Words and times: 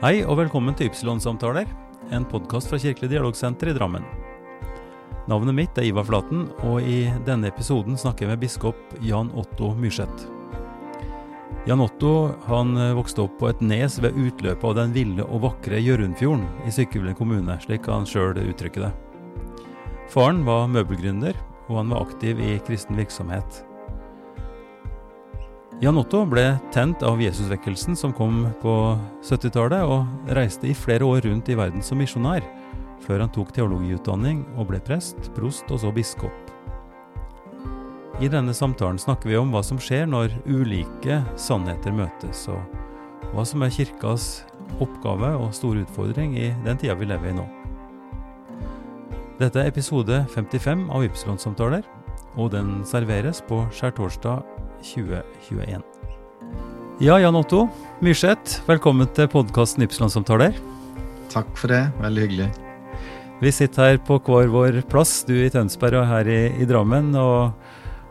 Hei 0.00 0.22
og 0.24 0.38
velkommen 0.38 0.72
til 0.72 0.88
Ypsilon-samtaler, 0.88 1.66
en 2.16 2.24
podkast 2.24 2.70
fra 2.70 2.78
Kirkelig 2.80 3.10
dialogsenter 3.12 3.68
i 3.68 3.74
Drammen. 3.76 4.06
Navnet 5.28 5.52
mitt 5.58 5.76
er 5.76 5.90
Ivar 5.90 6.06
Flaten, 6.08 6.46
og 6.64 6.80
i 6.88 7.02
denne 7.26 7.50
episoden 7.52 8.00
snakker 8.00 8.24
jeg 8.24 8.30
med 8.32 8.40
biskop 8.40 8.96
Jan 9.04 9.28
Otto 9.36 9.74
Myrseth. 9.76 10.24
Jan 11.68 11.84
Otto 11.84 12.30
han 12.48 12.72
eh, 12.80 12.94
vokste 12.96 13.26
opp 13.26 13.36
på 13.42 13.50
et 13.52 13.60
nes 13.60 14.00
ved 14.00 14.16
utløpet 14.16 14.64
av 14.70 14.78
den 14.80 14.96
ville 14.96 15.28
og 15.28 15.44
vakre 15.44 15.84
Hjørundfjorden 15.84 16.48
i 16.64 16.72
Sykkylven 16.72 17.20
kommune, 17.20 17.60
slik 17.60 17.92
han 17.92 18.08
sjøl 18.08 18.40
uttrykker 18.40 18.88
det. 18.88 18.94
Faren 20.08 20.46
var 20.48 20.64
møbelgründer, 20.72 21.36
og 21.68 21.82
han 21.82 21.92
var 21.92 22.08
aktiv 22.08 22.40
i 22.40 22.56
kristen 22.64 22.96
virksomhet. 22.96 23.66
Jan 25.80 25.96
Otto 25.96 26.26
ble 26.28 26.58
tent 26.74 27.00
av 27.08 27.22
Jesusvekkelsen 27.24 27.96
som 27.96 28.12
kom 28.12 28.42
på 28.60 28.72
70-tallet, 29.24 29.80
og 29.80 30.34
reiste 30.36 30.68
i 30.68 30.74
flere 30.76 31.06
år 31.08 31.24
rundt 31.24 31.48
i 31.48 31.56
verden 31.56 31.80
som 31.80 31.96
misjonær, 31.96 32.44
før 33.00 33.24
han 33.24 33.32
tok 33.32 33.54
teologiutdanning 33.56 34.42
og 34.60 34.68
ble 34.68 34.82
prest, 34.84 35.30
prost 35.32 35.72
og 35.72 35.80
så 35.80 35.88
biskop. 35.96 36.52
I 38.20 38.28
denne 38.28 38.52
samtalen 38.52 39.00
snakker 39.00 39.32
vi 39.32 39.40
om 39.40 39.56
hva 39.56 39.64
som 39.64 39.80
skjer 39.80 40.04
når 40.04 40.36
ulike 40.44 41.22
sannheter 41.40 41.96
møtes, 41.96 42.44
og 42.52 42.60
hva 43.32 43.48
som 43.48 43.64
er 43.64 43.72
kirkas 43.72 44.28
oppgave 44.84 45.32
og 45.40 45.54
store 45.56 45.86
utfordring 45.86 46.36
i 46.36 46.52
den 46.68 46.76
tida 46.76 46.98
vi 47.00 47.08
lever 47.08 47.32
i 47.32 47.38
nå. 47.40 47.48
Dette 49.40 49.64
er 49.64 49.72
episode 49.72 50.26
55 50.36 50.90
av 50.92 51.08
Ypsilon-samtaler, 51.08 51.88
og 52.36 52.52
den 52.52 52.82
serveres 52.84 53.40
på 53.48 53.64
skjærtorsdag 53.72 54.59
2021. 54.82 55.84
Ja, 57.00 57.16
Jan 57.20 57.36
Otto 57.38 57.64
Myrseth, 58.04 58.60
velkommen 58.68 59.08
til 59.16 59.28
podkasten 59.32 59.86
Ypsilon-samtaler. 59.86 60.56
Takk 61.32 61.48
for 61.56 61.72
det, 61.72 61.86
veldig 62.02 62.26
hyggelig. 62.26 62.48
Vi 63.40 63.52
sitter 63.56 63.94
her 63.94 63.98
på 64.04 64.18
hver 64.20 64.50
vår 64.52 64.82
plass, 64.92 65.22
du 65.24 65.32
i 65.38 65.48
Tønsberg 65.52 66.02
og 66.02 66.10
her 66.10 66.28
i, 66.28 66.40
i 66.60 66.68
Drammen, 66.68 67.14
og, 67.16 67.54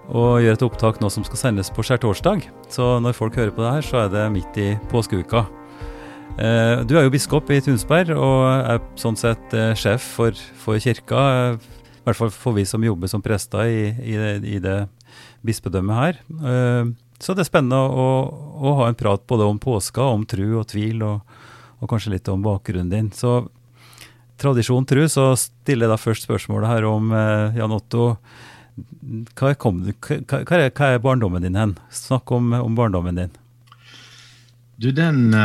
og, 0.10 0.40
gjør 0.42 0.58
et 0.58 0.66
opptak 0.66 0.98
nå 1.04 1.12
som 1.14 1.26
skal 1.28 1.42
sendes 1.44 1.70
på 1.70 1.86
skjærtorsdag. 1.86 2.48
Så 2.74 2.96
når 3.04 3.18
folk 3.18 3.38
hører 3.38 3.54
på 3.54 3.62
det 3.62 3.76
her, 3.76 3.86
så 3.86 4.04
er 4.08 4.14
det 4.16 4.26
midt 4.34 4.58
i 4.58 4.72
påskeuka. 4.90 5.46
Eh, 6.40 6.82
du 6.90 6.96
er 6.98 7.06
jo 7.06 7.14
biskop 7.14 7.50
i 7.54 7.60
Tunsberg 7.62 8.16
og 8.16 8.46
er 8.50 8.82
sånn 8.98 9.18
sett 9.20 9.54
eh, 9.54 9.76
sjef 9.78 10.16
for, 10.18 10.38
for 10.64 10.82
kirka. 10.82 11.26
I 11.60 12.04
hvert 12.08 12.22
fall 12.24 12.34
for 12.34 12.58
vi 12.58 12.66
som 12.66 12.82
jobber 12.82 13.12
som 13.12 13.22
prester 13.22 13.70
i, 13.70 13.84
i, 14.02 14.18
i 14.56 14.62
det 14.64 14.80
bispedømmet 15.46 16.00
her. 16.00 16.20
Eh, 16.30 16.92
så 17.20 17.36
det 17.36 17.44
er 17.44 17.50
spennende 17.50 17.80
å, 17.80 18.10
å, 18.60 18.76
ha 18.80 18.90
en 18.90 18.98
prat 19.00 19.26
både 19.28 19.48
om 19.48 19.60
påska, 19.60 20.04
om 20.16 20.24
tru 20.30 20.60
og 20.60 20.70
tvil, 20.72 21.04
og, 21.04 21.40
og 21.80 21.92
kanskje 21.92 22.16
litt 22.16 22.32
om 22.32 22.46
bakgrunnen 22.46 22.92
din. 22.92 23.10
Så 23.16 23.42
tradisjon 24.40 24.88
tru, 24.88 25.04
så 25.12 25.34
stiller 25.40 25.88
jeg 25.88 25.94
da 25.94 26.00
først 26.00 26.30
spørsmålet 26.30 26.72
her 26.72 26.88
om 26.88 27.12
Jan 27.58 27.76
Otto. 27.76 28.14
Hva, 29.36 29.52
kom, 29.60 29.82
hva, 29.84 30.40
er, 30.56 30.70
hva, 30.72 30.94
er, 30.94 31.04
barndommen 31.04 31.44
din 31.44 31.60
hen? 31.60 31.76
Snakk 31.92 32.32
om, 32.32 32.54
om 32.56 32.78
barndommen 32.78 33.20
din. 33.20 33.36
Du, 34.80 34.94
den 34.96 35.36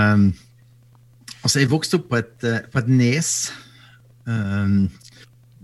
Altså, 1.44 1.60
jeg 1.60 1.68
vokste 1.68 1.98
opp 2.00 2.08
på 2.08 2.16
et, 2.22 2.36
eh, 2.48 2.62
på 2.72 2.80
et 2.80 2.88
nes. 2.88 3.30
Um, 4.24 4.88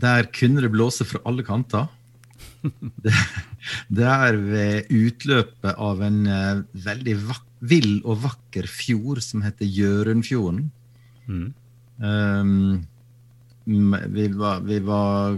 der 0.01 0.29
kunne 0.37 0.61
det 0.61 0.73
blåse 0.75 1.07
fra 1.09 1.23
alle 1.25 1.45
kanter. 1.45 1.89
Det, 3.05 3.13
det 3.89 4.07
er 4.07 4.37
ved 4.37 4.91
utløpet 4.93 5.79
av 5.81 6.03
en 6.05 6.21
uh, 6.29 6.61
veldig 6.85 7.17
vill 7.71 8.01
og 8.05 8.23
vakker 8.27 8.69
fjord 8.71 9.23
som 9.25 9.45
heter 9.45 9.69
Gjørundfjorden. 9.69 10.67
Mm. 11.31 11.47
Um, 12.01 12.81
vi, 14.11 14.27
var, 14.35 14.63
vi, 14.67 14.79
var, 14.85 15.37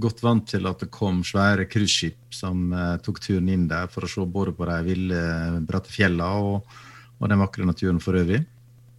godt 0.00 0.22
vant 0.22 0.46
til 0.48 0.68
at 0.70 0.82
det 0.82 0.90
kom 0.94 1.20
svære 1.26 1.66
cruiseskip 1.70 2.34
som 2.34 2.70
uh, 2.72 2.96
tok 3.02 3.20
turen 3.22 3.50
inn 3.52 3.66
der 3.70 3.90
for 3.90 4.06
å 4.06 4.10
se 4.10 4.24
både 4.24 4.54
på 4.56 4.68
de 4.70 4.78
ville, 4.86 5.22
bratte 5.68 5.92
fjellene 5.92 6.50
og, 6.50 6.80
og 7.18 7.30
den 7.30 7.42
vakre 7.42 7.68
naturen 7.68 8.00
for 8.02 8.18
øvrig. 8.20 8.42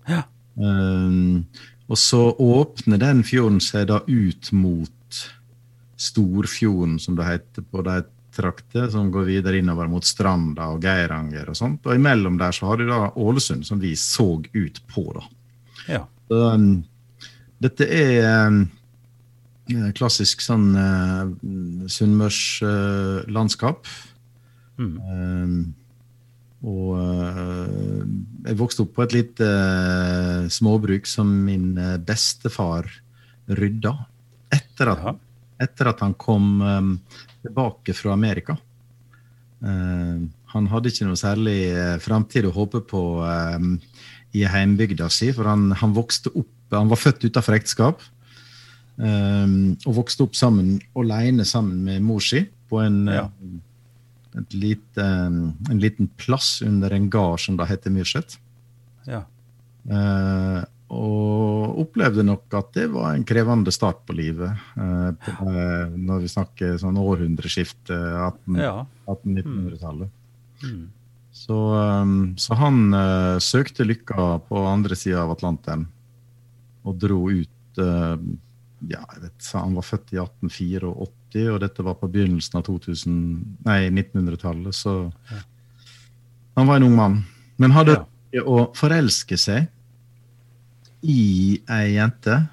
Ja. 0.10 0.24
Um, 0.56 1.48
og 1.92 2.00
så 2.00 2.30
åpner 2.40 3.00
den 3.02 3.24
fjorden 3.28 3.60
seg 3.64 3.90
da 3.90 4.02
ut 4.08 4.52
mot 4.56 4.92
Storfjorden, 6.02 6.98
som 7.00 7.16
det 7.18 7.28
heter 7.28 7.66
på 7.70 7.84
de 7.86 8.02
trakter, 8.36 8.90
som 8.90 9.12
går 9.12 9.24
videre 9.28 9.58
innover 9.60 9.88
mot 9.92 10.06
Stranda 10.08 10.70
og 10.74 10.84
Geiranger 10.86 11.50
og 11.52 11.58
sånt. 11.58 11.86
Og 11.86 11.96
imellom 11.98 12.38
der 12.40 12.52
så 12.56 12.66
har 12.70 12.78
du 12.80 12.86
da 12.90 13.12
Ålesund, 13.20 13.66
som 13.68 13.80
vi 13.82 13.96
så 14.00 14.30
ut 14.40 14.82
på, 14.92 15.04
da. 15.18 15.24
Ja. 15.90 16.04
Um, 16.32 16.84
dette 17.62 17.86
er 17.92 18.48
um, 18.48 18.70
klassisk 19.98 20.42
sånn 20.46 20.76
uh, 20.78 21.26
sunnmørslandskap. 21.92 23.80
Uh, 24.80 24.82
mm. 24.82 24.96
um, 25.12 25.76
og 26.62 26.90
uh, 26.94 28.06
jeg 28.46 28.60
vokste 28.60 28.82
opp 28.86 28.94
på 28.96 29.04
et 29.06 29.16
lite 29.18 29.48
småbruk 30.54 31.06
som 31.10 31.28
min 31.46 31.68
bestefar 32.06 32.84
rydda 33.50 33.94
etter 34.54 34.88
at, 34.94 35.18
etter 35.62 35.92
at 35.92 36.04
han 36.04 36.16
kom 36.20 36.62
um, 36.62 36.92
tilbake 37.44 37.96
fra 37.98 38.14
Amerika. 38.16 38.58
han 39.62 40.68
hadde 40.72 40.90
ikke 40.90 41.06
noe 41.06 41.20
særlig 41.20 41.58
uh, 41.76 41.98
framtid 42.02 42.48
å 42.50 42.54
håpe 42.56 42.82
på 42.90 43.02
um, 43.22 43.76
i 44.34 44.42
heimbygda 44.48 45.10
si, 45.14 45.30
for 45.38 45.46
han, 45.46 45.70
han, 45.78 45.94
vokste 45.94 46.34
opp 46.34 46.50
Han 46.72 46.88
var 46.88 46.98
født 46.98 47.26
utenfor 47.28 47.58
ekteskap. 47.58 48.02
Um, 48.96 49.76
og 49.86 49.98
vokste 50.02 50.24
opp 50.24 50.38
sammen 50.40 50.80
alene 50.96 51.46
sammen 51.46 51.84
med 51.84 52.02
mor 52.06 52.24
si 52.24 52.46
på 52.72 52.80
en 52.80 53.04
ja 53.12 53.26
lite, 54.50 55.04
en 55.70 55.80
liten 55.80 56.08
plass 56.08 56.62
under 56.62 56.92
en 56.92 57.10
gard 57.10 57.40
som 57.40 57.58
da 57.58 57.66
heter 57.68 57.92
Myrseth. 57.92 58.38
Ja. 59.06 59.26
Eh, 59.90 60.62
og 60.92 61.78
opplevde 61.80 62.24
nok 62.28 62.52
at 62.60 62.74
det 62.76 62.90
var 62.92 63.14
en 63.16 63.24
krevende 63.28 63.72
start 63.72 64.02
på 64.08 64.16
livet. 64.18 64.52
Eh, 64.76 65.12
på, 65.24 65.48
eh, 65.48 65.94
når 65.96 66.26
vi 66.26 66.32
snakker 66.34 66.74
sånn 66.82 67.00
århundreskifte, 67.00 67.96
1800-1900-tallet. 68.28 70.12
Ja. 70.12 70.68
Mm. 70.68 70.90
Så, 71.32 71.56
um, 71.56 72.36
så, 72.38 72.54
han 72.60 72.92
uh, 72.92 73.40
søkte 73.40 73.88
lykka 73.88 74.44
på 74.50 74.66
andre 74.68 74.98
sida 75.00 75.22
av 75.24 75.32
Atlanteren 75.32 75.86
og 76.84 76.98
dro 77.00 77.32
ut 77.32 77.80
uh, 77.80 78.20
ja, 78.84 79.00
jeg 79.00 79.22
vet, 79.24 79.40
Han 79.56 79.78
var 79.78 79.86
født 79.88 80.12
i 80.12 80.20
1884, 80.20 81.48
og 81.56 81.62
dette 81.64 81.86
var 81.88 81.96
på 82.02 82.12
begynnelsen 82.12 82.60
av 82.60 82.68
1900-tallet. 82.68 84.76
Så 84.76 85.08
han 86.60 86.68
var 86.68 86.76
en 86.76 86.88
ung 86.90 87.00
mann. 87.00 87.16
Men 87.62 87.78
hadde 87.78 88.02
ja. 88.36 88.44
å 88.44 88.68
forelske 88.76 89.40
seg 89.40 89.72
i 91.02 91.62
ei 91.70 91.96
jente 91.96 92.44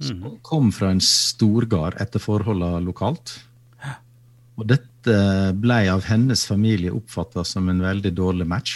som 0.00 0.16
mhm. 0.16 0.38
kom 0.42 0.70
fra 0.72 0.90
en 0.94 1.00
storgard 1.04 1.98
etter 2.00 2.22
forholdene 2.22 2.80
lokalt. 2.84 3.36
Og 4.60 4.66
dette 4.68 5.16
ble 5.56 5.82
av 5.92 6.04
hennes 6.08 6.42
familie 6.48 6.92
oppfatta 6.92 7.44
som 7.48 7.68
en 7.72 7.80
veldig 7.84 8.12
dårlig 8.16 8.46
match. 8.48 8.74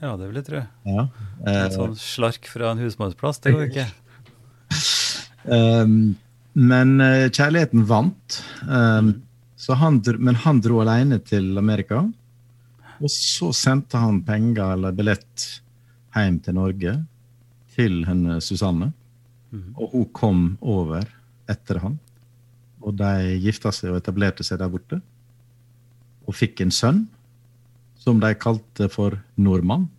Ja, 0.00 0.14
det 0.16 0.28
vil 0.28 0.40
jeg 0.40 0.46
tro. 0.48 0.62
Ja. 0.88 1.06
En 1.48 1.74
sånn 1.74 1.96
slark 2.00 2.48
fra 2.48 2.72
en 2.72 2.80
husmannsplass, 2.80 3.40
det 3.44 3.52
går 3.56 3.66
ikke. 3.68 3.86
Um, 5.44 6.16
men 6.72 6.94
uh, 7.00 7.28
kjærligheten 7.28 7.84
vant. 7.88 8.40
Um, 8.64 9.12
han, 9.76 10.00
men 10.18 10.40
han 10.40 10.60
dro 10.64 10.80
alene 10.80 11.20
til 11.24 11.52
Amerika. 11.60 12.02
Og 13.00 13.12
så 13.12 13.52
sendte 13.56 14.00
han 14.00 14.22
penger 14.24 14.76
eller 14.76 14.96
billett 14.96 15.46
hjem 16.16 16.40
til 16.44 16.56
Norge 16.56 16.96
til 17.74 18.02
henne 18.08 18.40
Susanne. 18.44 18.90
Mm. 19.50 19.70
Og 19.76 19.94
hun 19.94 20.08
kom 20.16 20.42
over 20.60 21.06
etter 21.50 21.80
han. 21.82 21.98
Og 22.80 22.96
de 22.96 23.38
gifta 23.42 23.72
seg 23.74 23.92
og 23.92 24.00
etablerte 24.00 24.46
seg 24.46 24.60
der 24.62 24.72
borte. 24.72 25.00
Og 26.26 26.36
fikk 26.36 26.62
en 26.64 26.74
sønn 26.74 27.04
som 28.00 28.20
de 28.22 28.32
kalte 28.40 28.90
for 28.92 29.18
Nordmann. 29.36 29.88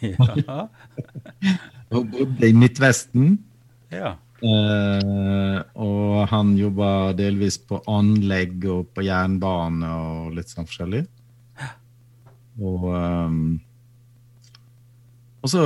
Ja. 0.00 0.64
og 1.94 2.06
bodde 2.10 2.48
i 2.48 2.54
Midtvesten. 2.56 3.34
Ja. 3.92 4.14
Uh, 4.40 5.60
og 5.76 6.22
han 6.30 6.54
jobba 6.56 7.12
delvis 7.12 7.58
på 7.60 7.82
anlegg 7.90 8.64
og 8.72 8.88
på 8.96 9.04
jernbane 9.04 9.90
og 10.00 10.30
litt 10.38 10.48
sånn 10.48 10.68
forskjellig. 10.68 11.02
Og, 12.60 12.86
um, 12.88 13.60
og 15.40 15.48
så 15.48 15.64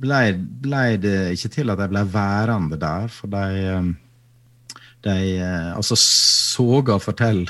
ble, 0.00 0.20
ble, 0.64 0.84
det 1.00 1.16
ikke 1.34 1.52
til 1.56 1.72
at 1.72 1.80
jeg 1.80 1.92
ble 1.92 2.02
værende 2.12 2.78
der, 2.80 3.08
for 3.12 3.32
de, 3.32 3.46
um, 3.78 3.94
de 5.06 5.16
uh, 5.40 5.70
altså 5.78 5.96
soga 6.00 6.98
fortelle 7.00 7.48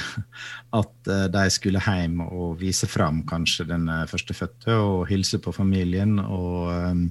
at 0.80 1.10
uh, 1.10 1.26
de 1.34 1.44
skulle 1.50 1.82
hjem 1.82 2.22
og 2.26 2.60
vise 2.62 2.86
fram 2.90 3.24
kanskje 3.26 3.66
den 3.72 3.90
førstefødte 4.10 4.78
og 4.78 5.06
hilse 5.10 5.42
på 5.42 5.52
familien. 5.54 6.18
og 6.18 7.10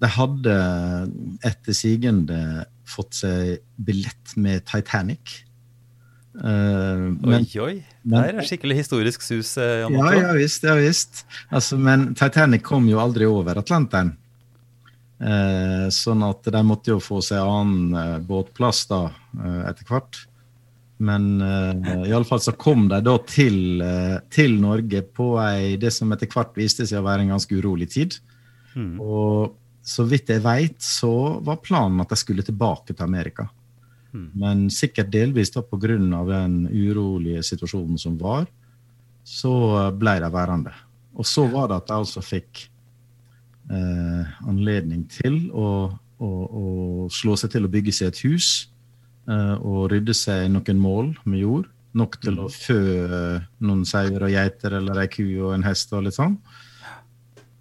de 0.00 0.08
hadde 0.08 0.52
etter 1.44 1.76
sigende 1.76 2.64
fått 2.88 3.18
seg 3.20 3.58
billett 3.76 4.34
med 4.40 4.64
Titanic. 4.68 5.42
Uh, 6.30 7.10
men, 7.18 7.42
oi, 7.42 7.58
oi. 7.58 7.74
Det 8.06 8.20
er 8.22 8.46
skikkelig 8.46 8.76
historisk 8.84 9.24
sus. 9.24 9.56
Uh, 9.58 9.88
ja, 9.90 10.10
ja 10.14 10.32
visst. 10.38 10.64
Ja, 10.66 10.76
visst. 10.78 11.24
Altså, 11.50 11.78
men 11.80 12.12
Titanic 12.18 12.62
kom 12.66 12.86
jo 12.90 13.00
aldri 13.02 13.26
over 13.28 13.58
Atlanteren. 13.60 14.14
Uh, 15.20 15.90
sånn 15.92 16.22
at 16.24 16.46
de 16.48 16.64
måtte 16.64 16.94
jo 16.94 17.00
få 17.02 17.20
seg 17.24 17.42
annen 17.42 18.24
båtplass 18.28 18.86
da, 18.88 19.04
etter 19.68 19.88
hvert. 19.90 20.22
Men 21.00 21.40
uh, 21.40 22.06
iallfall 22.08 22.42
så 22.44 22.54
kom 22.60 22.86
de 22.88 23.00
da 23.04 23.16
til, 23.24 23.82
til, 24.32 24.58
Norge 24.60 25.02
på 25.16 25.32
ei, 25.42 25.76
det 25.80 25.92
som 25.96 26.12
etter 26.12 26.28
hvert 26.30 26.56
viste 26.60 26.86
seg 26.86 27.00
å 27.00 27.06
være 27.08 27.26
en 27.26 27.34
ganske 27.34 27.56
urolig 27.56 27.90
tid. 27.96 28.20
Mm. 28.76 28.98
Og 29.02 29.56
så 29.82 30.04
vidt 30.06 30.30
jeg 30.30 30.44
veit, 30.44 30.78
så 30.84 31.40
var 31.42 31.62
planen 31.64 32.04
at 32.04 32.12
de 32.12 32.20
skulle 32.20 32.44
tilbake 32.46 32.94
til 32.94 33.04
Amerika. 33.04 33.48
Men 34.12 34.68
sikkert 34.74 35.12
delvis 35.12 35.52
da 35.54 35.62
pga. 35.62 35.96
den 36.26 36.66
urolige 36.66 37.42
situasjonen 37.46 37.98
som 37.98 38.18
var, 38.18 38.46
så 39.24 39.92
ble 39.94 40.18
de 40.20 40.30
værende. 40.32 40.72
Og 41.14 41.26
så 41.26 41.46
var 41.46 41.68
det 41.68 41.76
at 41.80 41.90
jeg 41.90 42.02
altså 42.04 42.22
fikk 42.24 42.62
eh, 43.70 44.30
anledning 44.48 45.04
til 45.10 45.50
å, 45.52 45.90
å, 46.18 46.28
å, 46.28 46.64
slå 47.12 47.36
seg 47.38 47.52
til 47.54 47.66
å 47.66 47.72
bygge 47.72 47.94
seg 47.94 48.10
et 48.10 48.22
hus 48.26 48.48
eh, 49.28 49.56
og 49.58 49.90
rydde 49.92 50.16
seg 50.16 50.48
noen 50.52 50.80
mål 50.80 51.12
med 51.24 51.42
jord. 51.42 51.70
Nok 51.98 52.20
til 52.22 52.38
å 52.38 52.46
hmm. 52.46 52.54
fø 52.54 52.80
eh, 53.02 53.48
noen 53.66 53.86
sauer 53.88 54.26
og 54.26 54.34
geiter 54.34 54.78
eller 54.78 55.02
ei 55.02 55.10
ku 55.10 55.24
og 55.42 55.56
en 55.56 55.66
hest 55.66 55.92
og 55.94 56.06
litt 56.06 56.18
sånn. 56.18 56.38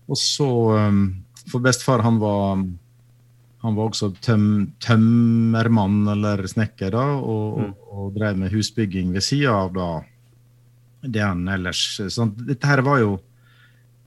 Og 0.10 0.18
så 0.18 0.50
um, 0.90 1.04
For 1.50 1.62
bestefar, 1.62 2.02
han 2.06 2.18
var 2.22 2.64
han 3.60 3.76
var 3.76 3.90
også 3.90 4.14
tøm, 4.24 4.46
tømmermann 4.80 6.08
eller 6.14 6.46
snekker 6.48 6.94
da, 6.96 7.06
og, 7.20 7.58
mm. 7.60 7.74
og, 7.74 7.90
og, 7.92 8.14
drev 8.16 8.38
med 8.40 8.54
husbygging 8.54 9.12
ved 9.16 9.26
sida 9.26 9.56
av 9.66 9.74
da, 9.76 9.88
det 11.04 11.24
han 11.24 11.44
ellers 11.52 11.82
så 12.00 12.28
Dette 12.38 12.70
her 12.70 12.84
var 12.88 13.02
jo, 13.04 13.18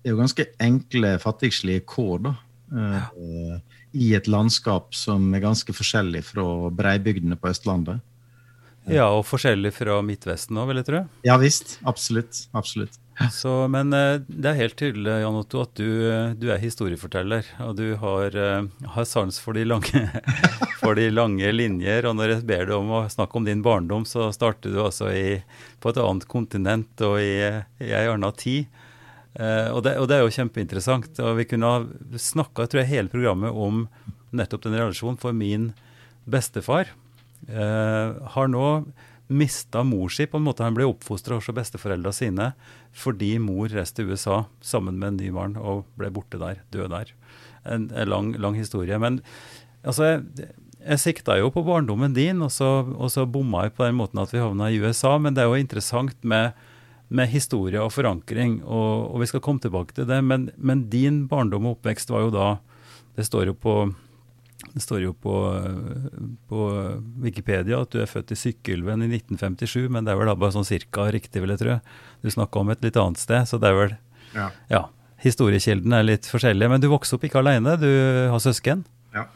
det 0.00 0.08
er 0.08 0.16
jo 0.16 0.22
ganske 0.22 0.46
enkle, 0.62 1.12
fattigslige 1.20 1.84
kår. 1.88 2.24
da, 2.28 2.34
ja. 2.72 3.02
uh, 3.12 3.84
I 3.92 4.14
et 4.16 4.30
landskap 4.32 4.96
som 4.96 5.28
er 5.36 5.44
ganske 5.44 5.76
forskjellig 5.76 6.24
fra 6.30 6.46
breibygdene 6.72 7.36
på 7.36 7.52
Østlandet. 7.52 8.00
Ja, 8.90 9.06
og 9.12 9.26
forskjellig 9.28 9.70
fra 9.76 10.00
Midtvesten 10.02 10.58
òg, 10.58 10.72
vil 10.72 10.80
jeg 10.80 10.88
tro? 10.88 11.04
Ja 11.28 11.36
visst. 11.38 11.76
Absolutt. 11.86 12.46
Absolutt. 12.56 12.96
Så, 13.32 13.68
men 13.68 13.92
eh, 13.92 14.20
det 14.26 14.48
er 14.50 14.58
helt 14.58 14.76
tydelig 14.80 15.18
Jan 15.20 15.36
Otto, 15.36 15.62
at 15.66 15.74
du, 15.76 15.88
eh, 16.08 16.32
du, 16.38 16.48
er 16.52 16.62
historieforteller. 16.62 17.46
Og 17.66 17.74
du 17.78 17.94
har, 18.00 18.36
eh, 18.36 18.86
har 18.94 19.08
sans 19.08 19.38
for 19.42 19.56
de, 19.58 19.66
lange, 19.68 20.06
for 20.80 20.96
de, 20.98 21.08
lange, 21.12 21.52
linjer. 21.52 22.08
Og 22.08 22.16
når 22.18 22.36
jeg 22.36 22.46
ber 22.48 22.64
deg 22.70 22.76
om 22.78 22.94
å 22.98 23.02
snakke 23.12 23.38
om 23.38 23.48
din 23.48 23.64
barndom, 23.64 24.06
så 24.08 24.30
starter 24.34 24.72
du 24.72 24.80
altså 24.84 25.12
i, 25.12 25.42
på 25.82 25.92
et 25.92 26.00
annet 26.00 26.26
kontinent 26.30 27.04
og 27.04 27.20
i, 27.20 27.36
i 27.84 27.92
ei 27.92 28.08
anna 28.10 28.32
tid. 28.32 28.80
Og 29.32 29.78
det, 29.80 29.94
og 29.96 30.10
det, 30.10 30.16
er 30.18 30.26
jo 30.26 30.34
kjempeinteressant. 30.34 31.16
Og 31.24 31.38
vi 31.38 31.46
kunne 31.48 31.70
ha 31.70 32.18
snakka 32.20 32.66
hele 32.84 33.08
programmet 33.08 33.52
om 33.52 33.86
nettopp 34.36 34.66
den 34.66 34.76
relasjonen. 34.76 35.20
For 35.20 35.36
min 35.36 35.70
bestefar 36.24 36.92
eh, 37.48 38.12
har 38.34 38.52
nå 38.52 38.66
mista 39.32 39.82
mor 39.82 40.08
si. 40.12 40.26
på 40.26 40.36
en 40.36 40.44
måte 40.44 40.62
Han 40.62 40.76
ble 40.76 40.84
oppfostra 40.84 41.38
hos 41.38 41.48
besteforeldra 41.54 42.12
sine 42.12 42.52
fordi 42.92 43.36
mor 43.40 43.72
reiste 43.72 44.02
til 44.02 44.12
USA 44.12 44.42
sammen 44.64 44.98
med 45.00 45.14
en 45.14 45.20
ny 45.22 45.30
mann 45.34 45.56
og 45.56 45.86
ble 45.98 46.10
borte 46.12 46.40
der, 46.40 46.60
død 46.74 46.90
der. 46.92 47.12
En, 47.64 47.88
en 47.90 48.10
lang, 48.10 48.32
lang, 48.36 48.58
historie. 48.58 48.98
Men 49.00 49.20
altså, 49.82 50.04
jeg, 50.10 50.52
jeg 50.82 51.00
sikta 51.00 51.38
jo 51.38 51.52
på 51.54 51.64
barndommen 51.64 52.14
din, 52.16 52.42
og 52.44 52.52
så, 52.52 52.82
og 52.82 53.12
så 53.14 53.24
bomma 53.24 53.66
jeg 53.66 53.76
på 53.78 53.86
den 53.86 53.98
måten 54.00 54.20
at 54.20 54.34
vi 54.34 54.42
havna 54.42 54.68
i 54.68 54.80
USA. 54.82 55.16
Men 55.18 55.36
det 55.36 55.44
er 55.44 55.50
jo 55.50 55.62
interessant 55.62 56.16
med, 56.20 56.52
med 57.08 57.32
historie 57.32 57.80
og 57.80 57.94
forankring, 57.94 58.60
og, 58.64 59.12
og, 59.12 59.20
vi 59.22 59.30
skal 59.30 59.44
komme 59.44 59.62
tilbake 59.62 59.96
til 59.96 60.08
det. 60.10 60.20
Men, 60.26 60.50
men 60.56 60.88
din 60.92 61.24
barndom 61.30 61.70
og 61.70 61.78
oppvekst 61.78 62.12
var 62.12 62.28
jo 62.28 62.34
da 62.34 62.52
Det 63.12 63.26
står 63.28 63.50
jo 63.50 63.52
på 63.52 63.72
det 64.72 64.80
står 64.80 65.02
jo 65.02 65.12
på, 65.12 65.34
på, 66.48 66.60
Wikipedia 67.24 67.82
at 67.82 67.92
du 67.92 68.00
er 68.02 68.08
født 68.10 68.32
i 68.32 68.38
Sykkylven 68.38 69.04
i 69.04 69.10
1957, 69.10 69.90
men 69.92 70.06
det 70.06 70.14
er 70.14 70.20
vel 70.20 70.30
da 70.30 70.36
bare 70.38 70.54
sånn 70.54 70.68
cirka 70.68 71.08
riktig, 71.12 71.42
vil 71.42 71.52
jeg 71.54 71.62
tro. 71.64 71.76
Du 72.22 72.32
snakka 72.32 72.62
om 72.62 72.72
et 72.72 72.84
litt 72.84 72.98
annet 73.00 73.20
sted, 73.20 73.44
så 73.48 73.60
det 73.60 73.72
er 73.72 73.78
vel 73.78 73.94
Ja. 74.32 74.48
ja 74.72 74.82
Historiekildene 75.22 76.00
er 76.00 76.06
litt 76.06 76.26
forskjellige. 76.26 76.70
Men 76.72 76.82
du 76.82 76.88
vokste 76.90 77.14
opp 77.14 77.24
ikke 77.28 77.38
alene, 77.42 77.76
du 77.78 77.90
har 78.32 78.40
søsken? 78.42 78.80
Ja. 79.14 79.28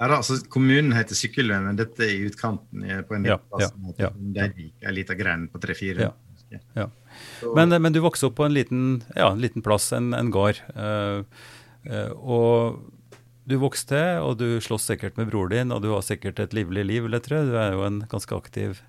ja 0.00 0.08
da, 0.10 0.18
altså, 0.18 0.36
kommunen 0.52 0.92
heter 0.92 1.16
Sykkylven, 1.16 1.70
men 1.70 1.78
dette 1.78 2.04
er 2.04 2.12
i 2.12 2.26
utkanten 2.28 2.84
på 3.08 3.16
en 3.16 3.30
ja, 3.30 3.38
plass. 3.40 3.70
Ja, 3.94 3.94
ja. 4.08 4.10
Det 4.12 4.42
er 4.44 4.90
en 4.90 4.98
liten 4.98 5.20
grend 5.20 5.48
på 5.54 5.62
tre-fire. 5.62 6.10
Ja. 6.10 6.60
ja. 6.76 6.90
Men, 7.56 7.72
men, 7.72 7.94
du 7.94 8.02
vokste 8.04 8.28
opp 8.28 8.36
på 8.42 8.44
en 8.44 8.52
liten, 8.56 8.82
ja, 9.16 9.30
en 9.30 9.40
liten 9.40 9.64
plass, 9.64 9.88
en, 9.96 10.12
en 10.18 10.32
gård. 10.34 10.60
Uh, 10.76 11.24
uh, 11.88 12.10
og 12.12 12.82
du 13.48 13.56
vokste 13.58 14.00
og 14.22 14.36
du 14.38 14.60
sloss 14.62 14.86
sikkert 14.86 15.18
med 15.18 15.30
bror 15.32 15.50
din, 15.50 15.74
og 15.74 15.82
du 15.82 15.90
har 15.92 16.04
sikkert 16.06 16.38
et 16.42 16.54
livlig 16.54 16.84
liv, 16.86 17.06
vil 17.06 17.18
jeg 17.18 17.26
tro. 17.26 17.42
Du 17.48 17.56
er 17.58 17.74
jo 17.74 17.82
en 17.86 18.02
ganske 18.10 18.36
aktiv, 18.36 18.82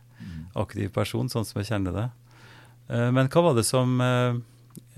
aktiv 0.59 0.91
person, 0.93 1.31
sånn 1.31 1.47
som 1.47 1.61
jeg 1.61 1.71
kjenner 1.71 1.97
det. 1.97 2.07
Eh, 2.93 3.09
men 3.15 3.31
hva 3.33 3.47
var 3.47 3.57
det 3.57 3.65
som 3.67 3.97
eh, 4.03 4.39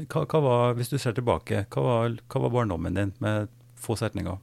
hva, 0.09 0.25
hva 0.25 0.41
var, 0.43 0.77
Hvis 0.79 0.91
du 0.91 0.97
ser 0.99 1.15
tilbake, 1.15 1.65
hva 1.71 1.87
var, 1.87 2.15
hva 2.31 2.45
var 2.45 2.55
barndommen 2.59 2.97
din 2.97 3.15
med 3.23 3.51
få 3.79 3.97
setninger? 3.99 4.39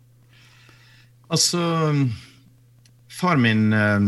Altså 1.33 1.63
Far 3.13 3.41
min 3.41 3.73
eh, 3.77 4.07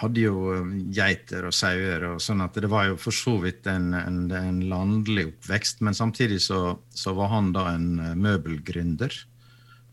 hadde 0.00 0.24
jo 0.24 0.64
geiter 0.94 1.46
og 1.46 1.54
sauer, 1.54 2.08
og 2.08 2.22
sånn 2.22 2.42
at 2.42 2.56
det 2.58 2.70
var 2.70 2.88
jo 2.88 2.96
for 2.98 3.14
så 3.14 3.36
vidt 3.44 3.68
en, 3.70 3.92
en, 3.94 4.24
en 4.34 4.58
landlig 4.66 5.28
oppvekst. 5.28 5.84
Men 5.86 5.94
samtidig 5.94 6.40
så, 6.42 6.80
så, 6.90 7.14
var 7.14 7.30
han 7.30 7.52
da 7.54 7.68
en 7.76 8.18
møbelgründer. 8.18 9.14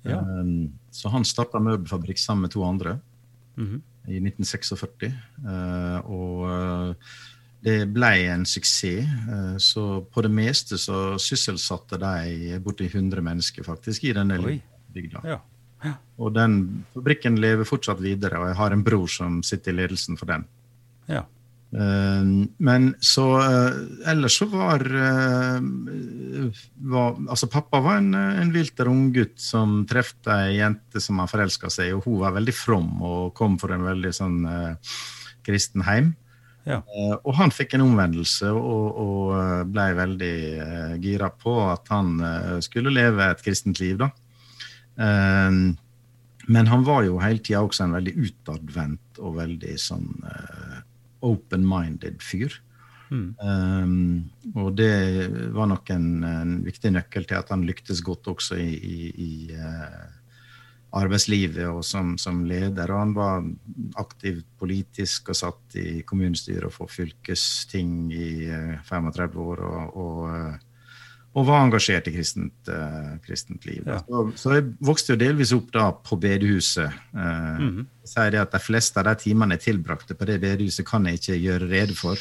Ja. 0.07 0.19
Um, 0.21 0.71
så 0.91 1.11
han 1.13 1.25
starta 1.27 1.61
møbelfabrikk 1.61 2.19
sammen 2.19 2.47
med 2.47 2.51
to 2.55 2.63
andre 2.65 2.99
mm 3.55 3.67
-hmm. 3.67 3.81
i 4.07 4.17
1946. 4.17 5.13
Uh, 5.45 6.11
og 6.11 6.41
uh, 6.49 6.95
det 7.63 7.93
ble 7.93 8.13
en 8.33 8.45
suksess. 8.45 9.07
Uh, 9.29 9.57
så 9.57 10.01
på 10.01 10.21
det 10.21 10.31
meste 10.31 10.77
så 10.77 11.17
sysselsatte 11.19 11.97
de 11.97 12.59
borti 12.59 12.85
100 12.85 13.21
mennesker 13.21 13.63
faktisk 13.63 14.03
i 14.03 14.13
denne 14.13 14.61
bygda. 14.93 15.21
Ja. 15.23 15.39
Ja. 15.83 15.93
Og 16.17 16.33
den 16.33 16.85
fabrikken 16.93 17.39
lever 17.41 17.63
fortsatt 17.63 18.01
videre, 18.01 18.39
og 18.39 18.47
jeg 18.47 18.55
har 18.55 18.71
en 18.71 18.83
bror 18.83 19.07
som 19.07 19.43
sitter 19.43 19.71
i 19.71 19.75
ledelsen 19.75 20.17
for 20.17 20.25
den. 20.25 20.45
Ja. 21.07 21.23
Eh, 21.71 22.23
men 22.57 22.87
så 22.99 23.25
eh, 23.39 23.75
Ellers 24.11 24.35
så 24.41 24.45
var, 24.51 24.83
eh, 24.91 25.61
var 26.75 27.15
Altså, 27.29 27.47
pappa 27.47 27.79
var 27.79 28.01
en, 28.01 28.13
en 28.13 28.51
vilter 28.51 28.89
unggutt 28.91 29.39
som 29.39 29.85
traff 29.87 30.11
ei 30.27 30.57
jente 30.57 30.99
som 30.99 31.21
han 31.23 31.31
forelska 31.31 31.71
seg 31.71 31.91
i, 31.91 31.93
og 31.95 32.03
hun 32.07 32.19
var 32.25 32.35
veldig 32.35 32.55
from 32.55 32.89
og 33.07 33.31
kom 33.37 33.55
fra 33.61 33.77
en 33.77 33.85
veldig 33.87 34.11
sånn 34.13 34.41
uh, 34.43 34.97
kristen 35.45 35.85
heim. 35.87 36.11
Ja. 36.67 36.81
Uh, 36.91 37.15
og 37.23 37.37
han 37.39 37.53
fikk 37.55 37.77
en 37.77 37.85
omvendelse 37.85 38.51
og, 38.51 38.99
og 39.01 39.71
ble 39.71 39.87
veldig 39.97 40.35
uh, 40.59 40.93
gira 41.01 41.31
på 41.31 41.55
at 41.71 41.87
han 41.93 42.19
skulle 42.65 42.93
leve 42.93 43.31
et 43.31 43.41
kristent 43.45 43.79
liv, 43.81 43.95
da. 44.01 44.11
men 46.51 46.67
han 46.73 46.83
var 46.85 47.05
jo 47.07 47.21
hele 47.23 47.39
tida 47.39 47.63
også 47.63 47.87
en 47.87 47.95
veldig 47.95 48.13
utadvendt 48.27 49.21
og 49.23 49.39
veldig 49.39 49.77
sånn 49.79 50.09
open-minded 51.21 52.21
fyr. 52.23 52.55
Mm. 53.11 53.35
Um, 53.43 54.55
og 54.55 54.71
det 54.79 54.93
var 55.51 55.67
nok 55.67 55.89
en, 55.91 56.23
en, 56.23 56.55
viktig 56.63 56.93
nøkkel 56.95 57.27
til 57.27 57.41
at 57.41 57.51
han 57.51 57.65
lyktes 57.67 57.99
godt 58.07 58.29
også 58.31 58.55
i, 58.61 58.71
i, 58.71 59.09
i 59.11 59.31
uh, 59.51 60.05
arbeidslivet 60.95 61.65
og 61.67 61.83
som, 61.87 62.15
som, 62.21 62.45
leder. 62.47 62.87
Og 62.93 63.03
han 63.03 63.13
var 63.17 63.43
aktiv 63.99 64.41
politisk 64.59 65.33
og 65.33 65.39
satt 65.41 65.79
i 65.79 66.01
kommunestyret 66.07 66.69
og 66.69 66.75
for 66.77 66.91
fylkesting 66.91 68.13
i 68.15 68.31
uh, 68.47 68.77
35 68.87 69.47
år. 69.47 69.65
og, 69.67 69.97
og 70.05 70.19
uh, 70.31 70.70
og 71.31 71.47
var 71.47 71.63
engasjert 71.63 72.09
i 72.09 72.13
kristent, 72.13 72.67
uh, 72.67 73.15
kristent 73.23 73.63
liv. 73.65 73.85
Ja. 73.87 74.01
Så, 74.03 74.23
så, 74.35 74.53
jeg 74.57 74.65
vokste 74.83 75.13
jo 75.13 75.19
delvis 75.21 75.53
opp 75.55 75.69
da 75.71 75.87
på 75.95 76.17
bedehuset. 76.19 76.91
Uh, 77.13 77.21
mm 77.21 77.69
-hmm. 77.69 77.85
sier 78.03 78.31
det 78.31 78.41
at 78.41 78.51
De 78.51 78.59
fleste 78.59 78.99
av 78.99 79.05
de 79.05 79.15
timene 79.15 79.55
jeg 79.55 79.61
tilbrakte 79.61 80.13
på 80.13 80.25
det 80.25 80.41
bedehuset, 80.41 80.85
kan 80.85 81.05
jeg 81.05 81.13
ikke 81.13 81.35
gjøre 81.35 81.69
rede 81.69 81.95
for. 81.95 82.17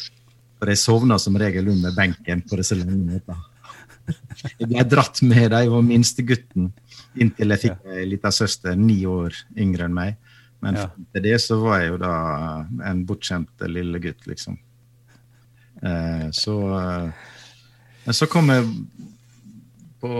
For 0.58 0.68
jeg 0.68 0.78
sovna 0.78 1.18
som 1.18 1.36
regel 1.36 1.68
under 1.68 1.90
benken 1.96 2.42
på 2.42 2.56
disse 2.56 2.74
lange 2.74 2.96
møtene. 2.96 3.36
Jeg 4.58 4.68
ble 4.68 4.84
dratt 4.84 5.22
med 5.22 5.50
da 5.50 5.58
jeg 5.58 5.70
var 5.70 5.82
minstegutten, 5.82 6.72
inntil 7.16 7.50
jeg 7.50 7.58
fikk 7.58 7.86
ei 7.86 7.98
ja. 8.00 8.06
lita 8.06 8.30
søster 8.30 8.74
ni 8.74 9.06
år 9.06 9.34
yngre 9.56 9.84
enn 9.84 9.94
meg. 9.94 10.16
Men 10.62 10.74
ja. 10.74 10.86
til 11.12 11.22
det 11.22 11.40
så 11.40 11.60
var 11.60 11.80
jeg 11.80 11.88
jo 11.90 11.96
da 11.96 12.14
en 12.84 13.06
bortskjemt 13.06 13.60
lille 13.66 13.98
gutt, 13.98 14.26
liksom. 14.26 14.58
Uh, 15.82 16.30
så 16.30 17.12
men 18.04 18.16
så 18.16 18.26
kom 18.30 18.48
jeg 18.50 18.64
på, 20.00 20.10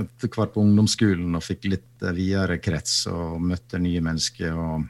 etter 0.00 0.30
hvert 0.30 0.54
på 0.54 0.62
ungdomsskolen 0.62 1.36
og 1.36 1.44
fikk 1.44 1.68
litt 1.72 2.06
videre 2.16 2.58
krets 2.62 3.04
og 3.10 3.40
møtte 3.42 3.80
nye 3.82 4.02
mennesker. 4.04 4.54
Og, 4.54 4.84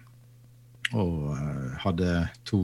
og 0.99 1.79
hadde 1.85 2.11
to, 2.49 2.61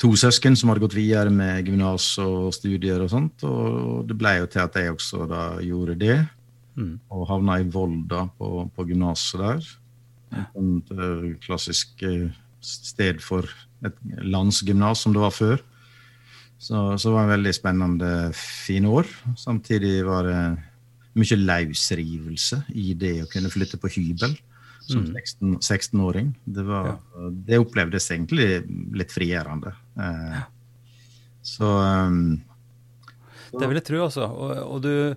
to, 0.00 0.12
søsken 0.18 0.58
som 0.58 0.72
hadde 0.72 0.84
gått 0.84 0.98
videre 0.98 1.32
med 1.32 1.66
gymnas 1.68 2.12
og 2.22 2.52
studier 2.56 3.04
og 3.04 3.12
sånt. 3.12 3.46
Og 3.46 4.06
det 4.08 4.18
ble 4.18 4.36
jo 4.40 4.50
til 4.50 4.64
at 4.66 4.80
jeg 4.80 4.94
også 4.94 5.28
da 5.30 5.44
gjorde 5.64 5.98
det. 6.02 6.20
Mm. 6.76 6.96
Og 7.10 7.28
havna 7.30 7.60
i 7.62 7.68
Volda 7.72 8.26
på, 8.38 8.66
på 8.74 8.88
gymnaset 8.90 9.40
der. 9.42 9.70
Et 10.36 11.40
klassisk 11.46 12.02
sted 12.66 13.22
for 13.22 13.46
et 13.86 13.96
landsgymnas 14.24 15.04
som 15.04 15.14
det 15.14 15.22
var 15.22 15.34
før. 15.34 15.62
Så, 16.58 16.96
så 16.96 17.08
det 17.08 17.14
var 17.14 17.26
en 17.26 17.34
veldig 17.34 17.52
spennende, 17.54 18.10
fine 18.36 18.88
år. 18.88 19.08
Samtidig 19.38 20.00
var 20.06 20.26
det 20.26 20.40
mye 21.16 21.38
løsrivelse 21.40 22.62
i 22.76 22.92
det 22.98 23.18
å 23.24 23.30
kunne 23.30 23.52
flytte 23.52 23.80
på 23.80 23.90
hybel 23.92 24.36
som 24.86 25.02
mm. 25.02 25.56
16-åring. 25.60 26.28
16 26.44 26.54
det, 26.56 26.66
ja. 26.70 26.96
det, 27.48 27.58
opplevdes 27.62 28.10
egentlig 28.14 28.48
litt 28.96 29.14
frigjørende. 29.14 29.72
Eh, 29.98 30.44
så, 31.46 31.72
um, 32.10 32.36
Det 33.52 33.66
vil 33.66 33.80
jeg 33.80 33.88
tro, 33.88 34.04
altså. 34.06 34.28
Og, 34.30 34.54
og, 34.62 34.78
du, 34.84 35.14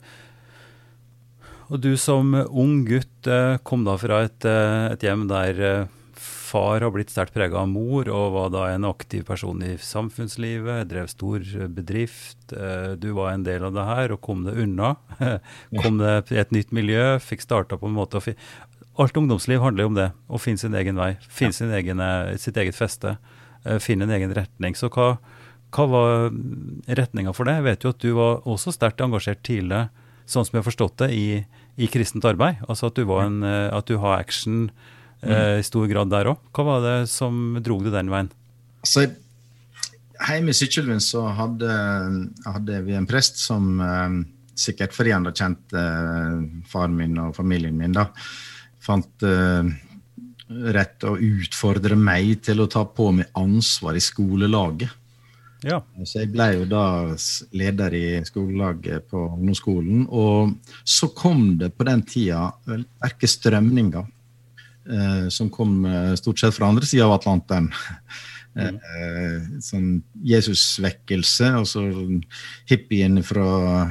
og 1.70 1.84
du 1.84 1.92
som 2.02 2.34
ung 2.34 2.84
gutt 2.88 3.30
eh, 3.30 3.60
kom 3.64 3.86
da 3.88 3.96
fra 4.02 4.24
et, 4.28 4.48
eh, 4.48 4.90
et 4.96 5.06
hjem 5.06 5.28
der 5.30 5.64
far 6.50 6.82
har 6.82 6.94
blitt 6.94 7.12
sterkt 7.14 7.36
prega 7.36 7.62
av 7.62 7.70
mor, 7.70 8.10
og 8.10 8.34
var 8.34 8.52
da 8.54 8.64
en 8.74 8.88
aktiv 8.90 9.26
person 9.28 9.62
i 9.66 9.76
samfunnslivet. 9.82 10.88
Drev 10.90 11.10
stor 11.12 11.46
bedrift. 11.76 12.54
Eh, 12.54 12.96
du 13.00 13.12
var 13.18 13.34
en 13.34 13.46
del 13.46 13.68
av 13.68 13.76
det 13.76 13.86
her 13.90 14.16
og 14.16 14.22
kom 14.26 14.46
det 14.48 14.56
unna. 14.64 14.96
kom 15.84 16.02
det 16.02 16.34
i 16.34 16.42
et 16.42 16.54
nytt 16.56 16.74
miljø, 16.76 17.18
fikk 17.24 17.46
starta 17.46 17.80
på 17.80 17.90
en 17.90 17.98
måte 17.98 18.22
Alt 19.00 19.16
ungdomsliv 19.16 19.62
handler 19.64 19.86
jo 19.86 19.90
om 19.94 19.96
det. 19.96 20.10
Å 20.28 20.42
finne 20.42 20.60
sin 20.60 20.76
egen 20.76 20.98
vei. 21.00 21.14
Finne 21.32 21.56
sin 21.56 21.72
egen, 21.72 22.02
eh, 22.04 22.36
sitt 22.42 22.58
eget 22.60 22.76
feste. 22.76 23.16
Eh, 23.64 23.80
finne 23.80 24.04
en 24.04 24.16
egen 24.18 24.34
retning. 24.36 24.76
Så 24.76 24.90
hva, 24.92 25.14
hva 25.72 25.86
var 25.88 26.30
retninga 27.00 27.32
for 27.36 27.48
det? 27.48 27.60
Jeg 27.60 27.68
vet 27.70 27.86
jo 27.86 27.94
at 27.96 28.04
du 28.04 28.12
var 28.18 28.44
også 28.44 28.74
sterkt 28.76 29.06
engasjert 29.06 29.44
tidlig, 29.48 29.86
sånn 30.28 30.44
som 30.44 30.58
jeg 30.58 30.64
har 30.64 30.68
forstått 30.68 30.98
det, 31.06 31.12
i, 31.16 31.46
i 31.80 31.88
kristent 31.88 32.28
arbeid. 32.28 32.60
Altså 32.68 32.90
at 32.90 33.00
du, 33.00 33.06
en, 33.22 33.40
at 33.48 33.88
du 33.88 33.96
har 34.04 34.20
action. 34.20 34.68
I 35.20 35.64
stor 35.68 35.88
grad 35.92 36.12
der 36.14 36.30
òg. 36.32 36.44
Hva 36.56 36.64
var 36.68 36.86
det 36.86 36.98
som 37.12 37.58
drog 37.64 37.84
det 37.88 37.92
den 37.92 38.12
veien? 38.12 38.30
Altså, 38.80 39.10
Hjemme 40.20 40.52
i 40.52 40.58
Sykkylven 40.58 41.00
så 41.00 41.24
hadde, 41.32 41.76
hadde, 42.44 42.80
vi 42.84 42.96
en 42.98 43.08
prest 43.08 43.40
som 43.40 43.80
eh, 43.80 44.18
sikkert 44.60 44.96
fordi 44.96 45.14
han 45.16 45.28
hadde 45.28 45.40
kjent 45.40 45.76
eh, 45.80 46.42
faren 46.68 46.98
min 46.98 47.16
og 47.24 47.38
familien 47.38 47.78
min, 47.80 47.96
da, 47.96 48.10
fant 48.84 49.24
eh, 49.24 49.70
rett 50.76 51.08
å 51.08 51.16
utfordre 51.16 51.96
meg 51.96 52.42
til 52.44 52.60
å 52.60 52.68
ta 52.72 52.84
på 52.84 53.14
meg 53.16 53.32
ansvar 53.40 53.96
i 53.96 54.04
skolelaget. 54.04 54.92
Ja. 55.64 55.82
Så 56.08 56.24
jeg 56.24 56.32
ble 56.34 56.50
jo 56.56 56.68
da 56.72 56.84
leder 57.56 57.96
i 57.96 58.06
skolelaget 58.28 59.10
på 59.12 59.26
ungdomsskolen. 59.36 60.06
Og 60.08 60.56
så 60.88 61.10
kom 61.12 61.58
det 61.60 61.74
på 61.76 61.84
den 61.88 62.04
tida 62.08 62.46
sterke 62.64 63.28
strømninger 63.28 64.08
Eh, 64.08 64.19
som 65.30 65.50
kom 65.54 65.86
eh, 65.86 66.16
stort 66.16 66.40
sett 66.40 66.56
fra 66.56 66.68
andre 66.68 66.86
sida 66.86 67.06
av 67.06 67.20
Atlanteren. 67.20 67.72
Mm. 68.60 68.76
Eh, 68.76 69.44
sånn 69.64 69.90
Jesusvekkelse, 70.26 71.52
altså 71.62 71.84
hippien 72.68 73.22
fra 73.24 73.46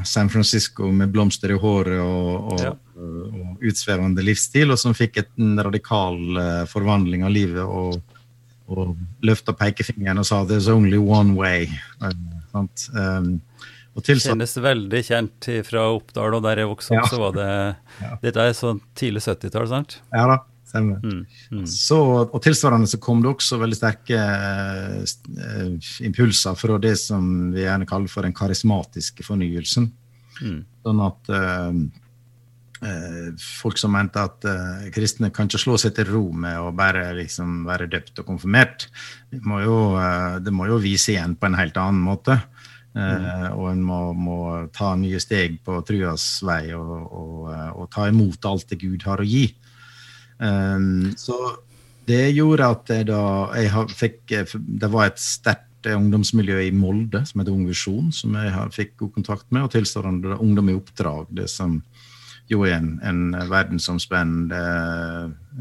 San 0.04 0.28
Francisco 0.28 0.90
med 0.92 1.12
blomster 1.14 1.54
i 1.54 1.58
håret 1.62 2.02
og, 2.02 2.50
og, 2.52 2.64
ja. 2.66 2.72
og 2.98 3.64
utsvevende 3.70 4.24
livsstil, 4.26 4.74
og 4.74 4.80
som 4.82 4.96
fikk 4.98 5.22
en 5.22 5.54
radikal 5.62 6.18
forvandling 6.68 7.24
av 7.24 7.32
livet 7.32 7.62
og, 7.62 8.18
og 8.68 8.98
løfta 9.24 9.54
pekefingeren 9.56 10.20
og 10.20 10.28
sa 10.28 10.42
'there's 10.44 10.68
only 10.68 10.98
one 10.98 11.38
way'. 11.38 11.70
Um, 12.02 13.40
Kjennes 13.98 14.54
veldig 14.62 15.00
kjent 15.02 15.48
fra 15.66 15.88
Oppdal, 15.90 16.34
og 16.36 16.44
der 16.44 16.62
jeg 16.62 16.70
vokste 16.70 16.94
opp, 16.94 17.06
ja. 17.06 17.08
så 17.10 17.18
var 17.18 17.32
det 17.34 17.48
ja. 18.04 18.12
Dette 18.22 18.44
er 18.44 18.54
sånn 18.54 18.80
tidlig 18.94 19.24
70-tall, 19.24 19.66
sant? 19.70 20.00
Ja 20.12 20.28
da. 20.30 20.38
Stemmer. 20.68 20.98
Mm, 21.00 21.22
mm. 21.50 21.66
Så, 21.66 21.98
og 22.26 22.40
tilsvarende 22.44 22.88
så 22.90 23.00
kom 23.00 23.22
det 23.24 23.30
også 23.30 23.56
veldig 23.60 23.78
sterke 23.78 24.18
uh, 24.20 25.94
impulser 26.04 26.58
fra 26.58 26.76
det 26.82 26.94
som 27.00 27.48
vi 27.54 27.64
gjerne 27.64 27.88
kaller 27.88 28.12
for 28.12 28.26
den 28.26 28.36
karismatiske 28.36 29.24
fornyelsen. 29.24 29.88
Mm. 30.42 30.58
Sånn 30.84 31.00
at 31.06 31.30
uh, 31.32 31.78
uh, 32.84 33.30
folk 33.62 33.80
som 33.80 33.96
mente 33.96 34.20
at 34.28 34.44
kristne 34.94 35.32
kan 35.32 35.48
ikke 35.48 35.62
slå 35.62 35.78
seg 35.80 35.96
til 35.96 36.10
ro 36.12 36.26
med 36.36 36.60
å 36.60 36.74
bare 36.76 37.08
liksom 37.16 37.62
være 37.68 37.88
døpt 37.94 38.20
og 38.20 38.28
konfirmert. 38.34 38.90
Det 39.32 39.40
må 39.48 39.62
jo, 39.64 39.78
det 40.44 40.52
må 40.52 40.68
jo 40.68 40.80
vise 40.82 41.14
igjen 41.14 41.38
på 41.38 41.48
en 41.48 41.56
helt 41.58 41.80
annen 41.80 42.04
måte. 42.04 42.42
Mm. 42.98 43.52
og 43.52 43.66
en 43.68 43.82
må, 43.84 43.96
må, 44.16 44.36
ta 44.74 44.94
nye 44.98 45.20
steg 45.22 45.58
på 45.62 45.76
truas 45.86 46.40
vei 46.42 46.72
og, 46.74 46.88
og, 47.04 47.42
og, 47.76 47.84
ta 47.92 48.08
imot 48.10 48.48
alt 48.48 48.72
det 48.72 48.80
Gud 48.80 49.04
har 49.06 49.20
å 49.22 49.26
gi. 49.28 49.44
Um, 50.38 51.14
så 51.18 51.36
det 52.08 52.28
gjorde 52.36 52.68
at 52.72 52.90
jeg 52.92 53.08
da 53.08 53.22
jeg 53.58 53.88
fikk 53.98 54.34
Det 54.80 54.90
var 54.92 55.08
et 55.08 55.18
sterkt 55.20 55.88
ungdomsmiljø 55.88 56.60
i 56.66 56.74
Molde 56.74 57.22
som 57.26 57.40
heter 57.40 57.54
Ung 57.54 57.66
Visjon, 57.68 58.12
som 58.12 58.34
jeg 58.34 58.70
fikk 58.74 58.96
god 59.02 59.12
kontakt 59.14 59.46
med, 59.50 59.62
og 59.66 59.72
tilsvarende 59.72 60.38
Ungdom 60.42 60.72
i 60.72 60.74
oppdrag, 60.76 61.28
det 61.30 61.46
som 61.52 61.78
jo 62.50 62.64
er 62.66 62.78
en, 62.80 62.96
en 63.04 63.36
verdensomspennende 63.50 64.58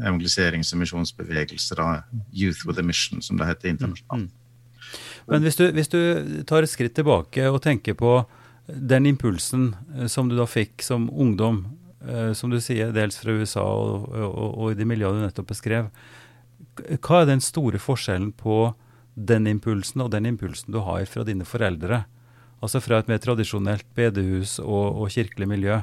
evangeliserings- 0.00 0.72
og 0.74 0.82
misjonsbevegelse. 0.82 1.76
Da, 1.78 2.02
Youth 2.34 2.66
with 2.66 2.80
a 2.80 2.82
Mission, 2.82 3.22
som 3.22 3.38
det 3.38 3.46
heter 3.46 3.70
internasjonalt. 3.70 4.26
Mm, 4.26 4.26
mm. 4.26 5.28
Men 5.28 5.44
hvis 5.44 5.60
du, 5.60 5.66
hvis 5.76 5.92
du 5.92 6.00
tar 6.48 6.64
et 6.64 6.72
skritt 6.72 6.96
tilbake 6.96 7.46
og 7.46 7.62
tenker 7.62 7.94
på 7.94 8.22
den 8.66 9.06
impulsen 9.06 9.74
eh, 9.94 10.08
som 10.08 10.28
du 10.28 10.36
da 10.36 10.48
fikk 10.48 10.82
som 10.82 11.10
ungdom 11.12 11.66
Eh, 11.68 11.77
som 12.38 12.52
du 12.52 12.60
sier, 12.62 12.92
dels 12.94 13.18
fra 13.18 13.34
USA 13.34 13.64
og, 13.64 14.04
og, 14.14 14.50
og, 14.54 14.66
i 14.70 14.78
de 14.78 14.86
miljøene 14.86 15.18
du 15.18 15.26
nettopp 15.26 15.48
beskrev. 15.50 15.88
Hva 17.02 17.22
er 17.22 17.30
den 17.32 17.42
store 17.42 17.80
forskjellen 17.82 18.30
på 18.38 18.68
den 19.18 19.48
impulsen 19.50 20.04
og 20.04 20.12
den 20.14 20.28
impulsen 20.30 20.74
du 20.74 20.78
har 20.86 21.02
fra 21.10 21.24
dine 21.26 21.46
foreldre? 21.48 22.04
Altså 22.62 22.80
fra 22.82 22.98
et 22.98 23.10
mer 23.10 23.20
tradisjonelt 23.22 23.86
bedehus 23.98 24.56
og, 24.62 25.02
og 25.02 25.12
kirkelig 25.14 25.48
miljø. 25.50 25.78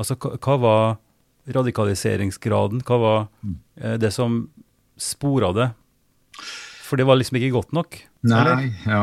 Altså 0.00 0.16
hva, 0.20 0.56
var 0.60 0.82
radikaliseringsgraden? 1.52 2.84
Hva 2.86 2.98
var 3.02 3.20
eh, 3.80 3.96
det 4.00 4.12
som 4.14 4.46
spora 5.00 5.52
det? 5.56 5.68
For 6.84 7.00
det 7.00 7.08
var 7.08 7.18
liksom 7.20 7.40
ikke 7.40 7.56
godt 7.56 7.74
nok? 7.76 7.98
Nei, 8.28 8.40
eller? 8.40 8.68
ja. 8.88 9.02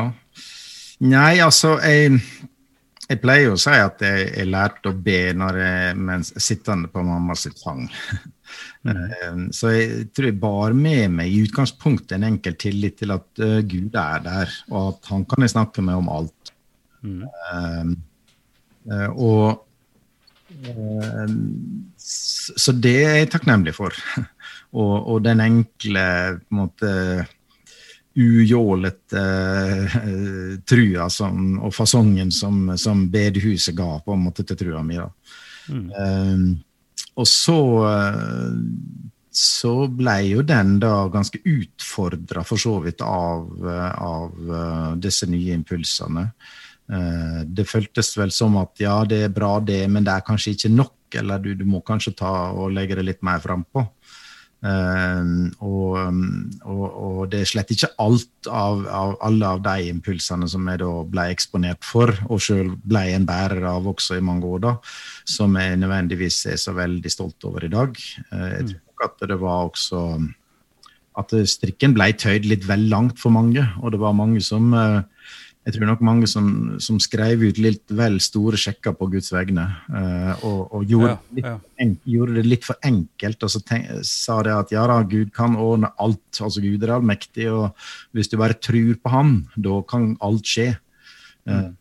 Nei, 1.06 1.34
altså 1.44 1.75
jeg 1.84 2.22
jeg 3.06 3.22
pleier 3.22 3.54
å 3.54 3.60
si 3.60 3.74
at 3.74 4.02
jeg, 4.02 4.30
jeg 4.34 4.50
lærte 4.50 4.92
å 4.92 4.98
be 5.08 5.20
når 5.38 5.60
jeg, 5.62 5.98
mens 6.08 6.32
sittende 6.42 6.90
på 6.92 7.06
mammas 7.06 7.48
fang. 7.62 7.86
Mm. 8.86 8.98
Eh, 9.02 9.38
så 9.58 9.72
jeg 9.74 10.08
tror 10.14 10.28
jeg 10.30 10.38
bar 10.38 10.76
med 10.78 11.16
meg 11.18 11.32
i 11.34 11.42
utgangspunktet 11.46 12.18
en 12.18 12.28
enkel 12.28 12.54
tillit 12.62 13.00
til 13.02 13.14
at 13.16 13.42
uh, 13.42 13.58
Gud 13.66 13.96
er 13.98 14.22
der, 14.22 14.52
og 14.70 14.92
at 14.92 15.10
han 15.10 15.26
kan 15.26 15.46
jeg 15.46 15.54
snakke 15.56 15.82
med 15.86 15.98
om 15.98 16.12
alt. 16.14 16.52
Mm. 17.02 17.24
Uh, 17.26 17.86
uh, 18.92 19.10
og 19.18 19.62
Så 21.98 22.76
det 22.78 22.96
er 23.02 23.18
jeg 23.24 23.32
takknemlig 23.34 23.74
for. 23.76 23.98
og, 24.80 24.94
og, 25.00 25.18
den 25.26 25.42
enkle 25.44 26.06
på 26.38 26.54
en 26.54 26.62
måte 26.62 26.92
ujålete 28.15 29.17
uh, 29.17 30.60
trua 30.69 31.10
som, 31.10 31.60
og 31.60 31.74
fasongen 31.75 32.31
som, 32.31 32.72
som, 32.79 33.07
bedehuset 33.12 33.75
ga 33.75 33.98
på 34.05 34.15
en 34.15 34.24
måte 34.27 34.45
til 34.48 34.60
trua 34.60 34.84
mi. 34.86 35.00
Mm. 35.67 35.89
Uh, 35.91 37.03
og 37.15 37.27
så 37.27 37.60
uh, 37.84 38.55
så 39.36 39.74
ble 39.91 40.13
jo 40.29 40.43
den 40.48 40.77
da 40.79 41.10
ganske 41.12 41.41
utfordra 41.43 42.45
for 42.48 42.62
så 42.62 42.77
vidt 42.86 43.01
av, 43.03 43.50
av 43.67 44.95
disse 44.95 45.27
nye 45.27 45.51
impulsene. 45.51 46.24
Det 47.43 47.65
føltes 47.67 48.13
vel 48.15 48.31
som 48.31 48.55
at 48.62 48.79
ja, 48.79 48.93
det 49.03 49.19
er 49.25 49.34
bra 49.36 49.57
det, 49.60 49.81
men 49.91 50.07
det 50.07 50.13
er 50.13 50.24
kanskje 50.24 50.53
ikke 50.55 50.72
nok, 50.77 51.17
eller 51.19 51.43
du, 51.43 51.51
du 51.51 51.65
må 51.67 51.84
kanskje 51.84 52.15
ta 52.15 52.31
og 52.55 52.72
legge 52.77 52.95
det 52.95 53.03
litt 53.10 53.27
mer 53.27 53.43
frampå. 53.43 53.84
Uh, 54.66 55.52
og, 55.62 55.98
og, 56.64 56.86
og, 56.86 57.18
det 57.30 57.44
er 57.44 57.50
slett 57.50 57.74
ikke 57.76 57.92
alt 58.02 58.48
av, 58.50 58.86
av, 58.88 59.12
alle 59.28 59.52
av 59.58 59.60
de 59.66 59.90
impulsene 59.92 60.48
som 60.50 60.66
jeg 60.72 60.82
da 60.82 60.90
ble 61.12 61.28
eksponert 61.34 61.86
for, 61.86 62.14
og 62.30 62.42
sjøl 62.42 62.72
ble 62.88 63.04
en 63.14 63.28
bærer 63.30 63.62
av 63.70 63.86
også 63.92 64.18
i 64.18 64.24
mange 64.26 64.48
år, 64.50 64.64
da, 64.64 64.74
som 65.30 65.54
jeg 65.60 65.78
nødvendigvis 65.84 66.40
er 66.54 66.58
så 66.62 66.74
veldig 66.78 67.12
stolt 67.14 67.46
over 67.46 67.68
i 67.68 67.74
dag. 67.76 67.94
Uh, 68.32 68.48
jeg 68.56 68.66
mm. 68.72 68.74
tror 68.74 69.10
at 69.10 69.30
det 69.30 69.40
var 69.44 69.70
også 69.70 70.02
at 71.16 71.32
strikken 71.48 71.94
ble 71.96 72.10
tøyd 72.20 72.48
litt 72.50 72.66
vel 72.68 72.90
langt 72.92 73.22
for 73.22 73.32
mange, 73.32 73.64
og 73.82 73.94
det 73.94 74.02
var 74.02 74.18
mange 74.18 74.42
som 74.44 74.74
uh, 74.76 75.04
jeg 75.65 75.74
tror 75.74 75.89
nok 75.89 76.01
mange 76.05 76.27
som, 76.29 76.48
som, 76.84 77.00
skrev 77.01 77.41
ut 77.41 77.57
litt 77.57 77.89
vel 77.98 78.19
store 78.22 78.57
sjekker 78.60 78.93
på 79.00 79.07
Guds 79.15 79.31
vegne. 79.34 79.63
Uh, 79.89 80.43
og, 80.45 80.60
og 80.77 80.91
gjorde, 80.91 81.15
ja, 81.39 81.41
ja. 81.41 81.53
En, 81.81 81.95
gjorde, 82.05 82.36
det 82.38 82.43
litt 82.45 82.67
for 82.67 82.77
enkelt. 82.86 83.41
Og 83.48 83.50
så 83.50 83.62
tenk, 83.65 83.88
sa 84.05 84.38
det 84.45 84.53
at 84.53 84.75
ja 84.75 84.84
da, 84.91 85.00
Gud 85.10 85.34
kan 85.34 85.57
ordne 85.57 85.89
alt. 85.98 86.22
altså 86.38 86.62
Gud 86.62 86.86
er 86.86 86.93
allmektig, 87.00 87.50
og 87.50 87.74
hvis 88.13 88.29
du 88.29 88.38
bare 88.38 88.60
tror 88.62 88.93
på 89.01 89.15
Han, 89.15 89.34
da 89.57 89.79
kan 89.89 90.13
alt 90.25 90.53
skje. 90.53 90.69
Uh, 91.50 91.74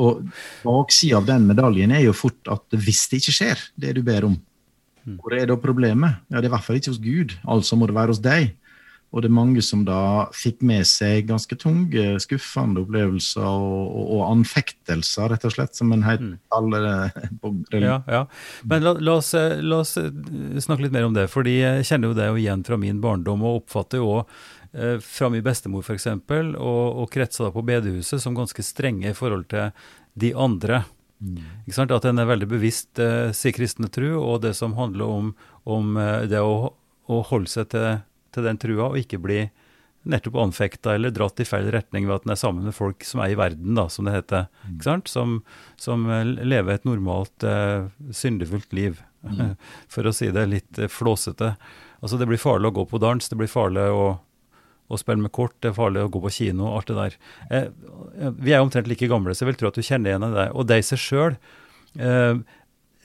og 0.00 0.20
baksida 0.60 1.18
av 1.18 1.26
den 1.28 1.48
medaljen 1.48 1.96
er 1.96 2.04
jo 2.04 2.16
fort 2.16 2.52
at 2.52 2.76
hvis 2.76 3.06
det 3.08 3.22
ikke 3.22 3.36
skjer, 3.40 3.66
det 3.80 3.96
du 3.96 4.04
ber 4.04 4.28
om, 4.28 4.36
mm. 4.36 5.16
hvor 5.16 5.34
er 5.36 5.48
da 5.48 5.56
problemet? 5.60 6.20
Ja, 6.28 6.38
Det 6.38 6.48
er 6.48 6.52
i 6.52 6.54
hvert 6.58 6.68
fall 6.68 6.80
ikke 6.80 6.92
hos 6.92 7.02
Gud, 7.04 7.36
altså 7.48 7.80
må 7.80 7.88
det 7.88 7.96
være 7.96 8.14
hos 8.14 8.22
deg. 8.24 8.52
Og 9.10 9.24
det 9.24 9.26
er 9.26 9.34
mange 9.34 9.62
som 9.64 9.82
da 9.82 10.28
fikk 10.36 10.60
med 10.66 10.86
seg 10.86 11.26
ganske 11.26 11.56
tunge, 11.58 12.04
skuffende 12.22 12.84
opplevelser 12.84 13.42
og, 13.42 13.80
og, 13.88 14.04
og 14.14 14.20
anfektelser, 14.28 15.32
rett 15.32 15.46
og 15.48 15.54
slett, 15.56 15.74
som 15.74 15.90
en 15.94 16.04
helt 16.06 16.36
kaller 16.52 16.86
det. 16.86 17.80
Ja, 17.82 17.96
ja. 18.06 18.20
Men 18.70 18.86
la, 18.86 18.94
la, 19.02 19.16
oss, 19.18 19.32
la, 19.34 19.80
oss, 19.80 19.96
snakke 20.62 20.86
litt 20.86 20.94
mer 20.94 21.08
om 21.08 21.16
det. 21.16 21.26
fordi 21.32 21.58
Jeg 21.58 21.88
kjenner 21.88 22.12
jo 22.12 22.18
det 22.20 22.28
jo 22.30 22.38
igjen 22.38 22.62
fra 22.66 22.78
min 22.78 23.00
barndom, 23.02 23.42
og 23.42 23.64
oppfatter 23.64 23.98
jo 23.98 24.12
òg 24.20 24.36
eh, 24.78 24.96
fra 25.02 25.30
min 25.34 25.42
bestemor 25.42 25.82
f.eks., 25.82 26.06
og, 26.06 26.84
og 27.02 27.10
kretsa 27.10 27.48
da 27.48 27.54
på 27.54 27.66
bedehuset 27.66 28.22
som 28.22 28.38
ganske 28.38 28.62
strenge 28.62 29.10
i 29.10 29.16
forhold 29.16 29.48
til 29.50 29.72
de 30.22 30.30
andre. 30.38 30.84
Mm. 31.18 31.42
At 31.82 32.06
en 32.06 32.22
er 32.22 32.30
veldig 32.30 32.48
bevisst 32.48 33.02
eh, 33.02 33.34
sin 33.34 33.56
kristne 33.58 33.90
tro, 33.90 34.14
og 34.22 34.44
det 34.46 34.54
som 34.58 34.78
handler 34.78 35.18
om, 35.18 35.34
om 35.66 35.98
eh, 35.98 36.28
det 36.30 36.40
å, 36.40 36.70
å 37.10 37.20
holde 37.32 37.50
seg 37.50 37.72
til 37.74 37.98
til 38.34 38.46
den 38.46 38.60
trua, 38.60 38.90
og 38.90 39.00
ikke 39.00 39.20
bli 39.22 39.42
nettopp 40.08 40.38
anfekta 40.40 40.94
eller 40.96 41.12
dratt 41.12 41.42
i 41.42 41.44
feil 41.44 41.68
retning 41.74 42.06
ved 42.08 42.14
at 42.14 42.24
den 42.24 42.32
er 42.32 42.40
sammen 42.40 42.64
med 42.64 42.76
folk 42.76 43.04
som 43.04 43.20
er 43.20 43.34
i 43.34 43.36
verden, 43.36 43.74
da, 43.76 43.84
som 43.92 44.08
det 44.08 44.16
heter. 44.16 44.48
Mm. 44.64 45.04
Som, 45.10 45.36
som 45.80 46.08
eh, 46.08 46.24
lever 46.24 46.78
et 46.78 46.88
normalt, 46.88 47.44
uh, 47.44 47.90
syndefullt 48.16 48.72
liv, 48.76 49.02
mm. 49.26 49.54
for 49.92 50.08
å 50.08 50.14
si 50.16 50.30
det 50.32 50.46
litt 50.48 50.80
uh, 50.80 50.88
flåsete. 50.88 51.52
Altså, 52.00 52.16
Det 52.16 52.28
blir 52.30 52.40
farlig 52.40 52.70
å 52.70 52.78
gå 52.80 52.86
på 52.88 53.00
dans, 53.02 53.28
det 53.28 53.36
blir 53.36 53.50
farlig 53.50 53.84
å, 53.92 54.06
å 54.88 54.98
spille 54.98 55.20
med 55.22 55.34
kort, 55.36 55.58
det 55.60 55.70
er 55.70 55.76
farlig 55.76 56.06
å 56.06 56.12
gå 56.12 56.22
på 56.24 56.32
kino, 56.32 56.72
alt 56.74 56.88
det 56.88 56.96
der. 56.96 57.18
Eh, 57.50 57.66
vi 58.40 58.54
er 58.56 58.64
omtrent 58.64 58.88
like 58.88 59.08
gamle, 59.10 59.34
så 59.34 59.44
jeg 59.44 59.52
vil 59.52 59.60
tro 59.60 59.70
at 59.70 59.76
du 59.76 59.84
kjenner 59.84 60.14
igjen 60.14 60.24
deg. 60.32 60.54
Og 60.56 60.66
deg 60.70 60.86
seg 60.86 61.02
sjøl 61.02 61.36
eh, 62.00 62.40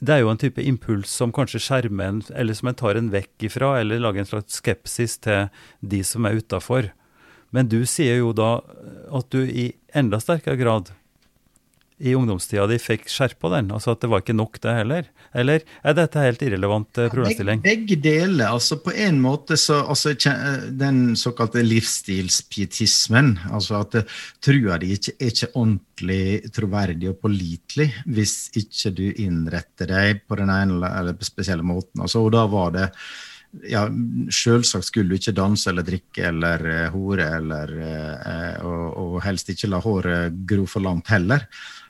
det 0.03 0.11
er 0.11 0.23
jo 0.23 0.31
en 0.31 0.39
type 0.39 0.63
impuls 0.63 1.11
som 1.11 1.31
kanskje 1.35 1.61
skjermer 1.63 2.09
en, 2.09 2.21
eller 2.35 2.57
som 2.57 2.69
en 2.71 2.77
tar 2.77 2.99
en 2.99 3.11
vekk 3.13 3.47
ifra, 3.47 3.77
eller 3.79 4.01
lager 4.03 4.25
en 4.25 4.31
slags 4.33 4.59
skepsis 4.59 5.17
til 5.23 5.47
de 5.79 6.01
som 6.03 6.27
er 6.27 6.41
utafor. 6.41 6.91
Men 7.55 7.69
du 7.71 7.81
sier 7.87 8.19
jo 8.19 8.33
da 8.35 8.59
at 9.15 9.31
du 9.31 9.45
i 9.45 9.69
enda 9.95 10.19
sterkere 10.19 10.59
grad 10.59 10.91
i 11.97 12.11
ungdomstida 12.15 12.65
di 12.67 12.75
fikk 12.81 13.05
skjerpa 13.07 13.49
den? 13.53 13.69
Altså 13.71 13.93
at 13.93 14.01
det 14.03 14.09
var 14.11 14.23
ikke 14.23 14.35
nok, 14.35 14.57
det 14.63 14.73
heller? 14.75 15.05
Eller 15.35 15.63
er 15.79 15.95
dette 15.95 16.23
helt 16.23 16.41
irrelevant 16.43 16.89
problemstilling? 16.91 17.61
problemstilling? 17.61 17.61
Begge 17.63 17.97
deler. 18.03 18.49
altså 18.51 18.77
På 18.83 18.91
en 18.91 19.21
måte 19.23 19.57
så 19.57 19.81
altså, 19.85 20.15
Den 20.69 21.15
såkalte 21.15 21.63
livsstilspietismen, 21.63 23.37
altså 23.51 23.79
at 23.79 23.95
eh, 24.01 24.17
trua 24.43 24.79
di 24.81 24.91
ikke 24.95 25.15
er 25.19 25.31
ikke 25.31 25.53
ordentlig 25.53 26.51
troverdig 26.55 27.13
og 27.13 27.21
pålitelig 27.23 27.87
hvis 28.05 28.35
ikke 28.59 28.91
du 28.95 29.05
innretter 29.11 29.89
deg 29.89 30.25
på 30.27 30.39
den 30.39 30.51
ene 30.51 30.91
eller 30.91 31.15
spesielle 31.23 31.63
måten. 31.63 32.01
altså 32.01 32.25
Og 32.25 32.33
da 32.35 32.43
var 32.51 32.75
det 32.75 32.89
ja, 33.71 33.85
Selvsagt 34.35 34.89
skulle 34.89 35.13
du 35.13 35.15
ikke 35.15 35.31
danse 35.31 35.69
eller 35.71 35.85
drikke 35.87 36.25
eller 36.27 36.89
hore, 36.91 37.29
eller, 37.37 37.71
og, 38.67 38.81
og, 38.99 39.13
helst 39.23 39.53
ikke 39.53 39.69
la 39.71 39.79
håret 39.79 40.41
gro 40.49 40.65
for 40.67 40.83
langt 40.83 41.07
heller. 41.13 41.45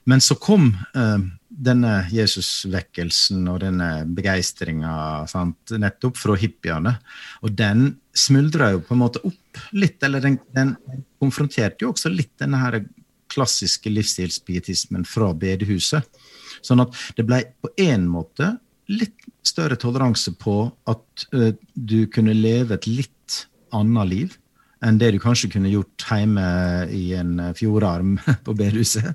Men 0.06 0.22
så 0.22 0.36
kom 0.38 0.68
eh, 0.94 1.22
denne 1.48 1.92
Jesusvekkelsen 2.12 3.46
og 3.50 3.60
denne 3.64 3.90
begeistringa 4.16 4.92
nettopp 5.82 6.20
fra 6.20 6.36
hippiene. 6.38 6.96
Og 7.42 7.56
den 7.58 7.88
smuldra 8.16 8.70
jo 8.74 8.84
på 8.86 8.94
en 8.94 9.02
måte 9.02 9.22
opp 9.26 9.62
litt, 9.74 9.98
eller 10.06 10.22
den, 10.22 10.38
den 10.54 10.76
konfronterte 11.22 11.86
jo 11.86 11.94
også 11.94 12.12
litt 12.12 12.34
denne 12.42 12.60
her 12.60 12.80
klassiske 13.32 13.90
livsstilspietismen 13.90 15.06
fra 15.08 15.32
bedehuset. 15.34 16.06
Sånn 16.62 16.84
at 16.84 16.94
det 17.18 17.26
ble 17.26 17.42
på 17.62 17.72
en 17.82 18.06
måte 18.10 18.54
litt 18.92 19.26
større 19.46 19.78
toleranse 19.80 20.36
på 20.38 20.60
at 20.90 21.26
uh, 21.34 21.50
du 21.74 22.06
kunne 22.12 22.36
leve 22.36 22.76
et 22.76 22.86
litt 22.86 23.40
annet 23.74 24.10
liv 24.12 24.36
enn 24.84 24.98
det 25.00 25.12
du 25.14 25.18
kanskje 25.22 25.50
kunne 25.54 25.72
gjort 25.72 26.04
hjemme 26.10 26.44
i 26.92 27.08
en 27.16 27.38
eh, 27.40 27.54
fjordarm 27.56 28.16
på 28.44 28.54
bedehuset. 28.56 29.14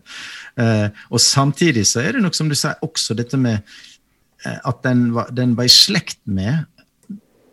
Eh, 0.57 0.87
og 1.09 1.21
samtidig 1.21 1.85
så 1.89 2.03
er 2.03 2.17
det 2.17 2.25
nok 2.25 2.37
som 2.37 2.49
du 2.49 2.57
sier, 2.57 2.79
også 2.85 3.17
dette 3.17 3.39
med 3.39 3.59
eh, 3.59 4.57
at 4.57 4.81
den 4.85 5.09
var, 5.15 5.29
den 5.35 5.55
var 5.57 5.69
i 5.69 5.73
slekt 5.73 6.21
med 6.25 6.65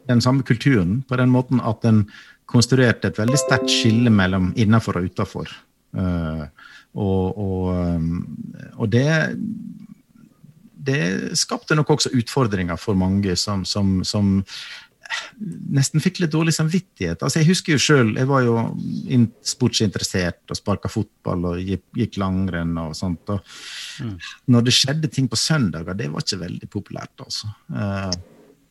den 0.09 0.23
samme 0.25 0.43
kulturen, 0.47 1.03
på 1.05 1.19
den 1.21 1.29
måten 1.29 1.61
at 1.61 1.83
den 1.85 2.07
konstruerte 2.49 3.11
et 3.11 3.19
veldig 3.21 3.37
sterkt 3.37 3.69
skille 3.69 4.09
mellom 4.09 4.55
innenfor 4.57 4.97
og 4.97 5.11
utafor. 5.11 5.51
Og, 5.93 7.37
og, 7.37 7.67
og, 8.79 8.87
det 8.89 9.05
det 10.89 11.37
skapte 11.37 11.77
nok 11.77 11.91
også 11.91 12.13
utfordringer 12.17 12.81
for 12.81 12.97
mange 12.97 13.37
som, 13.37 13.65
som, 13.69 13.99
som 14.05 14.39
nesten 15.79 16.03
fikk 16.03 16.21
litt 16.23 16.33
dårlig 16.33 16.55
samvittighet. 16.57 17.23
Altså, 17.23 17.41
jeg 17.41 17.51
husker 17.51 17.75
jo 17.75 17.83
sjøl, 17.83 18.11
jeg 18.19 18.29
var 18.29 18.45
jo 18.47 18.57
sportsinteressert 19.47 20.53
og 20.53 20.59
sparka 20.59 20.91
fotball 20.93 21.47
og 21.53 21.63
gikk, 21.63 21.85
gikk 21.99 22.19
langrenn 22.21 22.75
og 22.83 22.97
sånt. 22.99 23.31
Og 23.35 23.41
mm. 24.05 24.17
Når 24.55 24.67
det 24.67 24.75
skjedde 24.77 25.13
ting 25.13 25.31
på 25.31 25.39
søndager, 25.41 25.97
det 25.99 26.11
var 26.13 26.27
ikke 26.27 26.43
veldig 26.43 26.69
populært, 26.73 27.15
altså. 27.25 27.53
Uh, 27.73 28.13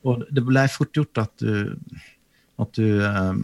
og 0.07 0.27
det 0.31 0.43
ble 0.45 0.67
fort 0.71 0.93
gjort 0.95 1.23
at 1.23 1.41
du, 1.41 1.73
at 2.61 2.77
du 2.77 3.01
um, 3.03 3.41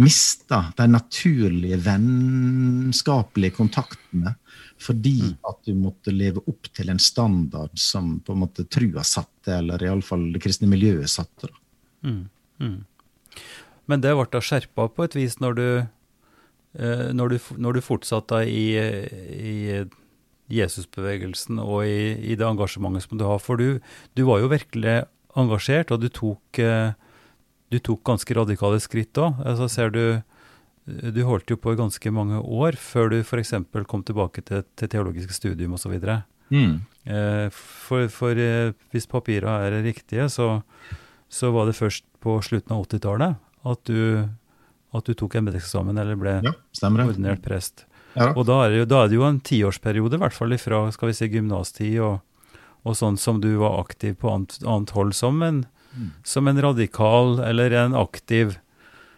mista 0.00 0.62
de 0.78 0.86
naturlige 0.88 1.76
vennskapelige 1.84 3.56
kontaktene 3.58 4.36
fordi 4.80 5.18
mm. 5.20 5.34
at 5.50 5.58
du 5.66 5.74
måtte 5.76 6.14
leve 6.14 6.40
opp 6.48 6.70
til 6.72 6.88
en 6.88 7.00
standard 7.02 7.74
som 7.76 8.14
på 8.24 8.32
en 8.32 8.40
måte 8.46 8.64
trua 8.64 9.02
satte, 9.04 9.58
eller 9.58 9.82
iallfall 9.84 10.30
det 10.32 10.40
kristne 10.40 10.70
miljøet 10.70 11.10
satte. 11.12 11.50
da. 11.50 11.58
Mm, 12.06 12.28
mm. 12.60 12.78
Men 13.90 14.04
det 14.04 14.12
ble 14.14 14.42
skjerpa 14.44 14.86
på 14.94 15.06
et 15.06 15.16
vis 15.18 15.38
når 15.42 15.56
du, 15.58 15.66
eh, 16.78 17.08
når 17.16 17.34
du, 17.34 17.38
når 17.58 17.78
du 17.78 17.84
fortsatte 17.84 18.44
i, 18.46 18.66
i 18.78 19.54
Jesusbevegelsen 20.50 21.60
og 21.62 21.86
i, 21.86 22.14
i, 22.32 22.36
det 22.38 22.46
engasjementet 22.46 23.06
som 23.06 23.18
du 23.18 23.26
har. 23.26 23.40
For 23.42 23.60
du, 23.60 23.80
du, 24.18 24.24
var 24.28 24.42
jo 24.42 24.50
virkelig 24.52 25.02
engasjert, 25.38 25.92
og 25.94 26.02
du 26.02 26.10
tok, 26.12 26.62
eh, 26.62 26.92
du 27.70 27.78
tok 27.78 28.02
ganske 28.06 28.36
radikale 28.36 28.80
skritt 28.82 29.18
òg. 29.18 29.42
Altså, 29.46 29.70
ser 29.70 29.94
du 29.94 30.04
du 30.90 31.20
holdt 31.22 31.52
jo 31.52 31.58
på 31.60 31.74
i 31.74 31.78
ganske 31.78 32.10
mange 32.10 32.40
år 32.40 32.74
før 32.80 33.12
du 33.12 33.20
f.eks. 33.20 33.52
kom 33.86 34.00
tilbake 34.02 34.42
til, 34.42 34.64
til 34.74 34.90
teologiske 34.90 35.36
studium 35.36 35.76
osv. 35.76 35.92
Mm. 36.50 36.80
Eh, 37.04 37.46
for, 37.54 38.08
for 38.10 38.40
hvis 38.90 39.06
papirene 39.06 39.68
er 39.68 39.76
riktige, 39.84 40.26
så, 40.32 40.56
så 41.30 41.52
var 41.54 41.68
det 41.68 41.78
først 41.78 42.04
på 42.20 42.36
slutten 42.44 42.74
av 42.74 42.84
80-tallet 42.88 43.38
at, 43.70 43.92
at, 44.90 45.06
du 45.06 45.14
tok 45.14 45.36
embetseksamen 45.38 46.00
eller 46.00 46.18
ble 46.18 46.40
ja, 46.44 46.52
ordinert 46.90 47.44
prest. 47.44 47.86
Ja. 48.16 48.32
Og 48.34 48.46
da 48.48 48.64
er, 48.64 48.72
det 48.72 48.80
jo, 48.80 48.88
da 48.90 49.04
er, 49.04 49.10
det 49.10 49.18
jo, 49.20 49.26
en 49.28 49.38
tiårsperiode, 49.46 50.18
i 50.18 50.22
hvert 50.24 50.34
fall 50.34 50.56
fra 50.58 50.82
skal 50.94 51.12
vi 51.12 51.16
si, 51.16 51.28
gymnastid 51.30 52.00
og, 52.02 52.56
og 52.82 52.96
sånn 52.98 53.20
som 53.20 53.38
du 53.42 53.52
var 53.60 53.78
aktiv 53.84 54.16
på 54.18 54.32
annet, 54.32 54.58
annet 54.64 54.94
hold 54.96 55.14
som 55.14 55.38
en, 55.46 55.62
mm. 55.94 56.10
som 56.26 56.50
en 56.50 56.62
radikal 56.66 57.38
eller 57.46 57.76
en 57.84 57.94
aktiv, 57.98 58.56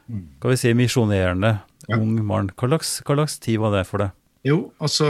mm. 0.06 0.26
skal 0.36 0.52
vi 0.52 0.60
si, 0.60 0.74
misjonerende 0.76 1.54
ja. 1.88 1.96
ung 1.96 2.18
mann. 2.26 2.52
Hva 2.52 2.82
slags 2.84 3.40
tid 3.40 3.62
var 3.64 3.78
det 3.78 3.86
for 3.88 4.04
deg? 4.04 4.18
Jo, 4.44 4.66
altså 4.82 5.08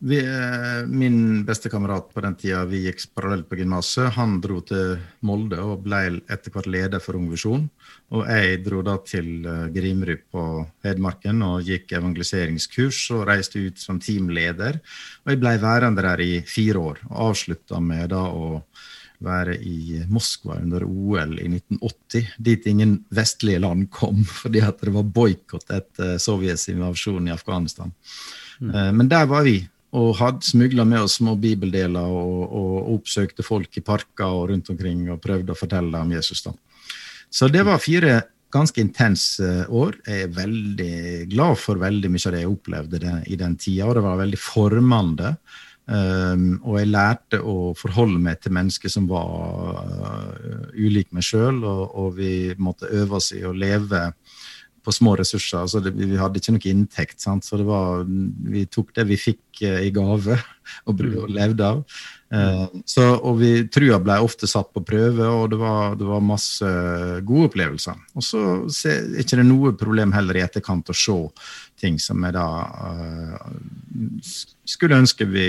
vi, 0.00 0.18
eh, 0.18 0.86
min 0.86 1.44
beste 1.44 1.68
kamerat 1.68 2.14
på 2.14 2.22
den 2.24 2.34
tida 2.40 2.62
vi 2.64 2.86
gikk 2.86 3.02
parallelt 3.14 3.48
på 3.50 3.58
gymnaset, 3.60 4.14
han 4.16 4.38
dro 4.40 4.62
til 4.64 4.94
Molde 5.28 5.58
og 5.60 5.82
ble 5.84 6.22
etter 6.24 6.52
hvert 6.54 6.68
leder 6.72 7.02
for 7.04 7.18
Ung 7.18 7.26
Visjon. 7.28 7.66
Og 8.16 8.24
jeg 8.24 8.62
dro 8.64 8.80
da 8.86 8.96
til 9.04 9.44
eh, 9.44 9.66
Grimrud 9.74 10.22
på 10.32 10.44
Hedmarken 10.86 11.42
og 11.44 11.68
gikk 11.68 11.92
evangeliseringskurs 11.98 13.02
og 13.16 13.26
reiste 13.28 13.60
ut 13.60 13.82
som 13.82 14.00
teamleder. 14.00 14.80
Og 15.24 15.34
jeg 15.34 15.40
ble 15.42 15.52
værende 15.60 16.06
der 16.06 16.22
i 16.24 16.32
fire 16.48 16.80
år, 16.80 17.02
og 17.10 17.18
avslutta 17.30 17.80
med 17.84 18.08
da 18.14 18.22
å 18.24 18.62
være 19.20 19.58
i 19.68 20.00
Moskva 20.08 20.56
under 20.62 20.86
OL 20.86 21.34
i 21.42 21.50
1980, 21.50 22.30
dit 22.40 22.70
ingen 22.72 22.94
vestlige 23.12 23.60
land 23.60 23.90
kom 23.92 24.24
fordi 24.40 24.64
at 24.64 24.80
det 24.80 24.94
var 24.96 25.12
boikott 25.20 25.76
etter 25.76 26.16
Sovjets 26.16 26.70
invasjon 26.72 27.28
i 27.28 27.34
Afghanistan. 27.36 27.92
Mm. 28.60 28.72
Eh, 28.72 28.90
men 28.96 29.12
der 29.12 29.28
var 29.28 29.44
vi 29.44 29.58
og 29.96 30.10
hadde 30.20 30.46
smugla 30.46 30.84
med 30.86 31.06
oss 31.06 31.18
små 31.18 31.34
bibeldeler 31.40 32.10
og, 32.10 32.42
og, 32.46 32.74
oppsøkte 32.96 33.42
folk 33.46 33.74
i 33.78 33.84
parker 33.84 34.26
og 34.26 34.50
rundt 34.52 34.70
omkring 34.70 35.08
og 35.10 35.22
prøvde 35.22 35.54
å 35.54 35.58
fortelle 35.58 36.02
om 36.02 36.12
Jesus. 36.14 36.44
da. 36.46 36.54
Så 37.30 37.48
det 37.50 37.64
var 37.66 37.82
fire 37.82 38.20
ganske 38.50 38.82
intense 38.82 39.48
år. 39.66 39.98
Jeg 40.06 40.26
er 40.26 40.36
veldig 40.36 40.94
glad 41.30 41.58
for 41.58 41.80
veldig 41.82 42.10
mye 42.10 42.26
av 42.26 42.34
det 42.34 42.44
jeg 42.44 42.52
opplevde 42.52 43.16
i 43.26 43.38
den 43.38 43.56
tida, 43.58 43.88
og 43.88 43.98
det 43.98 44.06
var 44.06 44.22
veldig 44.22 44.40
formende. 44.42 45.34
Um, 45.90 46.60
og 46.62 46.76
jeg 46.78 46.90
lærte 46.92 47.40
å 47.42 47.72
forholde 47.74 48.20
meg 48.22 48.38
til 48.38 48.54
mennesker 48.54 48.92
som 48.92 49.08
var 49.10 49.80
uh, 49.80 50.68
ulike 50.76 51.16
meg 51.16 51.26
sjøl, 51.26 51.64
og, 51.66 51.82
og, 51.98 52.12
vi 52.20 52.52
måtte 52.62 52.90
øve 52.94 53.18
oss 53.18 53.32
i 53.34 53.42
å 53.42 53.50
leve 53.56 54.04
på 54.84 54.94
små 54.94 55.16
ressurser. 55.20 55.64
altså 55.64 55.82
det, 55.84 55.92
Vi 55.96 56.18
hadde 56.18 56.40
ikke 56.40 56.54
noe 56.56 56.70
inntekt, 56.70 57.20
sant? 57.22 57.46
så 57.46 57.60
var, 57.66 58.06
vi 58.06 58.66
tok 58.66 58.94
det 58.96 59.06
vi 59.10 59.20
fikk 59.20 59.62
uh, 59.64 59.80
i 59.84 59.92
gave 59.94 60.38
og, 60.88 60.94
og 60.94 61.04
mm. 61.04 61.36
levde 61.36 61.68
av. 61.74 61.84
Eh, 62.30 62.66
så, 62.86 63.04
og 63.26 63.40
vi, 63.40 63.50
Trua 63.74 63.98
ble 64.02 64.20
ofte 64.22 64.46
satt 64.50 64.68
på 64.70 64.84
prøve, 64.86 65.26
og 65.26 65.48
det 65.50 65.58
var, 65.58 65.96
det 65.98 66.06
var 66.06 66.22
masse 66.22 66.68
gode 67.26 67.48
opplevelser. 67.48 67.98
Og 68.14 68.24
så 68.24 68.42
er 68.86 69.08
det 69.08 69.24
ikke 69.24 69.42
noe 69.42 69.74
problem 69.78 70.14
heller 70.14 70.38
i 70.38 70.44
etterkant 70.44 70.92
å 70.92 70.96
se 70.96 71.18
ting 71.80 71.98
som 72.02 72.22
jeg 72.26 72.36
da 72.36 72.46
eh, 72.86 73.50
skulle 74.68 75.00
ønske 75.02 75.26
vi 75.26 75.46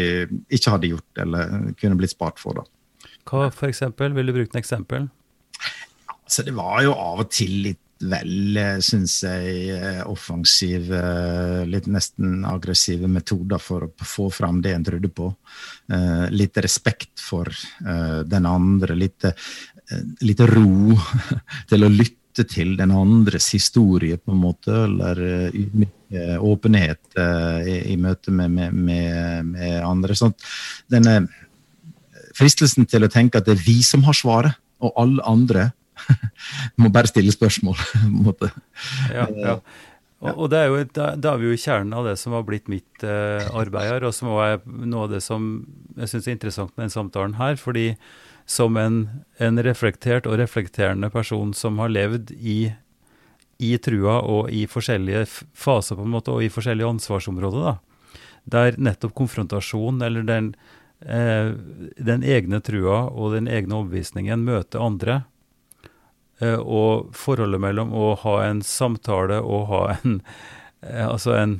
ikke 0.49 0.73
hadde 0.73 0.93
gjort, 0.95 1.09
eller 1.21 1.73
kunne 1.77 1.99
blitt 1.99 2.15
spart 2.15 2.41
for. 2.41 2.61
da. 2.61 3.09
Hva 3.29 3.51
for 3.53 3.69
eksempel? 3.69 4.15
Vil 4.17 4.31
du 4.31 4.39
bruke 4.39 4.49
et 4.49 4.63
eksempel? 4.63 5.11
Så 6.31 6.45
det 6.47 6.55
var 6.55 6.79
jo 6.85 6.95
av 6.95 7.25
og 7.25 7.31
til 7.33 7.57
litt 7.67 7.80
vel, 8.09 8.59
syns 8.83 9.17
jeg, 9.25 10.03
offensive, 10.09 11.01
litt 11.69 11.89
nesten 11.91 12.45
aggressive 12.47 13.09
metoder 13.11 13.61
for 13.61 13.87
å 13.87 14.07
få 14.07 14.29
fram 14.33 14.61
det 14.63 14.75
en 14.75 14.87
trodde 14.87 15.11
på. 15.13 15.27
Litt 16.33 16.57
respekt 16.63 17.21
for 17.21 17.51
den 17.81 18.47
andre, 18.49 18.97
litt, 18.97 19.27
litt 20.25 20.43
ro 20.51 20.97
til 21.71 21.85
å 21.87 21.91
lytte 21.91 22.45
til 22.47 22.77
den 22.79 22.93
andres 22.95 23.49
historie, 23.53 24.17
på 24.17 24.31
en 24.33 24.43
måte, 24.43 24.83
eller 24.85 25.19
åpenhet 26.39 27.19
i, 27.67 27.97
møte 27.99 28.31
med, 28.31 28.55
med, 28.71 29.51
med 29.51 29.77
andre. 29.83 30.15
Sånn, 30.17 30.35
denne 30.91 31.21
fristelsen 32.37 32.87
til 32.89 33.05
å 33.05 33.11
tenke 33.11 33.39
at 33.39 33.47
det 33.47 33.57
er 33.57 33.65
vi 33.65 33.81
som 33.85 34.05
har 34.07 34.17
svaret, 34.17 34.57
og 34.81 34.95
alle 34.97 35.23
andre 35.29 35.67
må 36.81 36.91
bare 36.93 37.09
stille 37.11 37.33
spørsmål. 37.33 37.79
på 37.91 38.03
en 38.07 38.19
måte. 38.27 38.51
Ja, 39.13 39.29
ja. 39.35 39.57
Og, 40.21 40.35
og 40.35 40.49
det 40.53 40.59
er 40.59 40.67
jo, 40.69 40.81
da, 40.93 41.05
da, 41.17 41.33
er 41.33 41.41
vi 41.41 41.47
jo 41.49 41.55
i 41.55 41.61
kjernen 41.61 41.95
av 41.97 42.05
det 42.05 42.17
som 42.21 42.35
har 42.37 42.43
blitt 42.45 42.67
mitt 42.69 43.05
eh, 43.05 43.47
arbeid 43.57 43.89
her, 43.89 44.03
og 44.05 44.13
som 44.13 44.29
er 44.37 44.59
noe 44.67 45.07
av 45.07 45.15
det 45.15 45.21
som 45.25 45.47
jeg 45.97 46.11
syns 46.11 46.27
er 46.27 46.35
interessant 46.35 46.75
med 46.75 46.85
den 46.85 46.93
samtalen 46.93 47.39
her. 47.39 47.57
fordi 47.57 47.95
som 48.45 48.77
en, 48.77 49.23
en, 49.39 49.61
reflektert 49.63 50.27
og 50.27 50.37
reflekterende 50.41 51.09
person 51.13 51.53
som 51.55 51.77
har 51.79 51.91
levd 51.93 52.33
i, 52.35 52.73
i 53.63 53.71
trua 53.79 54.17
og 54.27 54.49
i 54.51 54.65
forskjellige 54.67 55.23
faser 55.53 55.97
på 55.97 56.05
en 56.05 56.13
måte, 56.13 56.33
og 56.33 56.43
i 56.43 56.51
forskjellige 56.51 56.89
ansvarsområder, 56.97 57.69
da, 57.69 58.11
der 58.51 58.77
nettopp 58.81 59.15
konfrontasjon 59.17 60.01
eller 60.05 60.25
den, 60.27 60.53
eh, 61.05 61.53
den 61.97 62.25
egne 62.27 62.61
trua 62.65 63.07
og 63.09 63.37
den 63.37 63.49
egne 63.49 63.79
overbevisningen 63.79 64.45
møter 64.45 64.83
andre, 64.83 65.21
Eh, 65.21 65.40
og 66.57 67.11
forholdet 67.17 67.61
mellom 67.61 67.93
å 67.93 68.13
ha 68.23 68.35
en 68.47 68.63
samtale 68.65 69.41
og 69.41 69.67
ha 69.71 69.81
en 69.97 70.21
eh, 70.81 71.05
Altså 71.07 71.35
en 71.37 71.59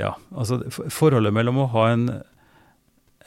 Ja, 0.00 0.16
altså 0.34 0.60
forholdet 0.70 1.34
mellom 1.34 1.60
å 1.62 1.68
ha 1.70 1.88
en, 1.92 2.08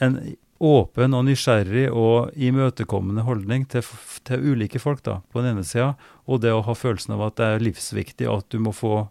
en 0.03 0.17
åpen 0.59 1.13
og 1.15 1.27
nysgjerrig 1.27 1.85
og 1.93 2.33
imøtekommende 2.35 3.23
holdning 3.23 3.63
til, 3.71 3.85
til, 4.27 4.43
ulike 4.51 4.81
folk 4.81 5.03
da, 5.05 5.21
på 5.31 5.43
den 5.43 5.55
ene 5.55 5.63
sida, 5.67 5.93
og 6.27 6.41
det 6.43 6.51
å 6.51 6.65
ha 6.65 6.75
følelsen 6.75 7.15
av 7.15 7.23
at 7.29 7.37
det 7.39 7.47
er 7.47 7.63
livsviktig 7.63 8.27
at 8.27 8.49
du 8.51 8.59
må 8.65 8.73
få 8.75 9.05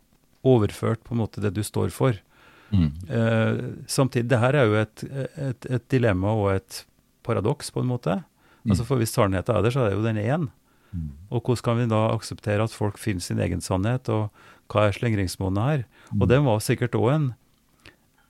overført 0.46 1.00
på 1.06 1.14
en 1.14 1.22
måte 1.22 1.40
det 1.40 1.54
du 1.56 1.62
står 1.64 1.94
for. 1.94 2.18
Mm. 2.70 2.90
Eh, 3.08 3.64
samtidig, 3.86 4.28
det 4.30 4.42
her 4.42 4.58
er 4.58 4.68
jo 4.68 4.78
et, 4.82 5.04
et, 5.38 5.68
et, 5.70 5.88
dilemma 5.92 6.34
og 6.34 6.50
et 6.56 6.82
paradoks, 7.26 7.70
på 7.74 7.82
en 7.82 7.90
måte. 7.90 8.20
Mm. 8.64 8.74
Altså 8.74 8.86
For 8.86 9.00
hvis 9.00 9.14
sannheten 9.14 9.56
er 9.56 9.64
der, 9.64 9.74
så 9.74 9.84
er 9.84 9.90
det 9.90 9.98
jo 9.98 10.06
den 10.06 10.22
én. 10.22 10.48
Mm. 10.50 10.65
Og 11.30 11.42
hvordan 11.42 11.64
kan 11.64 11.80
vi 11.80 11.88
da 11.90 12.02
akseptere 12.12 12.64
at 12.64 12.74
folk 12.74 12.98
finner 12.98 13.24
sin 13.24 13.40
egen 13.42 13.62
sannhet, 13.64 14.08
og 14.12 14.30
hva 14.72 14.86
er 14.86 14.96
slingringsmonnet 14.96 15.62
her? 15.62 15.84
Mm. 16.12 16.20
Og 16.20 16.28
det 16.30 16.40
var 16.46 16.64
sikkert 16.64 16.98
òg 16.98 17.08
en, 17.14 17.28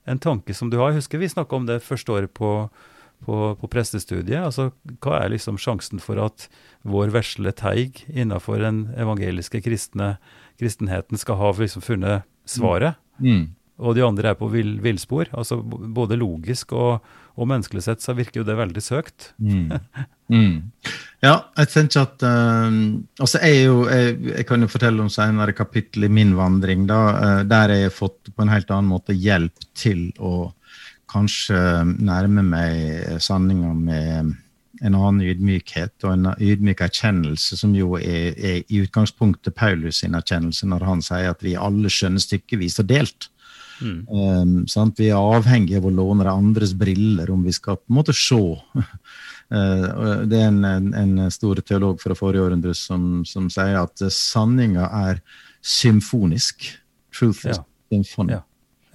en, 0.07 0.21
tanke 0.23 0.55
som 0.57 0.71
du 0.73 0.79
har. 0.81 0.93
Jeg 0.93 1.03
husker 1.03 1.23
vi 1.23 1.33
snakka 1.33 1.57
om 1.57 1.67
det 1.69 1.83
første 1.85 2.13
året 2.13 2.33
på, 2.37 2.69
på, 3.27 3.37
på, 3.61 3.71
prestestudiet. 3.73 4.43
Altså, 4.43 4.71
hva 5.05 5.21
er 5.23 5.35
liksom 5.35 5.61
sjansen 5.61 6.03
for 6.03 6.21
at 6.23 6.49
vår 6.87 7.15
vesle 7.15 7.53
teig 7.57 8.05
innenfor 8.13 8.61
den 8.63 8.87
evangeliske 8.97 9.63
kristne, 9.65 10.17
kristenheten 10.61 11.21
skal 11.21 11.41
ha 11.41 11.53
liksom 11.59 11.85
funnet 11.85 12.27
svaret? 12.49 13.01
Mm. 13.19 13.31
mm. 13.31 13.47
Og 13.77 13.93
de 13.93 14.01
andre 14.01 14.31
er 14.31 14.37
på 14.41 14.47
vill, 14.49 14.79
villspor. 14.81 15.29
Altså 15.37 15.59
både 15.61 16.17
logisk 16.17 16.71
og, 16.73 17.05
og 17.37 17.49
menneskelig 17.51 17.85
sett 17.85 18.05
så 18.05 18.15
virker 18.17 18.41
jo 18.41 18.47
det 18.49 18.57
veldig 18.59 18.85
søkt. 18.85 19.33
Mm. 19.39 19.73
Mm. 20.27 20.73
Ja, 21.23 21.37
jeg 21.55 21.69
tenker 21.71 22.01
at 22.03 22.23
um, 22.27 23.05
altså 23.23 23.39
jeg, 23.47 23.61
jo, 23.69 23.85
jeg, 23.87 24.17
jeg, 24.27 24.47
kan 24.49 24.65
jo 24.65 24.67
fortelle 24.73 25.05
om 25.05 25.11
senere 25.15 25.55
kapittel 25.55 26.09
i 26.09 26.11
min 26.11 26.33
vandring, 26.35 26.83
da, 26.89 26.97
uh, 27.15 27.43
der 27.47 27.71
jeg 27.71 27.85
har 27.85 27.95
fått 27.95 28.33
på 28.35 28.43
en 28.43 28.51
helt 28.51 28.73
annen 28.75 28.91
måte 28.91 29.15
hjelp 29.15 29.69
til 29.79 30.09
å 30.19 30.49
kanskje 31.15 31.61
nærme 32.03 32.43
meg 32.43 33.23
sanninga 33.23 33.71
med 33.79 34.35
en 34.83 34.97
annen 34.97 35.23
ydmykhet 35.25 36.05
og 36.05 36.13
en 36.13 36.33
ydmyk 36.43 36.83
erkjennelse, 36.85 37.57
som 37.57 37.75
jo 37.77 37.95
er, 38.01 38.35
er 38.37 38.59
i 38.67 38.83
utgangspunktet 38.83 39.57
Paulus 39.57 40.03
sin 40.03 40.17
erkjennelse 40.19 40.69
når 40.69 40.85
han 40.91 41.05
sier 41.05 41.31
at 41.33 41.45
vi 41.45 41.57
alle 41.57 41.93
skjønner 41.93 42.23
stykkevis 42.23 42.81
og 42.83 42.91
delt. 42.91 43.31
Mm. 43.81 44.65
Um, 44.67 44.93
vi 44.97 45.11
er 45.11 45.21
avhengige 45.21 45.81
av 45.81 45.89
å 45.89 45.95
låne 45.95 46.27
de 46.27 46.33
andres 46.33 46.73
briller 46.77 47.31
om 47.33 47.43
vi 47.45 47.55
skal 47.55 47.79
på 47.81 47.91
en 47.93 48.01
måte 48.01 48.17
se. 48.17 48.43
Uh, 49.47 50.25
det 50.27 50.41
er 50.43 50.49
en, 50.49 50.65
en, 50.67 50.87
en, 50.99 51.31
stor 51.31 51.61
teolog 51.63 52.01
fra 52.03 52.17
forrige 52.19 52.43
århundre 52.49 52.73
som, 52.75 53.21
som, 53.23 53.45
sier 53.47 53.77
at 53.79 54.03
sanninga 54.11 54.89
er 55.07 55.21
symfonisk. 55.63 56.67
Truth 57.15 57.47
is 57.47 57.61
ja. 57.61 57.63
Ja. 58.27 58.41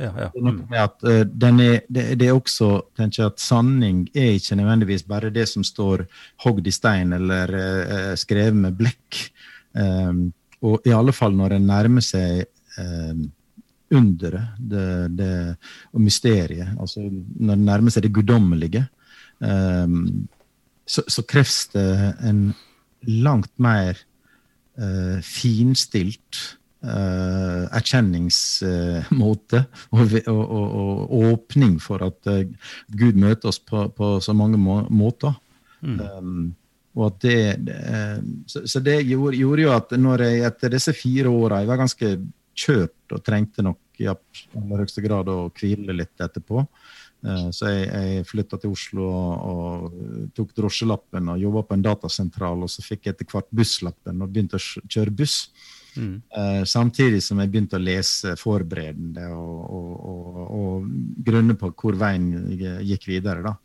Ja, 0.01 0.11
ja. 0.17 0.27
Mm. 0.35 0.65
At, 0.75 0.97
uh, 1.05 1.21
er, 1.21 1.61
det, 1.87 2.05
det, 2.19 2.27
er 2.27 2.35
også 2.35 2.71
tenker 2.97 3.21
jeg, 3.21 3.31
at 3.31 3.43
Sanning 3.43 4.03
er 4.11 4.35
ikke 4.35 4.57
nødvendigvis 4.59 5.03
bare 5.07 5.31
det 5.31 5.47
som 5.51 5.63
står 5.63 6.03
hogd 6.43 6.67
i 6.67 6.73
stein 6.73 7.13
eller 7.15 7.53
uh, 7.55 8.13
skrevet 8.19 8.57
med 8.57 8.79
blekk. 8.79 9.21
Um, 9.71 10.31
og 10.65 10.83
i 10.85 10.93
alle 10.93 11.13
fall 11.15 11.37
når 11.37 11.55
en 11.57 11.69
nærmer 11.69 12.03
seg 12.05 12.43
um, 12.77 13.29
underet 13.91 14.57
det, 14.57 14.85
det, 15.17 15.33
og 15.93 16.03
mysteriet. 16.03 16.75
Altså 16.79 17.03
når 17.09 17.59
det 17.59 17.67
nærmer 17.67 17.93
seg 17.93 18.05
det 18.05 18.13
guddommelige, 18.15 18.85
um, 19.39 20.27
så, 20.87 21.03
så, 21.07 21.23
kreves 21.27 21.67
det 21.73 22.15
en 22.27 22.53
langt 23.07 23.51
mer 23.61 23.99
uh, 24.81 25.19
finstilt 25.23 26.41
uh, 26.83 27.67
erkjenningsmåte 27.71 29.63
og, 29.95 30.17
og, 30.25 30.41
og, 30.41 30.65
og, 30.79 31.13
åpning 31.33 31.77
for 31.83 32.03
at 32.07 32.31
uh, 32.31 32.43
Gud 32.97 33.19
møter 33.19 33.51
oss 33.51 33.59
på, 33.59 33.87
på 33.95 34.17
så 34.23 34.35
mange 34.37 34.59
må 34.59 34.81
måter. 34.89 35.37
Mm. 35.81 35.99
Um, 35.99 36.49
og 36.91 37.07
at 37.07 37.21
det, 37.23 37.39
det 37.69 37.75
så, 38.51 38.65
så, 38.67 38.81
det 38.83 38.97
gjorde, 39.07 39.37
gjorde, 39.39 39.63
jo 39.63 39.71
at 39.73 39.93
når 39.95 40.25
jeg 40.25 40.41
etter 40.49 40.73
disse 40.73 40.93
fire 40.93 41.31
åra 41.31 41.61
Jeg 41.61 41.69
var 41.69 41.79
ganske 41.79 42.09
kjørt 42.57 43.15
og 43.15 43.23
trengte 43.25 43.63
nok 43.65 44.01
i 44.01 44.09
aller 44.09 44.83
høyeste 44.83 45.03
grad 45.03 45.29
å 45.29 45.51
hvile 45.55 45.95
litt 45.95 46.23
etterpå. 46.23 46.63
Eh, 47.21 47.49
så 47.53 47.69
jeg, 47.69 47.89
jeg 47.89 48.29
flytta 48.29 48.57
til 48.61 48.73
Oslo 48.73 49.09
og, 49.11 49.99
tok 50.37 50.55
drosjelappen 50.57 51.33
og 51.33 51.43
jobba 51.43 51.65
på 51.67 51.77
en 51.77 51.85
datasentral. 51.85 52.65
Og 52.65 52.71
så 52.71 52.85
fikk 52.85 53.05
jeg 53.05 53.17
etter 53.17 53.29
hvert 53.29 53.51
busslappen 53.53 54.23
og 54.23 54.33
begynte 54.33 54.59
å 54.59 54.87
kjøre 54.87 55.13
buss. 55.21 55.43
Mm. 55.91 56.21
Uh, 56.31 56.61
samtidig 56.63 57.17
som 57.19 57.41
jeg 57.43 57.51
begynte 57.51 57.75
å 57.75 57.83
lese 57.83 58.37
forberedende 58.39 59.25
og, 59.35 59.57
og, 59.75 59.89
og, 60.07 60.37
og 60.55 61.25
grunne 61.27 61.57
på 61.59 61.73
hvor 61.75 61.97
veien 61.99 62.31
gikk 62.87 63.09
videre. 63.11 63.43
da. 63.43 63.57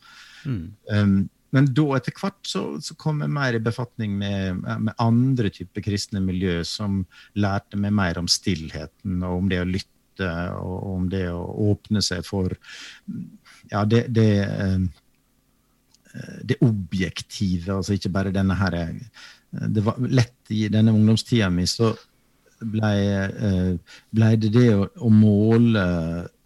Mm. 0.47 0.65
Um, 0.91 1.17
men 1.55 1.69
da 1.77 1.85
etter 1.97 2.15
hvert 2.17 2.41
så, 2.49 2.63
så, 2.83 2.97
kom 2.99 3.23
jeg 3.23 3.33
mer 3.33 3.57
i 3.57 3.63
befatning 3.63 4.17
med, 4.19 4.63
med 4.63 4.95
andre 5.03 5.51
typer 5.55 5.85
kristne 5.85 6.23
miljø, 6.25 6.59
som 6.67 7.05
lærte 7.39 7.79
meg 7.81 7.95
mer 7.97 8.21
om 8.21 8.29
stillheten 8.31 9.23
og 9.23 9.43
om 9.43 9.51
det 9.53 9.63
å 9.63 9.69
lytte 9.69 9.93
og 10.57 10.77
om 10.95 11.09
det 11.13 11.27
å 11.29 11.43
åpne 11.71 12.01
seg 12.05 12.25
for 12.25 12.55
ja, 13.71 13.85
det, 13.85 14.07
det, 14.17 14.31
eh, 14.43 14.87
det 16.43 16.59
objektive, 16.65 17.75
altså 17.77 17.97
ikke 17.97 18.15
bare 18.15 18.35
denne 18.35 18.57
her 18.57 18.79
Det 19.51 19.85
var 19.85 20.01
lett 20.09 20.53
i 20.55 20.67
denne 20.73 20.95
ungdomstida 20.97 21.51
mi, 21.53 21.67
så 21.69 21.93
ble, 22.61 22.95
eh, 23.27 23.99
ble 24.11 24.31
det 24.41 24.53
det 24.55 24.71
å, 24.75 24.87
å 25.05 25.11
måle 25.13 25.85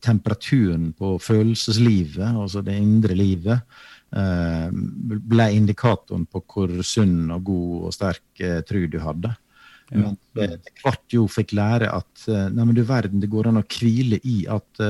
temperaturen 0.03 0.91
på 0.97 1.15
følelseslivet, 1.23 2.33
altså 2.33 2.63
det 2.65 2.79
indre 2.81 3.15
livet, 3.15 3.61
ble 4.11 5.45
indikatoren 5.55 6.25
på 6.27 6.43
hvor 6.43 6.73
sunn 6.83 7.31
og 7.31 7.45
god 7.47 7.87
og 7.87 7.95
sterk 7.95 8.43
eh, 8.43 8.59
tru 8.67 8.85
du 8.91 8.99
hadde. 9.03 9.31
Men 9.91 10.15
etter 10.39 10.85
hvert 10.85 11.15
jo 11.15 11.25
fikk 11.27 11.55
lære 11.59 11.89
at 11.91 12.27
nei, 12.29 12.63
men 12.63 12.77
du 12.77 12.85
verden, 12.87 13.19
det 13.19 13.31
går 13.31 13.49
an 13.51 13.59
å 13.59 13.65
hvile 13.67 14.21
i 14.23 14.45
at, 14.47 14.83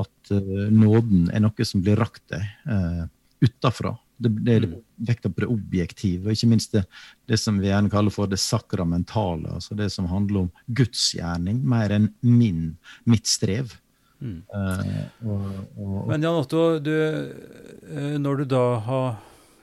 at 0.00 0.30
nåden 0.72 1.26
er 1.28 1.42
noe 1.44 1.66
som 1.68 1.82
blir 1.84 2.00
rakt 2.00 2.24
deg 2.32 2.46
uh, 2.64 3.02
utafra. 3.44 3.92
Det, 4.22 4.30
det 4.46 4.54
er 4.54 4.66
mm. 4.70 4.74
vekta 5.08 5.30
på 5.32 5.42
det 5.42 5.50
objektive, 5.50 6.26
og 6.26 6.36
ikke 6.36 6.50
minst 6.52 6.74
det, 6.76 6.84
det, 7.30 7.38
som 7.40 7.58
vi 7.60 7.70
gjerne 7.70 7.90
kaller 7.92 8.14
for 8.14 8.30
det 8.30 8.38
sakramentale. 8.40 9.56
altså 9.56 9.76
Det 9.78 9.88
som 9.92 10.06
handler 10.10 10.44
om 10.44 10.50
gudsgjerning, 10.78 11.62
mer 11.68 11.94
enn 11.96 12.12
min, 12.20 12.76
mitt 13.08 13.26
strev. 13.30 13.74
Mm. 14.22 14.38
Uh, 14.54 15.26
og, 15.26 15.46
og, 15.74 15.94
Men 16.12 16.22
Jan 16.22 16.38
Otto, 16.38 16.62
du, 16.78 16.94
eh, 16.94 18.16
når 18.22 18.42
du 18.42 18.44
da 18.54 18.64
har 18.86 19.08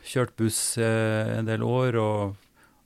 kjørt 0.09 0.35
buss 0.39 0.59
eh, 0.81 1.37
en 1.37 1.47
del 1.47 1.63
år 1.63 1.95
og 1.99 2.35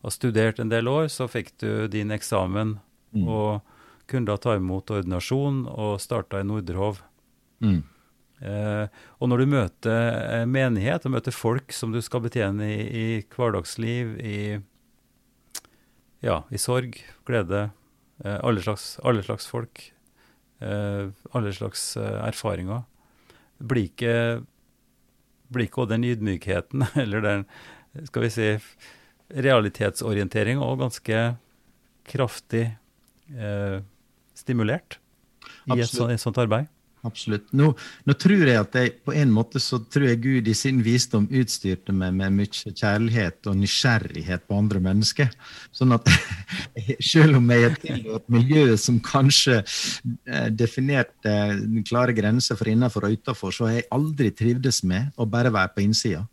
har 0.03 0.13
studert 0.13 0.59
en 0.61 0.69
del 0.69 0.89
år, 0.91 1.07
så 1.09 1.29
fikk 1.31 1.55
du 1.63 1.87
din 1.91 2.13
eksamen 2.13 2.77
mm. 3.15 3.25
og 3.25 3.63
kunne 4.09 4.29
da 4.29 4.37
ta 4.37 4.57
imot 4.59 4.91
ordinasjon 4.93 5.63
og 5.71 6.01
starta 6.03 6.41
i 6.43 6.47
Nordrehov. 6.47 6.99
Mm. 7.63 7.81
Eh, 8.43 8.85
og 9.23 9.31
når 9.31 9.43
du 9.43 9.53
møter 9.53 10.43
menighet 10.49 11.07
og 11.07 11.15
møter 11.15 11.35
folk 11.35 11.73
som 11.73 11.93
du 11.95 12.01
skal 12.03 12.25
betjene 12.25 12.67
i, 12.67 12.83
i 12.83 13.07
hverdagsliv, 13.33 14.17
i, 14.19 14.37
ja, 16.25 16.41
i 16.51 16.59
sorg, 16.59 16.99
glede, 17.27 17.69
eh, 18.25 18.39
alle, 18.41 18.63
slags, 18.65 18.97
alle 19.07 19.23
slags 19.23 19.47
folk, 19.49 19.92
alle 20.63 21.53
slags 21.55 21.93
erfaringer, 21.99 22.83
blir 23.63 23.89
ikke 23.91 24.15
blir 25.53 25.67
ikke 25.67 25.83
den 25.91 26.05
ydmykheten 26.07 26.85
eller 27.03 27.23
den 27.25 27.47
skal 28.09 28.25
vi 28.25 28.31
si, 28.33 28.49
realitetsorientering 29.33 30.61
ganske 30.81 31.23
kraftig 32.09 32.65
eh, 33.37 33.79
stimulert 34.35 34.97
i 35.69 35.77
et, 35.77 35.89
så, 35.89 36.09
et 36.09 36.21
sånt 36.21 36.39
arbeid? 36.41 36.69
Absolutt. 37.07 37.49
Nå, 37.55 37.69
nå, 38.07 38.15
tror 38.19 38.43
jeg 38.47 38.59
at 38.59 38.77
jeg, 38.79 38.93
på 39.05 39.13
en 39.17 39.31
måte 39.33 39.61
så 39.63 39.79
tror 39.91 40.07
jeg 40.09 40.21
Gud 40.23 40.49
i 40.49 40.55
sin 40.57 40.81
visdom 40.85 41.27
utstyrte 41.27 41.95
meg 41.95 42.15
med 42.17 42.35
mye 42.39 42.73
kjærlighet 42.73 43.49
og 43.51 43.59
nysgjerrighet 43.59 44.45
på 44.47 44.57
andre 44.57 44.81
mennesker. 44.83 45.31
Sånn 45.75 45.95
at 45.95 46.09
selv 47.13 47.39
om 47.39 47.51
jeg 47.53 47.67
har 47.67 47.79
tilhørt 47.81 48.29
miljøet 48.33 48.81
som 48.81 49.01
kanskje 49.03 49.59
eh, 49.61 50.49
definerte 50.53 51.35
klare 51.89 52.15
grenser 52.17 52.59
for 52.59 52.71
innenfor 52.71 53.07
og 53.07 53.17
utenfor, 53.19 53.55
så 53.55 53.69
har 53.69 53.79
jeg 53.79 53.89
aldri 53.99 54.33
trivdes 54.33 54.83
med 54.87 55.11
å 55.17 55.29
bare 55.29 55.53
være 55.53 55.75
på 55.75 55.85
innsida. 55.85 56.25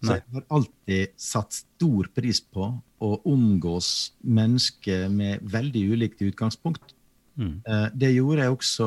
Så 0.00 0.16
jeg 0.16 0.24
har 0.32 0.44
alltid 0.56 1.10
satt 1.20 1.58
stor 1.58 2.08
pris 2.16 2.40
på 2.40 2.70
å 3.04 3.10
omgås 3.28 4.14
mennesker 4.24 5.10
med 5.12 5.44
veldig 5.44 5.82
ulikt 5.92 6.24
utgangspunkt. 6.24 6.94
Mm. 7.40 7.52
Eh, 7.64 7.86
det 7.96 8.10
gjorde 8.12 8.44
jeg 8.44 8.52
også 8.52 8.86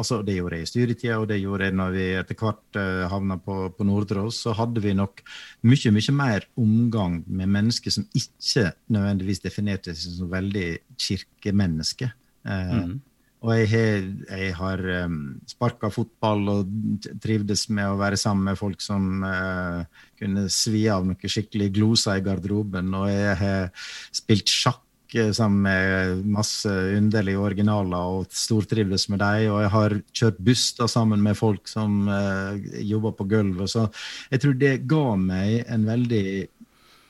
altså 0.00 0.16
det 0.26 0.34
gjorde 0.34 0.58
jeg 0.58 0.66
i 0.66 0.70
styretida, 0.70 1.18
og 1.20 1.28
det 1.30 1.38
gjorde 1.38 1.68
jeg 1.68 1.76
når 1.78 1.94
vi 1.94 2.06
etter 2.18 2.38
hvert 2.40 2.78
uh, 2.80 3.04
havna 3.12 3.36
på, 3.38 3.56
på 3.76 3.86
Nordre 3.86 4.24
Så 4.34 4.54
hadde 4.58 4.82
vi 4.82 4.96
nok 4.98 5.22
mye 5.68 5.92
mye 5.94 6.16
mer 6.16 6.48
omgang 6.58 7.20
med 7.26 7.52
mennesker 7.54 7.94
som 7.94 8.08
ikke 8.18 8.72
nødvendigvis 8.90 9.44
definerte 9.44 9.94
seg 9.94 10.18
som 10.18 10.32
veldig 10.32 10.66
kirkemennesker. 11.06 12.10
Uh, 12.42 12.74
mm. 12.82 13.00
Og 13.42 13.56
jeg 13.58 13.70
har, 13.72 14.04
jeg 14.38 14.54
har 14.54 14.84
um, 15.06 15.16
sparka 15.50 15.88
fotball 15.90 16.46
og 16.50 17.08
trivdes 17.22 17.66
med 17.74 17.90
å 17.90 17.98
være 17.98 18.18
sammen 18.18 18.46
med 18.50 18.58
folk 18.58 18.82
som 18.82 19.24
uh, 19.26 19.82
kunne 20.18 20.46
svi 20.50 20.84
av 20.90 21.06
noen 21.06 21.18
skikkelig 21.34 21.72
gloser 21.74 22.20
i 22.20 22.24
garderoben. 22.26 22.94
Og 22.94 23.10
jeg 23.10 23.34
har 23.42 23.88
spilt 24.14 24.50
sjakk 24.50 24.82
sammen 25.36 25.62
med 25.66 26.24
masse 26.32 26.70
underlige 26.96 27.40
originaler 27.40 28.16
og 28.16 28.32
stortrives 28.34 29.08
med 29.12 29.20
dem. 29.22 29.50
Og 29.52 29.60
jeg 29.64 29.72
har 29.74 29.94
kjørt 30.16 30.40
buss 30.46 30.64
da 30.78 30.88
sammen 30.90 31.22
med 31.24 31.38
folk 31.38 31.68
som 31.70 32.08
uh, 32.08 32.56
jobber 32.80 33.14
på 33.18 33.28
gulvet. 33.30 33.72
Så 33.72 33.86
jeg 34.32 34.42
tror 34.42 34.58
det 34.58 34.74
ga 34.90 35.04
meg 35.20 35.62
en 35.66 35.86
veldig 35.88 36.24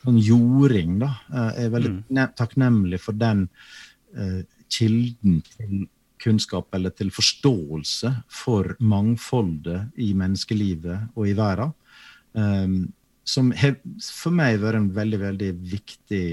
sånn 0.03 0.19
jording, 0.19 0.99
da. 1.05 1.13
Uh, 1.31 1.51
jeg 1.57 1.69
er 1.69 1.75
veldig 1.77 1.95
mm. 2.01 2.23
takknemlig 2.39 3.03
for 3.03 3.19
den 3.19 3.47
uh, 4.19 4.41
kilden 4.73 5.43
til 5.55 5.87
kunnskap 6.23 6.75
eller 6.77 6.95
til 6.95 7.11
forståelse 7.11 8.13
for 8.31 8.75
mangfoldet 8.79 9.91
i 10.01 10.13
menneskelivet 10.15 11.13
og 11.17 11.29
i 11.29 11.37
verden. 11.39 11.75
Um, 12.33 12.77
som 13.29 13.51
har 13.55 13.77
for 14.03 14.35
meg 14.35 14.61
vært 14.63 14.81
en 14.81 14.89
veldig, 14.95 15.19
veldig 15.21 15.51
viktig 15.73 16.25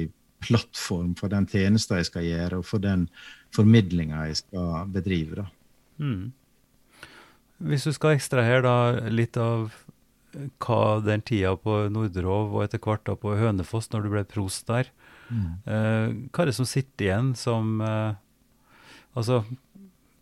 plattform 0.43 1.13
for 1.19 1.31
den 1.31 1.47
tjenesten 1.49 1.99
jeg 1.99 2.09
skal 2.09 2.25
gjøre, 2.27 2.59
og 2.59 2.67
for 2.67 2.83
den 2.83 3.07
formidlinga 3.55 4.27
jeg 4.29 4.41
skal 4.43 4.89
bedrive. 4.93 5.47
Mm. 5.99 6.31
Hvis 7.69 7.87
du 7.87 7.93
skal 7.95 8.15
ekstrahere 8.15 8.63
da 8.63 9.09
litt 9.11 9.37
av 9.39 9.73
hva 10.61 10.99
den 11.03 11.23
tida 11.25 11.55
på 11.57 11.81
Nordrov 11.91 12.53
og 12.53 12.63
etter 12.63 12.81
hvert 12.83 13.03
da 13.07 13.15
på 13.19 13.33
Hønefoss, 13.39 13.89
når 13.91 14.05
du 14.05 14.11
ble 14.13 14.23
prost 14.29 14.67
der, 14.69 14.91
mm. 15.27 15.49
eh, 15.65 16.05
hva 16.29 16.43
er 16.43 16.51
det 16.51 16.57
som 16.59 16.69
sitter 16.69 17.09
igjen 17.09 17.35
som 17.39 17.79
eh, 17.83 18.17
Altså, 19.17 19.39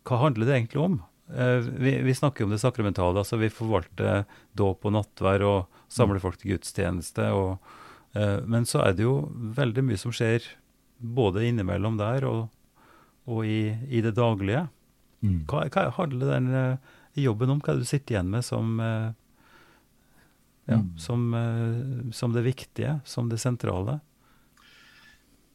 hva 0.08 0.16
handler 0.22 0.48
det 0.48 0.54
egentlig 0.54 0.80
om? 0.80 0.94
Eh, 1.28 1.58
vi, 1.60 1.90
vi, 2.02 2.14
snakker 2.16 2.46
om 2.46 2.54
det 2.54 2.58
sakramentale. 2.62 3.20
altså 3.20 3.36
Vi 3.36 3.50
forvalter 3.52 4.24
dåp 4.56 4.86
og 4.88 4.94
nattvær 4.96 5.44
og 5.44 5.82
samler 5.92 6.22
folk 6.22 6.40
til 6.40 6.54
gudstjeneste. 6.54 7.28
og 7.36 7.58
men 8.14 8.64
så 8.66 8.80
er 8.86 8.94
det 8.96 9.04
jo 9.04 9.28
veldig 9.54 9.82
mye 9.84 10.00
som 10.00 10.12
skjer 10.14 10.46
både 10.98 11.44
innimellom 11.46 11.98
der 12.00 12.26
og, 12.28 12.48
og 13.28 13.46
i, 13.46 13.70
i, 13.88 14.00
det 14.02 14.14
daglige. 14.16 14.66
Mm. 15.22 15.44
Hva, 15.50 15.66
hva 15.70 15.88
handler 15.98 16.34
den 16.34 16.50
uh, 16.54 16.98
jobben 17.18 17.54
om? 17.54 17.62
Hva 17.62 17.74
er 17.74 17.78
det 17.78 17.86
du 17.86 17.90
sitter 17.90 18.16
igjen 18.16 18.32
med 18.32 18.46
som, 18.46 18.74
uh, 18.80 19.12
ja, 20.66 20.80
mm. 20.80 20.90
som, 21.00 21.24
som, 22.14 22.34
det 22.34 22.44
viktige, 22.48 22.98
som 23.08 23.30
det 23.30 23.40
sentrale? 23.42 23.98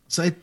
Så 0.08 0.30
jeg 0.30 0.38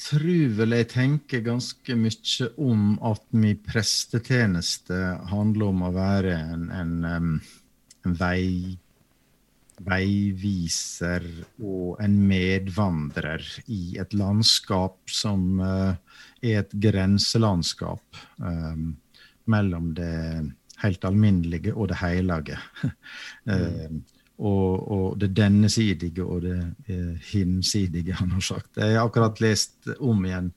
tror 0.00 0.54
vel 0.56 0.76
jeg 0.78 0.88
tenker 0.94 1.42
ganske 1.44 1.96
mye 1.98 2.50
om 2.62 2.94
at 3.04 3.24
min 3.36 3.58
prestetjeneste 3.66 5.00
handler 5.32 5.74
om 5.74 5.82
å 5.84 5.92
være 5.96 6.36
en, 6.54 6.70
en, 6.72 6.94
en 8.06 8.16
vei 8.20 8.78
veiviser 9.86 11.24
og 11.62 12.00
en 12.04 12.16
medvandrer 12.28 13.44
i 13.72 13.96
et 14.00 14.14
landskap 14.16 14.98
som 15.10 15.60
uh, 15.62 15.94
er 16.42 16.62
et 16.62 16.74
grenselandskap 16.84 18.20
um, 18.36 18.92
mellom 19.50 19.92
det 19.96 20.14
helt 20.80 21.04
alminnelige 21.04 21.74
og 21.74 21.90
det 21.92 22.00
hellige. 22.00 22.58
mm. 23.48 24.02
og, 24.38 24.92
og, 24.92 25.06
det 25.20 25.32
dennesidige 25.36 26.24
og 26.24 26.44
det 26.44 26.60
uh, 26.88 27.16
hinsidige, 27.32 28.16
han 28.20 28.32
har 28.36 28.44
sagt. 28.44 28.76
Jeg 28.76 28.96
har 28.96 29.08
akkurat 29.08 29.40
lest 29.44 29.90
om 29.98 30.24
igjen 30.24 30.52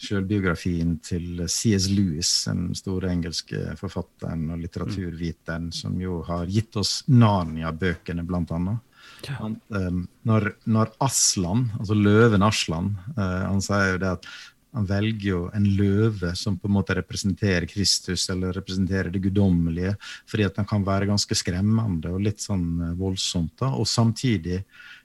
selvbiografien 0.00 0.96
til 1.04 1.44
C.S. 1.48 1.88
Lewis, 1.92 2.30
den 2.48 2.72
store 2.76 3.12
engelske 3.14 3.74
forfatteren 3.80 4.48
og 4.52 4.64
litteraturviteren, 4.64 5.70
som 5.74 5.94
jo 6.00 6.20
har 6.26 6.50
gitt 6.50 6.76
oss 6.80 7.02
Narnia-bøkene, 7.08 8.26
blant 8.26 8.52
annet. 8.54 8.82
Ja. 9.24 9.38
Um, 9.46 10.02
når, 10.26 10.50
når, 10.68 10.90
Aslan, 11.04 11.68
altså 11.78 11.96
løven 11.96 12.44
Aslan, 12.44 12.90
uh, 13.16 13.44
han 13.46 13.62
sier 13.64 13.94
jo 13.94 14.02
det 14.02 14.10
at 14.18 14.28
han 14.74 14.88
velger 14.88 15.28
jo 15.28 15.40
en 15.54 15.68
løve 15.78 16.32
som 16.36 16.56
på 16.58 16.66
en 16.66 16.74
måte 16.74 16.96
representerer 16.98 17.68
Kristus 17.70 18.26
eller 18.32 18.56
representerer 18.56 19.12
det 19.14 19.22
guddommelige, 19.22 19.94
fordi 20.28 20.48
at 20.48 20.58
den 20.58 20.66
kan 20.68 20.84
være 20.84 21.08
ganske 21.12 21.38
skremmende 21.38 22.10
og 22.10 22.24
litt 22.26 22.42
sånn 22.42 22.66
uh, 22.82 22.92
voldsomt. 22.98 23.54
da, 23.62 23.72
Og 23.78 23.88
samtidig 23.88 24.64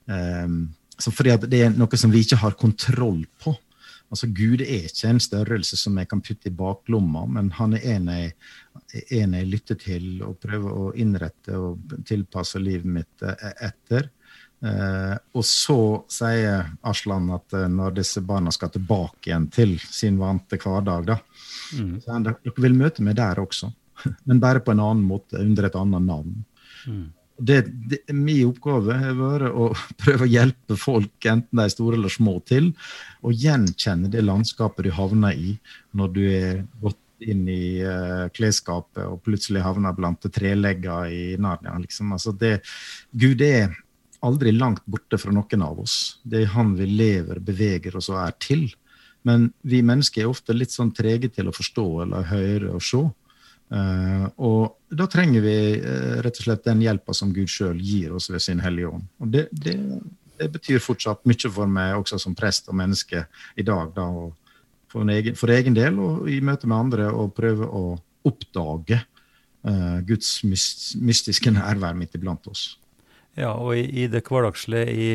um, 0.09 0.65
fordi 0.99 1.31
at 1.31 1.45
det 1.47 1.63
er 1.63 1.75
noe 1.75 1.99
som 1.99 2.11
vi 2.11 2.25
ikke 2.25 2.41
har 2.41 2.57
kontroll 2.59 3.21
på. 3.39 3.53
Altså, 4.09 4.27
Gud 4.33 4.63
er 4.65 4.87
ikke 4.87 5.11
en 5.11 5.21
størrelse 5.21 5.77
som 5.77 5.97
jeg 6.01 6.09
kan 6.09 6.21
putte 6.25 6.49
i 6.49 6.55
baklomma, 6.55 7.25
men 7.29 7.51
han 7.59 7.75
er 7.77 7.85
en 7.93 8.07
jeg, 8.09 8.31
en 9.19 9.35
jeg 9.37 9.49
lytter 9.49 9.77
til 9.79 10.23
og 10.25 10.39
prøver 10.41 10.79
å 10.83 10.87
innrette 10.97 11.57
og 11.57 11.93
tilpasse 12.09 12.61
livet 12.61 12.89
mitt 12.89 13.25
eh, 13.25 13.51
etter. 13.69 14.09
Eh, 14.65 15.13
og 15.37 15.45
så 15.45 15.79
sier 16.11 16.73
Aslan 16.89 17.29
at 17.37 17.53
eh, 17.55 17.69
når 17.71 17.99
disse 18.01 18.23
barna 18.25 18.51
skal 18.55 18.73
tilbake 18.73 19.29
igjen 19.29 19.45
til 19.53 19.77
sin 19.85 20.17
vante 20.19 20.57
hverdag, 20.59 21.13
da, 21.13 21.19
mm. 21.77 21.93
så 22.01 22.15
han, 22.15 22.25
dere 22.25 22.65
vil 22.65 22.75
møte 22.81 23.05
meg 23.05 23.19
der 23.21 23.39
også, 23.45 23.69
men 24.27 24.41
bare 24.41 24.65
på 24.65 24.73
en 24.73 24.83
annen 24.83 25.05
måte, 25.05 25.37
under 25.37 25.69
et 25.69 25.79
annet 25.79 26.09
navn. 26.09 26.43
Mm 26.89 27.07
det, 27.39 27.59
det, 27.89 27.99
Min 28.13 28.49
oppgave 28.49 28.95
har 28.99 29.17
vært 29.17 29.55
å 29.55 29.69
prøve 30.01 30.25
å 30.25 30.29
hjelpe 30.29 30.77
folk, 30.79 31.13
enten 31.23 31.59
de 31.59 31.65
er 31.65 31.73
store 31.73 31.99
eller 31.99 32.13
små, 32.13 32.37
til 32.47 32.71
å 33.25 33.33
gjenkjenne 33.33 34.11
det 34.11 34.25
landskapet 34.25 34.87
du 34.87 34.93
havner 34.95 35.37
i 35.37 35.55
når 35.97 36.15
du 36.15 36.23
er 36.27 36.63
gått 36.81 36.99
inn 37.19 37.43
i 37.51 37.81
uh, 37.83 38.29
klesskapet 38.31 39.03
og 39.03 39.21
plutselig 39.25 39.63
havner 39.65 39.95
blant 39.95 40.23
trelegger 40.31 41.11
i 41.11 41.23
Narnia. 41.41 41.75
Liksom. 41.81 42.13
Altså 42.15 42.31
det, 42.31 42.59
Gud 43.11 43.43
er 43.43 43.73
aldri 44.25 44.53
langt 44.55 44.85
borte 44.87 45.19
fra 45.19 45.33
noen 45.35 45.63
av 45.63 45.81
oss. 45.83 46.19
Det 46.23 46.43
er 46.43 46.53
han 46.55 46.75
vi 46.79 46.87
lever, 46.91 47.41
beveger 47.43 47.97
oss 47.99 48.09
og 48.11 48.21
er 48.23 48.35
til. 48.43 48.67
Men 49.27 49.49
vi 49.67 49.81
mennesker 49.83 50.23
er 50.23 50.31
ofte 50.31 50.55
litt 50.55 50.71
sånn 50.71 50.93
trege 50.95 51.31
til 51.31 51.49
å 51.49 51.55
forstå 51.55 51.87
eller 52.05 52.29
høre 52.31 52.75
og 52.77 52.83
se. 52.83 53.03
Uh, 53.69 54.25
og 54.41 54.95
da 54.97 55.05
trenger 55.05 55.43
vi 55.45 55.57
uh, 55.77 56.17
rett 56.25 56.39
og 56.41 56.47
slett 56.47 56.65
den 56.65 56.81
hjelpa 56.81 57.13
som 57.13 57.33
Gud 57.35 57.51
sjøl 57.51 57.77
gir 57.77 58.15
oss 58.17 58.29
ved 58.31 58.41
sin 58.41 58.63
Hellige 58.63 58.89
Ånd. 58.89 59.05
Og 59.21 59.29
det, 59.35 59.45
det, 59.53 59.75
det, 60.39 60.49
betyr 60.55 60.81
fortsatt 60.81 61.21
mye 61.29 61.51
for 61.53 61.69
meg 61.69 61.93
også 61.99 62.17
som 62.21 62.37
prest 62.37 62.71
og 62.71 62.79
menneske 62.79 63.27
i 63.59 63.65
dag. 63.65 63.93
Da, 63.93 64.07
for, 64.89 65.13
egen, 65.13 65.37
for, 65.37 65.53
egen, 65.53 65.77
del 65.77 66.01
og 66.01 66.25
i 66.31 66.39
møte 66.41 66.69
med 66.69 66.79
andre 66.79 67.11
å 67.13 67.27
prøve 67.29 67.69
å 67.69 67.83
oppdage 68.25 69.03
uh, 69.67 69.99
Guds 70.07 70.39
mystiske 70.47 71.53
nærvær 71.53 71.97
midt 71.97 72.17
iblant 72.17 72.49
oss. 72.49 72.71
Ja, 73.37 73.53
og 73.53 73.77
i, 73.77 73.85
i 73.85 74.09
det 74.09 74.25
hverdagslige 74.25 74.89
i 74.89 75.09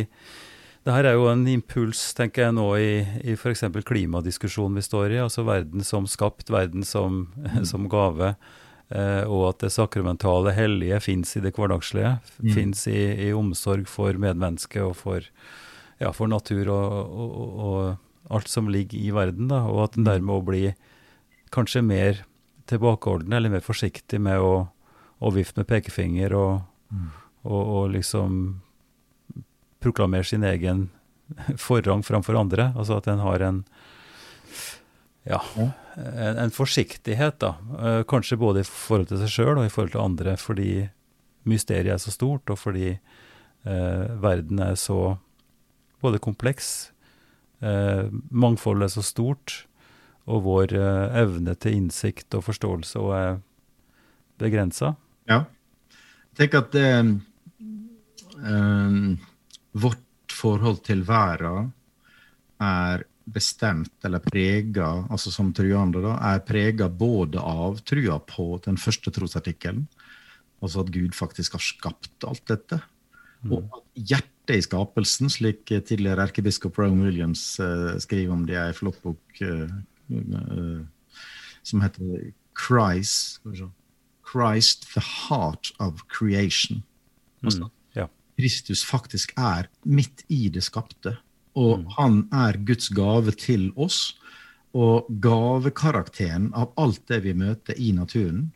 det 0.84 0.92
her 0.92 1.06
er 1.08 1.14
jo 1.16 1.30
en 1.30 1.46
impuls, 1.48 2.00
tenker 2.16 2.44
jeg 2.44 2.54
nå, 2.58 2.66
i, 2.76 2.90
i 3.24 3.34
f.eks. 3.38 3.64
klimadiskusjonen 3.88 4.76
vi 4.76 4.84
står 4.84 5.14
i. 5.14 5.22
Altså 5.22 5.46
verden 5.48 5.84
som 5.86 6.04
skapt, 6.10 6.52
verden 6.52 6.84
som, 6.84 7.30
som 7.70 7.88
gave. 7.88 8.34
Eh, 8.92 9.22
og 9.24 9.46
at 9.48 9.64
det 9.64 9.72
sakramentale, 9.72 10.52
hellige, 10.52 11.00
fins 11.00 11.32
i 11.38 11.44
det 11.44 11.54
hverdagslige. 11.56 12.18
Mm. 12.36 12.50
Fins 12.52 12.84
i, 12.92 12.98
i, 13.28 13.30
omsorg 13.32 13.88
for 13.88 14.20
medmennesket 14.20 14.84
og 14.84 14.92
for, 15.00 15.30
ja, 16.02 16.12
for 16.12 16.28
natur 16.28 16.68
og, 16.68 16.92
og, 17.00 17.32
og, 17.32 17.54
og, 17.70 18.34
alt 18.34 18.48
som 18.48 18.68
ligger 18.72 19.00
i 19.00 19.08
verden. 19.16 19.48
Da, 19.48 19.62
og 19.70 19.86
at 19.86 19.96
en 19.96 20.04
mm. 20.04 20.10
dermed 20.10 20.28
må 20.28 20.38
bli 20.44 20.66
kanskje 21.54 21.80
mer 21.84 22.24
tilbakeholden 22.68 23.32
eller 23.36 23.52
mer 23.52 23.64
forsiktig 23.64 24.20
med 24.24 24.40
å, 24.40 24.52
å 25.20 25.32
vifte 25.32 25.62
med 25.62 25.68
pekefinger 25.72 26.36
og, 26.36 26.62
mm. 26.92 27.10
og 27.48 27.92
liksom 27.96 28.38
proklamere 29.84 30.26
sin 30.26 30.44
egen 30.48 30.88
forrang 31.60 32.04
framfor 32.04 32.38
andre. 32.40 32.72
Altså 32.74 32.98
at 32.98 33.08
en 33.10 33.22
har 33.24 33.44
en 33.44 33.64
ja, 35.24 35.40
en, 35.96 36.36
en, 36.36 36.50
forsiktighet, 36.52 37.38
da. 37.40 37.54
Eh, 37.80 38.02
kanskje 38.08 38.36
både 38.36 38.60
i 38.60 38.68
forhold 38.68 39.08
til 39.08 39.22
seg 39.22 39.30
sjøl 39.32 39.54
og 39.56 39.64
i 39.64 39.72
forhold 39.72 39.94
til 39.94 40.02
andre, 40.02 40.36
fordi 40.36 40.72
mysteriet 41.48 41.94
er 41.94 42.02
så 42.02 42.12
stort, 42.12 42.50
og 42.52 42.60
fordi 42.60 42.90
eh, 42.92 44.04
verden 44.20 44.60
er 44.60 44.76
så 44.80 45.16
både 46.04 46.20
kompleks, 46.20 46.92
eh, 47.64 48.12
mangfoldet 48.28 48.90
er 48.90 48.94
så 48.98 49.06
stort, 49.06 49.62
og 50.28 50.44
vår 50.44 50.76
eh, 50.76 51.18
evne 51.24 51.56
til 51.56 51.80
innsikt 51.80 52.36
og 52.36 52.44
forståelse 52.50 53.00
og 53.00 53.16
er 53.16 53.40
begrensa. 54.40 54.92
Ja. 55.30 55.46
Jeg 56.34 56.44
tenker 56.44 56.66
at 56.66 56.74
det 56.76 56.88
um 58.44 59.16
vårt 59.74 60.34
forhold 60.34 60.82
til 60.86 61.02
verden 61.06 61.72
er 62.62 63.04
bestemt 63.24 64.04
eller 64.04 64.20
prega, 64.22 64.88
altså 65.10 65.32
som 65.32 65.52
truende, 65.56 66.02
da, 66.04 66.16
er 66.32 66.42
prega 66.44 66.90
både 66.92 67.40
av 67.40 67.80
trua 67.88 68.18
på 68.28 68.58
den 68.66 68.76
første 68.80 69.12
trosartikkelen, 69.14 69.86
altså 70.64 70.84
at 70.84 70.92
Gud 70.94 71.16
faktisk 71.16 71.56
har 71.56 71.64
skapt 71.64 72.26
alt 72.28 72.44
dette, 72.50 72.80
mm. 73.42 73.54
og 73.56 73.78
at 73.78 74.02
hjertet 74.12 74.58
i 74.58 74.64
skapelsen, 74.66 75.32
slik 75.32 75.64
tidligere 75.72 76.28
erkebiskop 76.28 76.78
Rome 76.78 77.06
Williams 77.06 77.46
uh, 77.64 77.94
skriver 78.00 78.34
om 78.36 78.44
det 78.48 78.58
i 78.58 78.60
en 78.60 78.76
flott 78.76 79.00
bok 79.04 79.40
uh, 79.40 79.70
uh, 80.12 80.82
som 81.64 81.80
heter 81.80 82.32
Christ, 82.54 83.40
Christ, 84.28 84.84
the 84.92 85.00
heart 85.00 85.72
of 85.80 86.04
creation. 86.12 86.84
Altså, 87.42 87.64
mm. 87.64 87.72
Kristus 88.36 88.84
faktisk 88.86 89.34
er 89.38 89.68
midt 89.84 90.24
i 90.28 90.48
det 90.52 90.64
skapte. 90.66 91.16
Og 91.54 91.84
mm. 91.84 91.86
han 91.98 92.20
er 92.34 92.58
Guds 92.66 92.90
gave 92.94 93.34
til 93.38 93.70
oss. 93.76 94.16
Og 94.74 95.06
gavekarakteren 95.22 96.50
av 96.58 96.72
alt 96.80 97.04
det 97.10 97.20
vi 97.28 97.34
møter 97.38 97.78
i 97.78 97.92
naturen, 97.94 98.48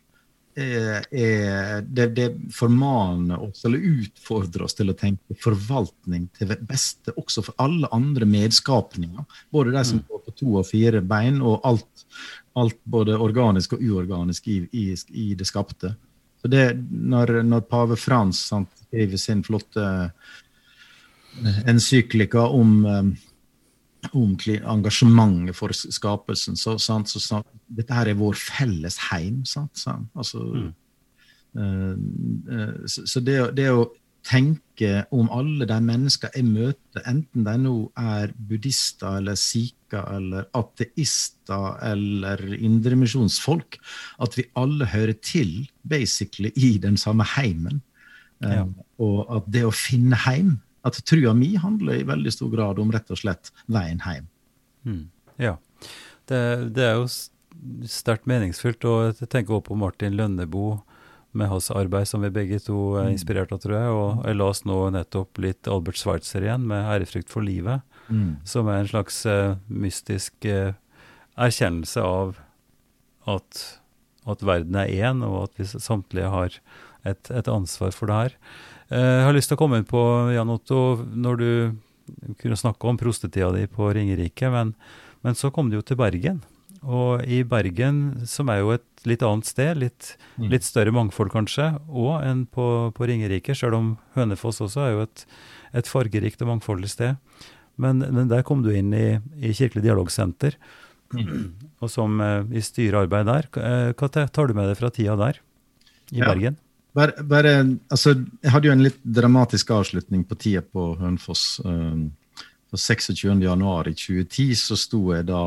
er, 0.59 1.05
er, 1.15 1.81
det, 1.81 2.07
det, 2.17 2.27
formaner 2.51 3.39
oss, 3.39 3.61
eller 3.65 3.79
utfordrer 3.79 4.65
oss 4.65 4.75
til 4.75 4.91
å 4.91 4.95
tenke 4.97 5.37
forvaltning 5.39 6.27
til 6.35 6.51
beste 6.67 7.13
også 7.15 7.45
for 7.45 7.63
alle 7.63 7.87
andre 7.95 8.27
medskapninger. 8.27 9.23
Både 9.53 9.71
de 9.75 9.85
som 9.87 10.01
mm. 10.01 10.05
går 10.09 10.23
på 10.25 10.35
to 10.41 10.57
og 10.59 10.67
fire 10.67 11.01
bein, 11.05 11.39
og 11.39 11.63
alt, 11.67 12.05
alt 12.59 12.79
både 12.83 13.15
organisk 13.15 13.77
og 13.77 13.85
uorganisk 13.85 14.49
i, 14.51 14.59
i, 14.71 14.85
i 15.15 15.31
det 15.39 15.47
skapte. 15.47 15.93
Så 16.41 16.51
det, 16.51 16.65
når, 16.89 17.41
når 17.47 17.65
pave 17.71 17.99
Frans 17.99 18.41
sant, 18.51 18.71
skriver 18.89 19.21
sin 19.21 19.43
flotte 19.45 19.85
eh, 19.85 21.61
encyklika 21.69 22.47
om, 22.47 22.73
eh, 22.85 24.09
om 24.11 24.35
engasjementet 24.73 25.55
for 25.57 25.73
skapelsen, 25.73 26.57
så, 26.57 26.77
sant, 26.81 27.09
så, 27.09 27.21
sant, 27.21 27.47
dette 27.67 27.93
her 27.93 28.09
er 28.09 28.19
vår 28.19 28.37
felles 28.39 28.97
heim. 29.11 29.43
Sant? 29.45 29.85
Altså, 30.15 30.43
mm. 30.43 30.69
uh, 31.59 32.85
så, 32.87 33.05
så 33.05 33.21
det, 33.21 33.41
det, 33.59 33.69
å 33.71 33.89
tenke 34.25 35.05
om 35.15 35.29
alle 35.31 35.67
de 35.67 35.77
mennesker 35.83 36.33
jeg 36.35 36.47
møter, 36.47 37.03
enten 37.07 37.45
de 37.45 37.55
nå 37.61 37.75
er 37.99 38.33
buddhister 38.35 39.19
eller 39.21 39.37
sikher 39.39 40.03
eller 40.15 40.49
ateister 40.57 41.77
eller 41.85 42.43
indremisjonsfolk, 42.57 43.79
at 44.19 44.35
vi 44.37 44.49
alle 44.59 44.89
hører 44.91 45.15
til 45.23 45.69
basically 45.87 46.51
i 46.55 46.77
den 46.81 46.97
samme 46.99 47.27
heimen. 47.37 47.81
Ja. 48.43 48.65
Og 49.03 49.23
at 49.35 49.47
det 49.51 49.65
å 49.67 49.75
finne 49.75 50.17
heim, 50.25 50.57
at 50.87 50.99
trua 51.07 51.33
mi 51.35 51.53
handler 51.59 51.99
i 51.99 52.07
veldig 52.07 52.31
stor 52.31 52.51
grad 52.53 52.79
om 52.79 52.91
rett 52.93 53.09
og 53.11 53.19
slett 53.19 53.51
veien 53.67 53.99
hjem. 54.05 54.29
Mm. 54.87 55.01
Ja. 55.41 55.57
Det, 56.29 56.39
det, 56.75 56.85
er 56.85 57.01
jo 57.01 57.09
sterkt 57.89 58.29
meningsfullt. 58.29 58.85
Og 58.87 59.19
jeg 59.19 59.31
tenker 59.31 59.57
også 59.57 59.69
på 59.71 59.79
Martin 59.79 60.15
Lønneboe 60.15 60.79
med 61.37 61.51
hans 61.51 61.69
arbeid, 61.71 62.07
som 62.09 62.23
vi 62.25 62.31
begge 62.33 62.57
to 62.63 62.95
er 62.97 63.09
mm. 63.09 63.13
inspirert 63.13 63.53
av, 63.53 63.61
tror 63.61 63.75
jeg. 63.77 63.95
Og 63.95 64.27
jeg 64.29 64.39
leste 64.39 64.69
nå 64.69 64.79
nettopp 64.95 65.41
litt 65.43 65.69
Albert 65.69 65.99
Schweitzer 65.99 66.45
igjen, 66.45 66.65
med 66.69 66.85
'Ærefrykt 66.85 67.33
for 67.33 67.45
livet', 67.45 67.83
mm. 68.09 68.31
som 68.47 68.69
er 68.69 68.81
en 68.81 68.89
slags 68.89 69.21
uh, 69.29 69.57
mystisk 69.67 70.47
uh, 70.49 70.73
erkjennelse 71.37 72.01
av 72.01 72.39
at, 73.29 73.61
at, 74.25 74.45
verden 74.45 74.79
er 74.79 74.89
én, 74.89 75.21
og 75.25 75.49
at 75.49 75.59
vi 75.59 75.69
samtlige 75.69 76.31
har 76.33 76.57
et, 77.07 77.31
et 77.31 77.51
ansvar 77.51 77.93
for 77.95 78.09
det 78.09 78.19
her. 78.19 78.37
Uh, 78.89 78.97
jeg 78.99 79.27
har 79.27 79.37
lyst 79.37 79.51
til 79.51 79.59
å 79.59 79.61
komme 79.61 79.79
inn 79.79 79.89
på, 79.89 80.01
Jan 80.33 80.53
Otto, 80.53 80.81
når 81.13 81.41
du 81.41 81.51
kunne 82.41 82.57
snakke 82.57 82.89
om 82.89 82.97
prostetida 82.97 83.51
di 83.53 83.67
på 83.69 83.91
Ringerike, 83.93 84.49
men, 84.53 84.73
men 85.25 85.37
så 85.37 85.51
kom 85.53 85.69
du 85.69 85.77
jo 85.77 85.85
til 85.85 85.99
Bergen. 85.99 86.41
Og 86.79 87.25
i 87.27 87.41
Bergen, 87.43 88.21
som 88.29 88.49
er 88.51 88.61
jo 88.61 88.71
et 88.77 89.07
litt 89.09 89.23
annet 89.25 89.47
sted, 89.47 89.79
litt, 89.81 90.13
mm. 90.39 90.47
litt 90.53 90.65
større 90.65 90.93
mangfold 90.95 91.31
kanskje, 91.33 91.73
òg 91.87 92.23
enn 92.23 92.45
på, 92.51 92.65
på 92.95 93.09
Ringerike, 93.09 93.55
sjøl 93.57 93.75
om 93.75 93.89
Hønefoss 94.15 94.61
også 94.63 94.85
er 94.85 94.93
jo 94.93 95.05
et, 95.07 95.25
et 95.81 95.91
fargerikt 95.91 96.43
og 96.45 96.53
mangfoldig 96.53 96.91
sted. 96.91 97.19
Men, 97.79 98.03
men, 98.03 98.27
der 98.31 98.45
kom 98.47 98.63
du 98.63 98.71
inn 98.75 98.93
i, 98.95 99.19
i 99.39 99.51
Kirkelig 99.55 99.85
dialogsenter, 99.85 100.55
mm. 101.15 101.75
og 101.83 101.91
som 101.91 102.19
eh, 102.23 102.41
i 102.59 102.63
styrearbeid 102.63 103.27
der. 103.27 103.51
Eh, 103.59 103.91
hva 103.95 104.09
tar 104.11 104.49
du 104.49 104.55
med 104.55 104.71
deg 104.71 104.79
fra 104.79 104.91
tida 104.95 105.15
der, 105.19 105.39
i 106.11 106.23
ja. 106.23 106.27
Bergen? 106.27 106.59
Bare, 106.99 107.23
bare, 107.23 107.51
altså, 107.87 108.15
jeg 108.43 108.51
hadde 108.51 108.67
jo 108.67 108.75
en 108.75 108.83
litt 108.83 108.99
dramatisk 109.03 109.71
avslutning 109.71 110.25
på 110.27 110.37
tida 110.39 110.63
på 110.65 110.91
Hønefoss. 110.99 111.43
Um, 111.63 112.09
26.1.2010 112.75 114.49
så 114.59 114.77
sto 114.77 114.99
jeg 115.15 115.25
da 115.29 115.43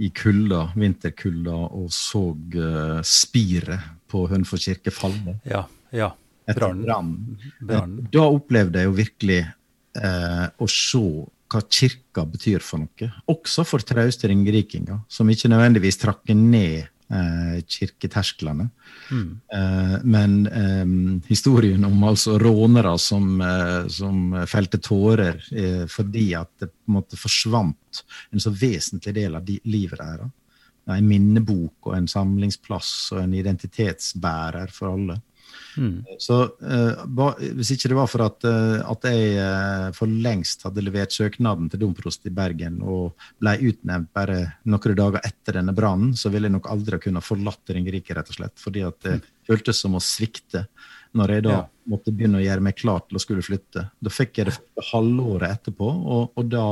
i 0.00 0.10
kulda, 0.14 0.68
vinterkulda 0.78 1.56
og 1.66 1.90
så 1.94 2.22
uh, 2.32 3.00
spiret 3.06 3.90
på 4.10 4.24
Hønefoss 4.30 4.68
kirke 4.70 4.94
falle. 4.94 5.38
Ja, 5.48 5.64
ja. 5.94 6.12
Etter 6.46 6.74
brann. 6.76 7.12
Da 8.12 8.24
opplevde 8.28 8.82
jeg 8.82 8.90
jo 8.90 8.96
virkelig 8.98 9.38
uh, 9.96 10.46
å 10.60 10.68
se 10.68 11.04
hva 11.54 11.62
kirka 11.70 12.24
betyr 12.28 12.64
for 12.64 12.82
noe. 12.82 13.10
Også 13.30 13.64
for 13.68 13.84
trauste 13.86 14.28
ringerikinger, 14.30 15.02
som 15.08 15.30
ikke 15.30 15.50
nødvendigvis 15.52 16.00
trakk 16.02 16.34
ned 16.34 16.82
eh, 16.82 16.90
kirketersklene. 17.68 18.68
Mm. 19.10 19.40
Eh, 19.52 19.96
men 20.04 20.46
eh, 20.46 20.86
historien 21.28 21.84
om 21.84 22.04
altså 22.04 22.38
rånere 22.38 22.94
som, 22.98 23.40
eh, 23.40 23.86
som 23.88 24.46
felte 24.48 24.80
tårer 24.82 25.42
eh, 25.52 25.84
fordi 25.90 26.30
at 26.38 26.50
det 26.60 26.70
på 26.72 26.88
en 26.88 26.96
måte 26.98 27.20
forsvant 27.20 28.04
en 28.32 28.42
så 28.42 28.50
vesentlig 28.50 29.14
del 29.14 29.36
av 29.36 29.44
de, 29.44 29.58
livet 29.64 30.00
deres. 30.00 30.32
En 30.84 31.06
minnebok 31.08 31.88
og 31.88 31.94
en 31.96 32.08
samlingsplass 32.10 32.90
og 33.14 33.22
en 33.22 33.36
identitetsbærer 33.38 34.72
for 34.72 34.92
alle. 34.98 35.20
Mm. 35.76 36.04
Så 36.22 36.36
uh, 36.44 37.24
Hvis 37.58 37.72
ikke 37.74 37.90
det 37.90 37.98
var 37.98 38.10
for 38.10 38.24
at, 38.26 38.46
uh, 38.46 38.80
at 38.92 39.06
jeg 39.10 39.92
for 39.96 40.10
lengst 40.10 40.66
hadde 40.66 40.84
levert 40.84 41.14
søknaden 41.14 41.70
til 41.70 41.82
domprost 41.82 42.26
i 42.28 42.32
Bergen 42.34 42.80
og 42.82 43.14
ble 43.42 43.56
utnevnt 43.70 44.12
bare 44.14 44.38
noen 44.70 44.98
dager 44.98 45.24
etter 45.24 45.58
denne 45.60 45.74
brannen, 45.76 46.14
så 46.18 46.32
ville 46.32 46.50
jeg 46.50 46.56
nok 46.56 46.70
aldri 46.72 47.00
kunne 47.06 47.24
forlatt 47.24 47.74
Ringerike, 47.74 48.14
rett 48.16 48.30
og 48.30 48.38
slett. 48.38 48.56
Fordi 48.60 48.84
at 48.86 49.08
mm. 49.08 49.24
føltes 49.50 49.82
som 49.84 49.96
å 49.98 50.02
svikte. 50.02 50.66
Når 51.14 51.30
jeg 51.30 51.44
da 51.46 51.52
ja. 51.52 51.64
måtte 51.90 52.10
begynne 52.10 52.40
å 52.40 52.42
gjøre 52.42 52.64
meg 52.66 52.74
klar 52.74 53.04
til 53.06 53.18
å 53.18 53.22
skulle 53.22 53.44
flytte. 53.46 53.84
Da 54.02 54.10
fikk 54.10 54.40
jeg 54.40 54.48
det 54.48 54.86
halvåret 54.90 55.60
etterpå, 55.60 55.86
og, 55.86 56.32
og 56.34 56.48
da 56.50 56.64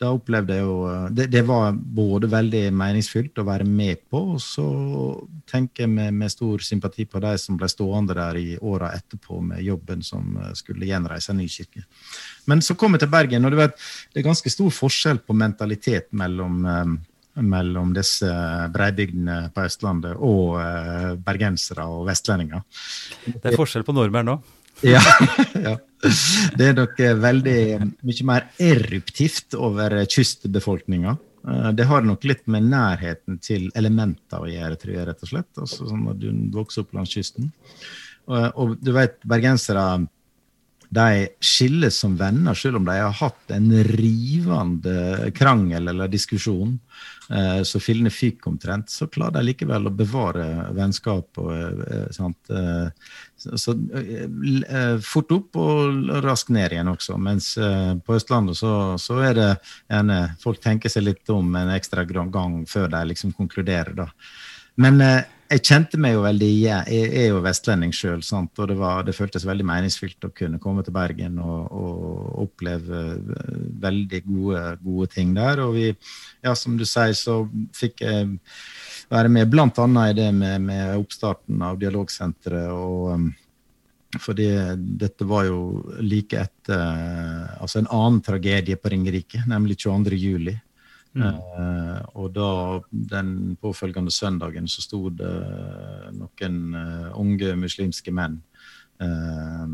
da 0.00 0.10
opplevde 0.12 0.56
jeg 0.56 0.64
jo 0.64 0.76
det, 1.10 1.26
det, 1.32 1.42
var 1.48 1.72
både 1.72 2.28
veldig 2.28 2.62
meningsfylt 2.76 3.40
å 3.40 3.46
være 3.46 3.64
med 3.64 4.02
på, 4.10 4.20
og 4.34 4.42
så 4.42 4.66
tenker 5.48 5.86
jeg 5.86 5.92
med, 5.92 6.14
med 6.20 6.32
stor 6.32 6.62
sympati 6.64 7.06
på 7.08 7.22
de 7.24 7.32
som 7.40 7.56
ble 7.56 7.68
stående 7.72 8.16
der 8.16 8.38
i 8.40 8.58
åra 8.60 8.92
etterpå 8.96 9.40
med 9.44 9.64
jobben 9.64 10.04
som 10.04 10.36
skulle 10.58 10.88
gjenreise 10.88 11.32
en 11.32 11.40
ny 11.40 11.48
kirke. 11.48 11.86
Men 12.50 12.62
så 12.62 12.76
kom 12.78 12.96
jeg 12.96 13.06
til 13.06 13.12
Bergen, 13.12 13.46
og 13.46 13.54
du 13.54 13.60
vet, 13.60 13.76
det 14.12 14.20
er 14.20 14.28
ganske 14.28 14.52
stor 14.52 14.72
forskjell 14.74 15.22
på 15.24 15.36
mentalitet 15.36 16.12
mellom, 16.16 16.60
eh, 16.68 16.92
mellom 17.42 17.94
disse 17.96 18.28
breibygdene 18.74 19.38
på 19.54 19.64
Østlandet 19.66 20.16
og 20.16 20.60
eh, 20.60 21.10
bergensere 21.24 21.88
og 21.88 22.06
vestlendinger. 22.10 22.64
Det 23.26 23.52
er 23.52 23.58
forskjell 23.58 23.86
på 23.86 23.96
nordmenn 23.96 24.36
òg? 24.36 24.54
ja, 24.84 25.00
ja. 25.66 25.76
Det 26.56 26.70
er 26.70 26.76
nok 26.76 27.00
eh, 27.02 27.14
veldig 27.20 27.60
mye 28.06 28.26
mer 28.28 28.48
eruptivt 28.62 29.56
over 29.58 29.98
kystbefolkninga. 30.10 31.16
Eh, 31.48 31.70
det 31.78 31.86
har 31.90 32.06
nok 32.06 32.26
litt 32.28 32.44
med 32.50 32.68
nærheten 32.70 33.38
til 33.42 33.68
elementer 33.78 34.42
å 34.42 34.50
gjøre, 34.50 34.78
tror 34.80 34.94
jeg, 34.96 35.06
rett 35.08 35.24
og 35.24 35.32
slett. 35.32 35.52
Altså, 35.54 35.86
sånn 35.88 36.04
når 36.08 36.20
du 36.22 36.28
vokser 36.56 36.84
opp 36.84 36.96
langs 36.96 37.14
kysten. 37.14 37.52
Og, 38.26 38.46
og 38.58 38.76
du 38.82 38.92
vet, 38.96 39.18
bergensere 39.28 39.86
de 40.88 41.26
skilles 41.42 41.98
som 41.98 42.16
venner, 42.16 42.54
selv 42.54 42.80
om 42.80 42.86
de 42.86 42.96
har 43.00 43.14
hatt 43.20 43.52
en 43.54 43.70
rivende 43.88 45.30
krangel 45.34 45.88
eller 45.90 46.10
diskusjon 46.10 46.76
eh, 47.30 47.62
så 47.66 47.80
fillene 47.82 48.12
fikk 48.12 48.46
omtrent, 48.46 48.90
så 48.90 49.08
klarer 49.10 49.38
de 49.38 49.48
likevel 49.50 49.88
å 49.88 49.94
bevare 49.94 50.46
vennskap. 50.76 51.42
Og, 51.42 51.52
eh, 51.52 52.06
eh, 52.06 53.12
så, 53.36 53.56
så 53.58 53.76
eh, 53.98 54.98
fort 55.04 55.36
opp 55.36 55.60
og 55.60 56.10
raskt 56.24 56.52
ned 56.54 56.74
igjen 56.76 56.92
også. 56.92 57.18
Mens 57.18 57.52
eh, 57.58 57.94
på 57.98 58.18
Østlandet 58.18 58.60
så, 58.60 58.74
så, 59.02 59.20
er 59.26 59.38
det 59.38 59.50
gjerne 59.88 60.20
folk 60.42 60.62
tenker 60.62 60.92
seg 60.92 61.08
litt 61.08 61.34
om 61.34 61.54
en 61.58 61.72
ekstra 61.74 62.06
gang 62.06 62.62
før 62.68 62.92
de 62.94 63.06
liksom 63.12 63.34
konkluderer. 63.36 63.96
da. 63.96 64.10
Men 64.82 65.00
eh, 65.00 65.24
jeg 65.46 65.62
kjente 65.62 65.98
meg 66.00 66.16
jo 66.16 66.22
veldig 66.24 66.48
Jeg 66.50 67.06
er 67.06 67.28
jo 67.30 67.42
vestlending 67.44 67.92
sjøl, 67.94 68.22
og 68.22 68.62
det, 68.70 68.76
var, 68.78 69.04
det, 69.06 69.14
føltes 69.16 69.46
veldig 69.46 69.66
meningsfylt 69.68 70.26
å 70.26 70.32
kunne 70.34 70.60
komme 70.62 70.84
til 70.84 70.94
Bergen 70.96 71.38
og, 71.42 71.70
og 71.70 72.42
oppleve 72.46 73.02
eh, 73.14 73.62
veldig 73.86 74.22
gode, 74.26 74.62
gode, 74.82 75.08
ting 75.14 75.34
der. 75.36 75.62
Og 75.64 75.76
vi, 75.76 75.88
ja, 76.44 76.54
som 76.58 76.76
du 76.78 76.84
sier, 76.88 77.14
så 77.16 77.44
fikk 77.76 78.02
jeg 78.02 78.36
være 79.12 79.30
med 79.32 79.50
bl.a. 79.52 79.70
i 79.70 80.16
det 80.18 80.30
med, 80.34 80.66
med, 80.66 80.94
oppstarten 80.98 81.62
av 81.62 81.78
Dialogsenteret. 81.80 82.70
og 82.74 83.12
um, 83.14 83.28
fordi 84.22 84.46
dette 84.96 85.26
var 85.28 85.44
jo 85.44 85.58
like 86.00 86.38
etter 86.40 87.58
altså 87.60 87.82
en 87.82 87.90
annen 87.92 88.22
tragedie 88.24 88.78
på 88.80 88.92
Ringerike, 88.92 89.42
nemlig 89.50 89.76
22. 89.82 90.54
Mm. 91.16 91.36
Uh, 91.56 92.00
og 92.20 92.32
da, 92.36 92.48
den 92.92 93.30
påfølgende 93.60 94.12
søndagen, 94.12 94.66
så 94.68 94.82
sto 94.84 95.06
det 95.16 95.36
noen 96.12 96.58
uh, 96.76 97.14
unge 97.16 97.54
muslimske 97.56 98.12
menn 98.12 98.36
uh, 99.00 99.70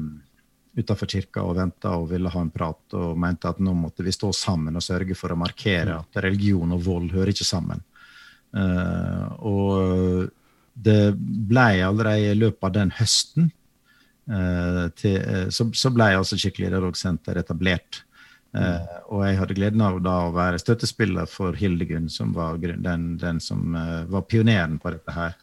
utafor 0.78 1.11
kirka 1.11 1.43
og 1.45 1.57
venta 1.59 1.97
og 1.99 2.07
ville 2.12 2.30
ha 2.32 2.43
en 2.45 2.53
prat 2.55 2.95
og 2.97 3.18
mente 3.20 3.51
at 3.51 3.59
nå 3.61 3.74
måtte 3.76 4.07
vi 4.07 4.14
stå 4.14 4.30
sammen 4.36 4.78
og 4.78 4.84
sørge 4.86 5.16
for 5.18 5.34
å 5.34 5.40
markere 5.40 5.99
at 5.99 6.22
religion 6.24 6.76
og 6.76 6.86
vold 6.86 7.11
hører 7.16 7.34
ikke 7.34 7.49
sammen. 7.49 7.82
Uh, 8.55 9.26
og 9.43 10.30
det 10.72 11.12
ble 11.18 11.66
allerede 11.84 12.30
i 12.30 12.38
løpet 12.38 12.68
av 12.68 12.76
den 12.78 12.95
høsten 12.97 13.51
uh, 14.30 14.86
til, 14.95 15.18
så, 15.51 15.66
så, 15.74 15.90
ble 15.93 16.12
altså 16.20 16.38
Kirkelig 16.38 16.70
dialogsenter 16.70 17.43
etablert. 17.43 18.05
Uh, 18.53 18.84
og 19.09 19.22
jeg 19.24 19.38
hadde 19.40 19.55
gleden 19.57 19.80
av 19.80 19.96
da 20.05 20.18
å 20.26 20.34
være 20.34 20.61
støttespiller 20.61 21.28
for 21.30 21.57
Hildegunn, 21.57 22.11
som 22.12 22.34
var 22.36 22.59
den, 22.61 23.14
den 23.20 23.40
som 23.40 23.72
uh, 23.72 24.05
var 24.12 24.26
pioneren 24.28 24.76
på 24.80 24.92
dette 24.92 25.14
her. 25.16 25.38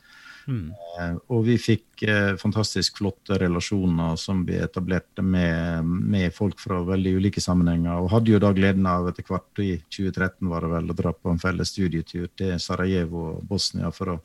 Mm. 0.50 0.70
Uh, 0.98 1.16
og 1.34 1.42
vi 1.48 1.56
fikk 1.62 2.04
fantastisk 2.42 3.02
flotte 3.02 3.38
relasjoner 3.42 4.14
som 4.18 4.44
vi 4.48 4.60
etablerte 4.62 5.26
med, 5.26 5.86
med, 5.86 6.30
folk 6.34 6.62
fra 6.62 6.80
veldig 6.86 7.16
ulike 7.18 7.42
sammenhenger. 7.44 7.98
Og 7.98 8.14
hadde 8.14 8.36
jo 8.36 8.44
da 8.44 8.54
gleden 8.56 8.86
av 8.90 9.10
etter 9.10 9.26
hvert, 9.26 9.50
i 9.66 9.74
2013 9.90 10.54
var 10.54 10.66
det 10.66 10.72
vel, 10.76 10.94
å 10.94 11.00
dra 11.02 11.16
på 11.18 11.34
en 11.34 11.42
felles 11.42 11.74
studietur 11.74 12.30
til 12.38 12.62
Sarajevo 12.62 13.26
og 13.34 13.42
Bosnia 13.50 13.90
for 13.96 14.14
å 14.14 14.20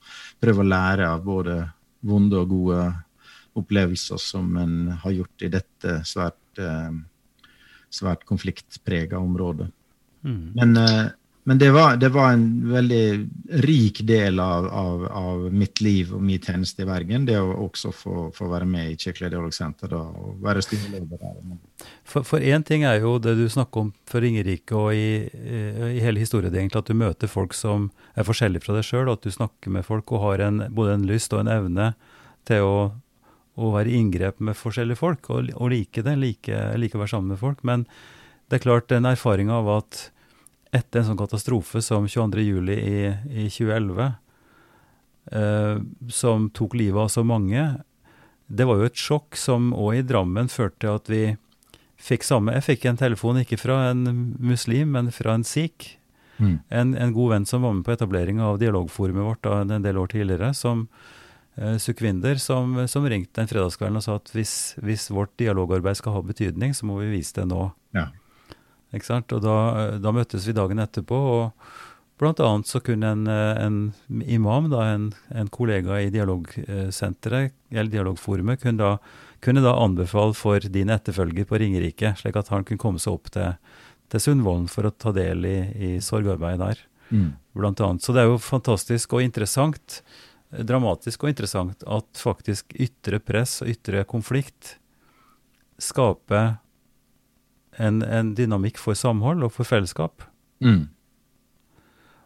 prøve 0.45 0.61
å 0.61 0.69
lære 0.69 1.09
av 1.09 1.25
både 1.25 1.57
vonde 2.05 2.37
og 2.45 2.53
gode 2.53 2.85
opplevelser 3.57 4.21
som 4.21 4.55
en 4.61 4.79
har 5.01 5.19
gjort 5.23 5.45
i 5.47 5.53
dette 5.57 5.99
svært 6.05 6.61
svært 7.95 8.25
konfliktprega 8.29 9.21
område. 9.21 9.71
Mm. 10.25 10.53
Men, 10.55 10.77
eh, 10.77 11.05
men 11.47 11.59
det, 11.61 11.71
var, 11.71 11.97
det, 12.01 12.09
var, 12.09 12.33
en 12.33 12.47
veldig 12.73 13.29
rik 13.67 14.01
del 14.09 14.41
av, 14.41 14.67
av, 14.67 15.03
av, 15.13 15.43
mitt 15.53 15.83
liv 15.85 16.15
og 16.17 16.23
min 16.25 16.41
tjeneste 16.41 16.83
i 16.83 16.89
Bergen. 16.89 17.27
Det 17.29 17.37
å 17.37 17.51
også 17.67 17.93
få, 17.93 18.15
få 18.33 18.49
være 18.49 18.69
med 18.69 18.95
i 18.95 18.97
Kirkelig 18.97 19.29
dialogsenter 19.35 19.93
og 19.99 20.39
være 20.45 20.65
styreleder 20.65 21.21
der. 21.21 21.61
For 22.09 22.41
én 22.41 22.65
ting 22.65 22.87
er 22.89 23.03
jo 23.05 23.19
det 23.21 23.37
du 23.37 23.45
snakker 23.53 23.85
om 23.85 23.93
for 24.09 24.25
Ringerike 24.25 24.79
og 24.79 24.97
i, 24.97 25.29
i 25.29 26.01
hele 26.01 26.25
historien, 26.25 26.55
egentlig, 26.55 26.81
at 26.81 26.89
du 26.89 26.97
møter 26.97 27.29
folk 27.29 27.53
som 27.53 27.91
er 28.17 28.25
forskjellige 28.25 28.65
fra 28.65 28.79
deg 28.79 28.89
sjøl, 28.89 29.13
at 29.13 29.29
du 29.29 29.35
snakker 29.35 29.77
med 29.77 29.85
folk 29.85 30.17
og 30.17 30.25
har 30.25 30.49
en, 30.49 30.65
både 30.73 30.97
en 30.97 31.09
lyst 31.13 31.37
og 31.37 31.45
en 31.45 31.53
evne 31.59 31.93
til 32.49 32.65
å 32.65 32.77
å 33.55 33.71
være 33.77 33.93
i 33.93 34.01
inngrep 34.01 34.41
med 34.43 34.59
forskjellige 34.59 34.99
folk, 34.99 35.31
og, 35.31 35.53
og 35.55 35.71
like 35.71 36.03
det, 36.03 36.17
like, 36.19 36.61
like, 36.81 36.97
å 36.97 37.03
være 37.05 37.15
sammen 37.15 37.35
med 37.35 37.43
folk. 37.43 37.63
Men 37.67 37.87
det 38.51 38.59
er 38.59 38.65
klart 38.67 38.91
den 38.91 39.07
erfaringa 39.09 39.61
av 39.61 39.71
at 39.77 40.03
etter 40.75 41.01
en 41.01 41.11
sånn 41.13 41.21
katastrofe 41.21 41.83
som 41.85 42.09
22.07. 42.11 42.73
I, 42.75 42.99
i 43.45 43.47
2011, 43.47 44.13
eh, 45.39 45.77
som 46.11 46.49
tok 46.51 46.75
livet 46.81 47.05
av 47.05 47.13
så 47.15 47.23
mange, 47.27 47.63
det 48.47 48.67
var 48.69 48.81
jo 48.81 48.91
et 48.91 49.01
sjokk 49.01 49.39
som 49.39 49.73
òg 49.73 50.01
i 50.01 50.07
Drammen 50.07 50.51
førte 50.53 50.83
til 50.85 50.99
at 50.99 51.11
vi 51.11 51.25
fikk 52.05 52.27
samme 52.27 52.53
Jeg 52.53 52.67
fikk 52.67 52.83
en 52.91 52.99
telefon 53.01 53.39
ikke 53.41 53.57
fra 53.57 53.79
en 53.93 54.03
muslim, 54.43 54.91
men 54.97 55.13
fra 55.15 55.39
en 55.39 55.47
sikh. 55.47 55.95
Mm. 56.37 56.59
En, 56.69 56.95
en, 56.99 57.13
god 57.15 57.31
venn 57.31 57.47
som 57.49 57.63
var 57.65 57.73
med 57.73 57.87
på 57.87 57.95
etablering 57.95 58.43
av 58.43 58.59
dialogforumet 58.61 59.25
vårt 59.25 59.45
da, 59.47 59.61
en 59.63 59.87
del 59.87 60.01
år 60.03 60.11
tidligere, 60.13 60.51
som, 60.59 60.89
uh, 61.61 61.77
Sukhvinder 61.81 62.41
som, 62.43 62.77
som, 62.91 63.07
ringte 63.11 63.41
den 63.41 63.51
fredagskvelden 63.51 64.01
og 64.01 64.05
sa 64.07 64.19
at 64.19 64.31
hvis, 64.35 64.75
hvis, 64.85 65.09
vårt 65.15 65.35
dialogarbeid 65.41 65.99
skal 66.01 66.17
ha 66.17 66.23
betydning, 66.27 66.75
så 66.75 66.89
må 66.89 66.99
vi 67.03 67.13
vise 67.17 67.37
det 67.39 67.49
nå. 67.51 67.69
Ja. 67.97 68.09
Ikke 68.95 69.11
sant? 69.11 69.35
Og 69.35 69.43
da, 69.43 69.57
da, 69.99 70.15
møttes 70.15 70.47
vi 70.47 70.55
dagen 70.57 70.83
etterpå, 70.83 71.19
og 71.19 72.21
blant 72.21 72.41
annet 72.45 72.71
så 72.71 72.79
kunne 72.85 73.11
en, 73.17 73.27
en 73.29 73.79
imam, 74.23 74.71
da, 74.71 74.87
en, 74.95 75.09
en, 75.35 75.51
kollega 75.51 75.99
i 76.03 76.13
dialogsenteret, 76.15 77.57
eller 77.75 77.91
dialogforumet, 77.91 78.63
kunne 78.63 78.79
da, 78.79 78.93
kunne 79.45 79.65
da 79.65 79.75
anbefale 79.83 80.37
for 80.39 80.63
din 80.73 80.93
etterfølger 80.95 81.49
på 81.49 81.59
Ringerike, 81.61 82.15
slik 82.21 82.39
at 82.39 82.53
han 82.55 82.67
kunne 82.67 82.83
komme 82.83 83.03
seg 83.03 83.19
opp 83.19 83.33
til, 83.35 83.57
til 84.13 84.23
Sundvolden 84.23 84.71
for 84.71 84.87
å 84.87 84.95
ta 84.95 85.15
del 85.17 85.43
i, 85.49 85.59
i 85.75 85.91
sorgarbeidet 86.05 86.63
der. 86.63 86.85
Mm. 87.11 87.33
Blant 87.59 87.83
annet. 87.85 88.03
Så 88.03 88.15
det 88.15 88.23
er 88.23 88.31
jo 88.31 88.39
fantastisk 88.43 89.13
og 89.15 89.27
interessant 89.27 90.01
dramatisk 90.63 91.25
og 91.25 91.33
interessant 91.33 91.83
at 91.87 92.21
faktisk 92.21 92.75
ytre 92.79 93.19
press 93.23 93.61
og 93.65 93.73
ytre 93.73 94.05
konflikt 94.09 94.77
skaper 95.83 96.57
en, 97.83 98.03
en 98.03 98.35
dynamikk 98.39 98.79
for 98.79 98.95
samhold 98.99 99.43
og 99.43 99.55
for 99.57 99.67
fellesskap. 99.67 100.23
Mm. 100.63 100.87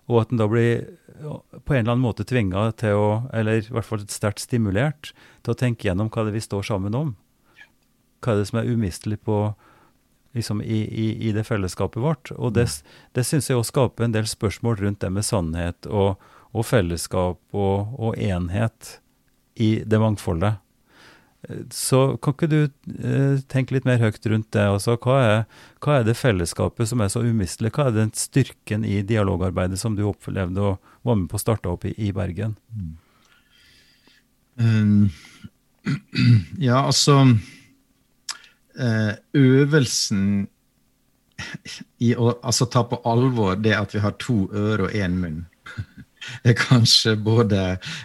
Og 0.08 0.22
at 0.22 0.32
en 0.32 0.40
da 0.40 0.48
blir 0.48 0.84
på 1.18 1.74
en 1.74 1.80
eller 1.80 1.94
annen 1.94 2.04
måte 2.04 2.26
tvinga 2.28 2.68
til 2.78 2.96
å, 2.96 3.08
eller 3.34 3.62
i 3.62 3.72
hvert 3.72 3.86
fall 3.86 4.04
sterkt 4.12 4.44
stimulert 4.44 5.10
til 5.42 5.54
å 5.54 5.58
tenke 5.58 5.88
gjennom 5.88 6.10
hva 6.12 6.24
det 6.24 6.32
er 6.32 6.38
vi 6.38 6.44
står 6.44 6.68
sammen 6.68 6.94
om. 6.94 7.16
Hva 8.22 8.34
er 8.34 8.42
det 8.42 8.48
som 8.50 8.60
er 8.60 8.70
umistelig 8.70 9.18
på, 9.26 9.40
liksom, 10.38 10.62
i, 10.62 10.80
i, 10.86 11.08
i, 11.28 11.32
det 11.34 11.44
fellesskapet 11.48 12.02
vårt. 12.02 12.32
Og 12.36 12.54
det, 12.54 12.68
det 13.18 13.26
syns 13.26 13.50
jeg 13.50 13.58
også 13.58 13.74
skaper 13.74 14.06
en 14.06 14.14
del 14.14 14.28
spørsmål 14.30 14.78
rundt 14.82 15.02
det 15.04 15.10
med 15.14 15.26
sannhet 15.26 15.90
og, 15.90 16.22
og 16.56 16.66
fellesskap 16.66 17.38
og, 17.52 17.92
og, 17.98 18.16
enhet 18.16 18.98
i 19.58 19.82
det 19.86 20.00
mangfoldet. 20.00 20.58
Så 21.70 22.18
kan 22.18 22.34
ikke 22.34 22.48
du 22.50 22.58
eh, 22.64 23.38
tenke 23.50 23.76
litt 23.76 23.86
mer 23.86 24.00
høyt 24.02 24.24
rundt 24.26 24.50
det? 24.54 24.64
Altså, 24.66 24.96
hva, 24.98 25.18
er, 25.22 25.36
hva, 25.84 26.00
er, 26.00 26.08
det 26.08 26.16
fellesskapet 26.18 26.90
som 26.90 27.02
er 27.04 27.12
så 27.12 27.22
umistelig? 27.22 27.70
Hva 27.76 27.88
er 27.88 27.94
den 27.94 28.10
styrken 28.16 28.84
i 28.84 29.00
dialogarbeidet 29.06 29.78
som 29.78 29.94
du 29.96 30.02
opplevde 30.08 30.64
og 30.72 30.90
var 31.06 31.20
med 31.20 31.28
på 31.30 31.38
å 31.38 31.42
starte 31.42 31.70
opp 31.70 31.86
i, 31.86 31.94
i 32.08 32.10
Bergen? 32.16 32.56
Um, 34.58 35.10
ja, 36.68 36.82
altså 36.82 37.20
uh, 38.82 39.12
Øvelsen 39.38 40.48
i 42.02 42.16
å 42.18 42.32
altså, 42.42 42.66
ta 42.66 42.82
på 42.88 42.98
alvor 43.06 43.58
det 43.62 43.76
at 43.78 43.94
vi 43.94 44.02
har 44.02 44.18
to 44.18 44.48
ører 44.50 44.88
og 44.88 44.96
én 44.98 45.14
munn 45.22 45.44
er 46.42 46.56
kanskje 46.58 47.14
både 47.20 47.62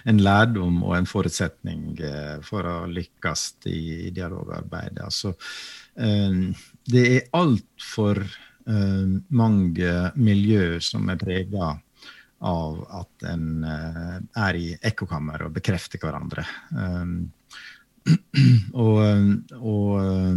en 0.10 0.22
lærdom 0.24 0.82
og 0.84 0.96
en 0.98 1.10
forutsetning 1.10 2.00
eh, 2.00 2.38
for 2.46 2.68
å 2.70 2.78
lykkes 2.90 3.46
i 3.72 4.12
dialogarbeidet. 4.16 5.04
Altså, 5.04 5.34
det 5.94 7.02
er 7.06 7.28
altfor 7.38 8.24
mange 9.30 9.92
miljøer 10.18 10.80
som 10.82 11.12
er 11.12 11.20
prega 11.22 11.68
av 12.50 12.80
at 12.98 13.26
en 13.30 13.62
er 13.68 14.58
i 14.58 14.72
ekkokammer 14.90 15.46
og 15.46 15.54
bekrefter 15.60 16.02
hverandre. 16.02 16.48
Og, 18.84 18.98
og 19.64 20.34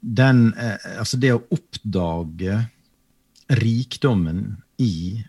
den 0.00 0.38
Altså, 0.56 1.18
det 1.20 1.34
å 1.34 1.42
oppdage 1.52 2.62
rikdommen 3.60 4.56
i 4.82 5.22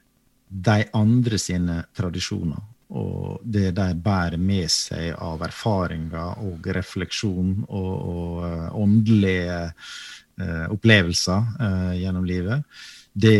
de 0.48 0.84
andre 0.96 1.40
sine 1.42 1.82
tradisjoner. 1.96 2.60
Og 2.88 3.42
det 3.44 3.74
de 3.76 3.88
bærer 4.00 4.40
med 4.40 4.72
seg 4.72 5.12
av 5.20 5.44
erfaringer 5.44 6.40
og 6.48 6.68
refleksjon 6.78 7.66
og, 7.68 7.94
og 8.14 8.44
uh, 8.46 8.68
åndelige 8.80 9.60
uh, 9.68 10.66
opplevelser 10.72 11.50
uh, 11.60 11.94
gjennom 12.00 12.28
livet, 12.28 12.84
det 13.14 13.40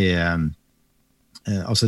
Altså, 1.48 1.88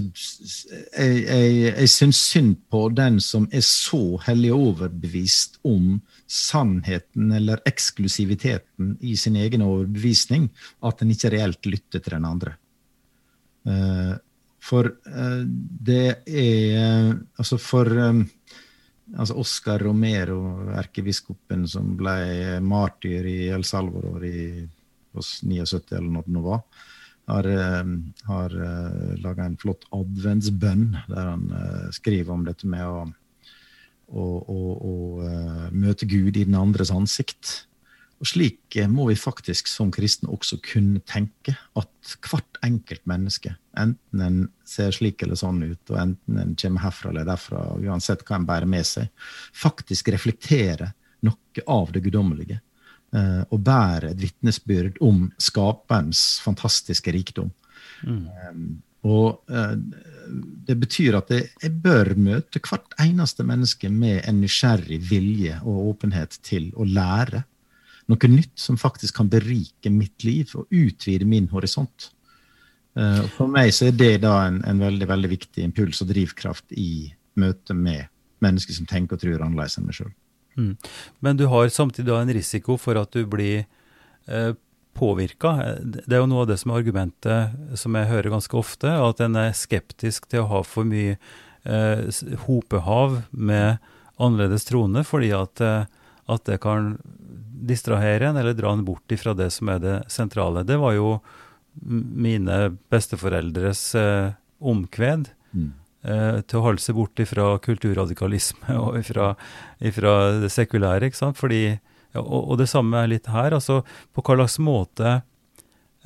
jeg, 0.95 1.15
jeg, 1.27 1.55
jeg 1.67 1.89
syns 1.91 2.19
synd 2.29 2.53
på 2.71 2.85
den 2.95 3.17
som 3.19 3.43
er 3.51 3.59
så 3.67 4.15
hellig 4.23 4.53
overbevist 4.55 5.57
om 5.67 5.97
sannheten 6.31 7.33
eller 7.35 7.59
eksklusiviteten 7.67 8.93
i 9.03 9.17
sin 9.19 9.35
egen 9.35 9.65
overbevisning 9.65 10.47
at 10.87 11.03
en 11.03 11.11
ikke 11.11 11.33
reelt 11.35 11.67
lytter 11.67 11.99
til 11.99 12.15
den 12.15 12.29
andre. 12.29 12.55
For 14.63 14.89
uh, 14.89 15.41
det 15.45 16.25
er 16.27 17.15
Altså, 17.39 17.57
for 17.61 17.87
um, 17.87 18.23
altså 19.15 19.37
Oscar 19.39 19.81
Romero, 19.83 20.69
erkebiskopen 20.77 21.65
som 21.67 21.95
ble 21.97 22.59
martyr 22.61 23.25
i 23.25 23.39
El 23.53 23.63
Salvador 23.65 24.25
i 24.27 24.67
79, 25.15 25.95
eller 25.95 26.11
når 26.11 26.27
det 26.27 26.35
nå 26.35 26.43
var, 26.45 26.59
har, 27.29 27.47
har 28.25 28.53
laga 29.21 29.45
en 29.45 29.57
flott 29.61 29.87
adventsbønn 29.93 30.85
der 31.09 31.31
han 31.31 31.43
skriver 31.93 32.33
om 32.33 32.45
dette 32.45 32.69
med 32.69 32.85
å, 32.85 33.01
å, 34.13 34.27
å, 34.45 34.59
å 34.91 34.93
møte 35.73 36.09
Gud 36.09 36.37
i 36.37 36.45
den 36.45 36.57
andres 36.57 36.93
ansikt. 36.93 37.68
Og 38.19 38.27
Slik 38.27 38.75
må 38.91 39.05
vi 39.07 39.15
faktisk 39.15 39.69
som 39.71 39.91
kristne 39.95 40.31
også 40.33 40.57
kunne 40.63 40.99
tenke 41.07 41.53
at 41.79 42.15
hvert 42.27 42.59
enkelt 42.65 43.05
menneske, 43.07 43.53
enten 43.79 44.23
en 44.25 44.39
ser 44.67 44.91
slik 44.95 45.23
eller 45.23 45.39
sånn 45.39 45.61
ut, 45.63 45.83
og 45.87 45.99
enten 46.01 46.41
en 46.41 46.55
kommer 46.59 46.83
herfra 46.83 47.13
eller 47.13 47.29
derfra, 47.29 47.61
uansett 47.79 48.25
hva 48.27 48.41
en 48.41 48.47
bærer 48.49 48.67
med 48.67 48.87
seg, 48.87 49.07
faktisk 49.55 50.11
reflekterer 50.11 50.91
noe 51.23 51.63
av 51.71 51.93
det 51.95 52.03
guddommelige. 52.03 52.59
Eh, 53.09 53.41
og 53.49 53.63
bærer 53.65 54.11
et 54.11 54.19
vitnesbyrd 54.21 54.99
om 55.01 55.23
skaperens 55.41 56.37
fantastiske 56.43 57.09
rikdom. 57.15 57.49
Mm. 58.05 58.27
Um, 58.45 58.67
og 59.09 59.39
uh, 59.49 59.73
det 60.67 60.75
betyr 60.77 61.17
at 61.17 61.31
jeg 61.31 61.71
bør 61.81 62.11
møte 62.19 62.61
hvert 62.61 62.93
eneste 63.01 63.45
menneske 63.47 63.89
med 63.89 64.19
en 64.27 64.41
nysgjerrig 64.43 64.99
vilje 65.09 65.55
og 65.63 65.93
åpenhet 65.95 66.37
til 66.45 66.67
å 66.75 66.85
lære 66.85 67.41
noe 68.09 68.29
nytt 68.31 68.55
som 68.59 68.77
faktisk 68.79 69.19
kan 69.19 69.29
berike 69.31 69.91
mitt 69.93 70.25
liv 70.25 70.51
og 70.57 70.69
utvide 70.73 71.27
min 71.29 71.49
horisont. 71.51 72.09
Og 72.99 73.27
for 73.35 73.47
meg 73.47 73.69
så 73.71 73.85
er 73.87 73.93
det 73.95 74.23
da 74.25 74.33
en, 74.47 74.57
en, 74.67 74.79
veldig 74.81 75.07
veldig 75.07 75.29
viktig 75.31 75.63
impuls 75.63 76.01
og 76.03 76.09
drivkraft 76.09 76.73
i 76.75 77.13
møte 77.39 77.75
med 77.77 78.09
mennesker 78.43 78.75
som 78.75 78.87
tenker 78.89 79.15
og 79.15 79.23
tror 79.23 79.43
annerledes 79.45 79.77
enn 79.79 79.87
meg 79.87 79.99
sjøl. 79.99 80.09
Mm. 80.59 80.73
Men 81.23 81.37
du 81.39 81.45
har 81.51 81.69
samtidig 81.71 82.15
en 82.15 82.33
risiko 82.35 82.75
for 82.81 82.99
at 82.99 83.13
du 83.15 83.23
blir 83.29 83.63
eh, 84.27 84.51
påvirka. 84.97 85.53
Det 85.79 86.11
er 86.11 86.23
jo 86.23 86.29
noe 86.31 86.43
av 86.43 86.51
det 86.51 86.59
som 86.61 86.73
er 86.73 86.81
argumentet 86.81 87.77
som 87.79 87.95
jeg 87.95 88.09
hører 88.09 88.33
ganske 88.33 88.57
ofte, 88.59 88.91
at 88.91 89.23
en 89.23 89.37
er 89.39 89.55
skeptisk 89.57 90.27
til 90.31 90.43
å 90.43 90.49
ha 90.53 90.63
for 90.67 90.87
mye 90.87 91.15
eh, 91.63 92.09
hopehav 92.47 93.21
med 93.31 93.79
annerledes 94.19 94.67
troende, 94.67 95.05
fordi 95.07 95.31
at, 95.35 95.63
eh, 95.63 95.87
at 96.29 96.45
det 96.49 96.59
kan 96.65 96.97
distrahere 97.67 98.29
en 98.29 98.39
eller 98.39 98.55
dra 98.57 98.71
en 98.73 98.85
bort 98.85 99.11
ifra 99.11 99.33
det 99.37 99.49
som 99.55 99.69
er 99.73 99.83
det 99.83 99.97
sentrale. 100.11 100.63
Det 100.67 100.77
var 100.79 100.95
jo 100.95 101.19
mine 101.83 102.57
besteforeldres 102.91 103.83
eh, 103.95 104.31
omkved. 104.59 105.29
Mm. 105.53 105.69
Eh, 105.99 106.39
til 106.47 106.61
å 106.61 106.63
holde 106.63 106.83
seg 106.83 106.95
bort 106.95 107.19
ifra 107.19 107.57
kulturradikalisme 107.63 108.75
og 108.79 108.99
ifra, 109.01 109.33
ifra 109.83 110.15
det 110.43 110.51
sekulære. 110.53 111.09
ikke 111.09 111.19
sant? 111.19 111.39
Fordi, 111.39 111.63
ja, 111.75 112.21
og, 112.21 112.41
og, 112.45 112.55
det 112.61 112.69
samme 112.71 113.03
er 113.03 113.11
litt 113.11 113.27
her. 113.31 113.55
altså 113.57 113.81
På 114.15 114.23
hva 114.23 114.37
slags 114.39 114.59
måte 114.63 115.17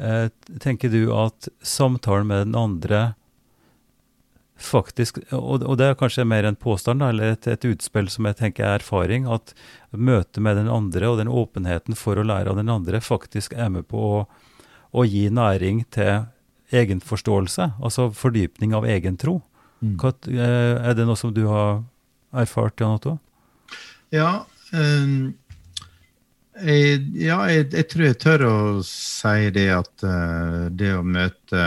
eh, 0.01 0.29
tenker 0.63 0.89
du 0.93 1.13
at 1.13 1.49
samtalen 1.61 2.31
med 2.31 2.47
den 2.47 2.57
andre 2.57 3.03
faktisk, 4.65 5.19
og, 5.31 5.63
og, 5.63 5.77
det 5.79 5.89
er 5.89 5.97
kanskje 5.99 6.25
mer 6.27 6.47
en 6.47 6.57
påstand 6.59 7.03
da, 7.03 7.11
eller 7.13 7.35
et, 7.35 7.47
et, 7.51 7.67
utspill 7.69 8.09
som 8.11 8.27
jeg 8.29 8.39
tenker 8.39 8.65
er 8.65 8.81
erfaring, 8.81 9.27
at 9.29 9.53
møtet 9.91 10.41
med 10.43 10.57
den 10.59 10.71
andre 10.71 11.09
og 11.09 11.19
den 11.21 11.31
åpenheten 11.31 11.97
for 11.99 12.19
å 12.19 12.25
lære 12.27 12.53
av 12.53 12.59
den 12.61 12.71
andre 12.73 13.01
faktisk 13.03 13.55
er 13.57 13.71
med 13.73 13.87
på 13.91 14.01
å, 14.19 14.21
å 14.93 15.05
gi 15.07 15.27
næring 15.33 15.83
til 15.93 16.25
egenforståelse, 16.73 17.73
altså 17.83 18.09
fordypning 18.17 18.73
av 18.77 18.87
egen 18.89 19.17
tro. 19.21 19.39
Mm. 19.83 19.95
Hva, 20.01 20.13
eh, 20.31 20.75
er 20.89 20.97
det 20.97 21.05
noe 21.07 21.19
som 21.19 21.33
du 21.35 21.45
har 21.49 21.83
erfart, 22.33 22.79
Jan 22.81 22.97
Otto? 22.97 23.17
Ja, 24.13 24.45
um, 24.73 25.33
jeg, 26.61 27.01
ja 27.17 27.39
jeg, 27.49 27.69
jeg, 27.73 27.87
tror 27.91 28.05
jeg 28.05 28.19
tør 28.21 28.45
å 28.47 28.57
si 28.87 29.49
det 29.55 29.67
at 29.73 30.05
uh, 30.05 30.69
det 30.69 30.93
å 30.95 31.03
møte 31.05 31.65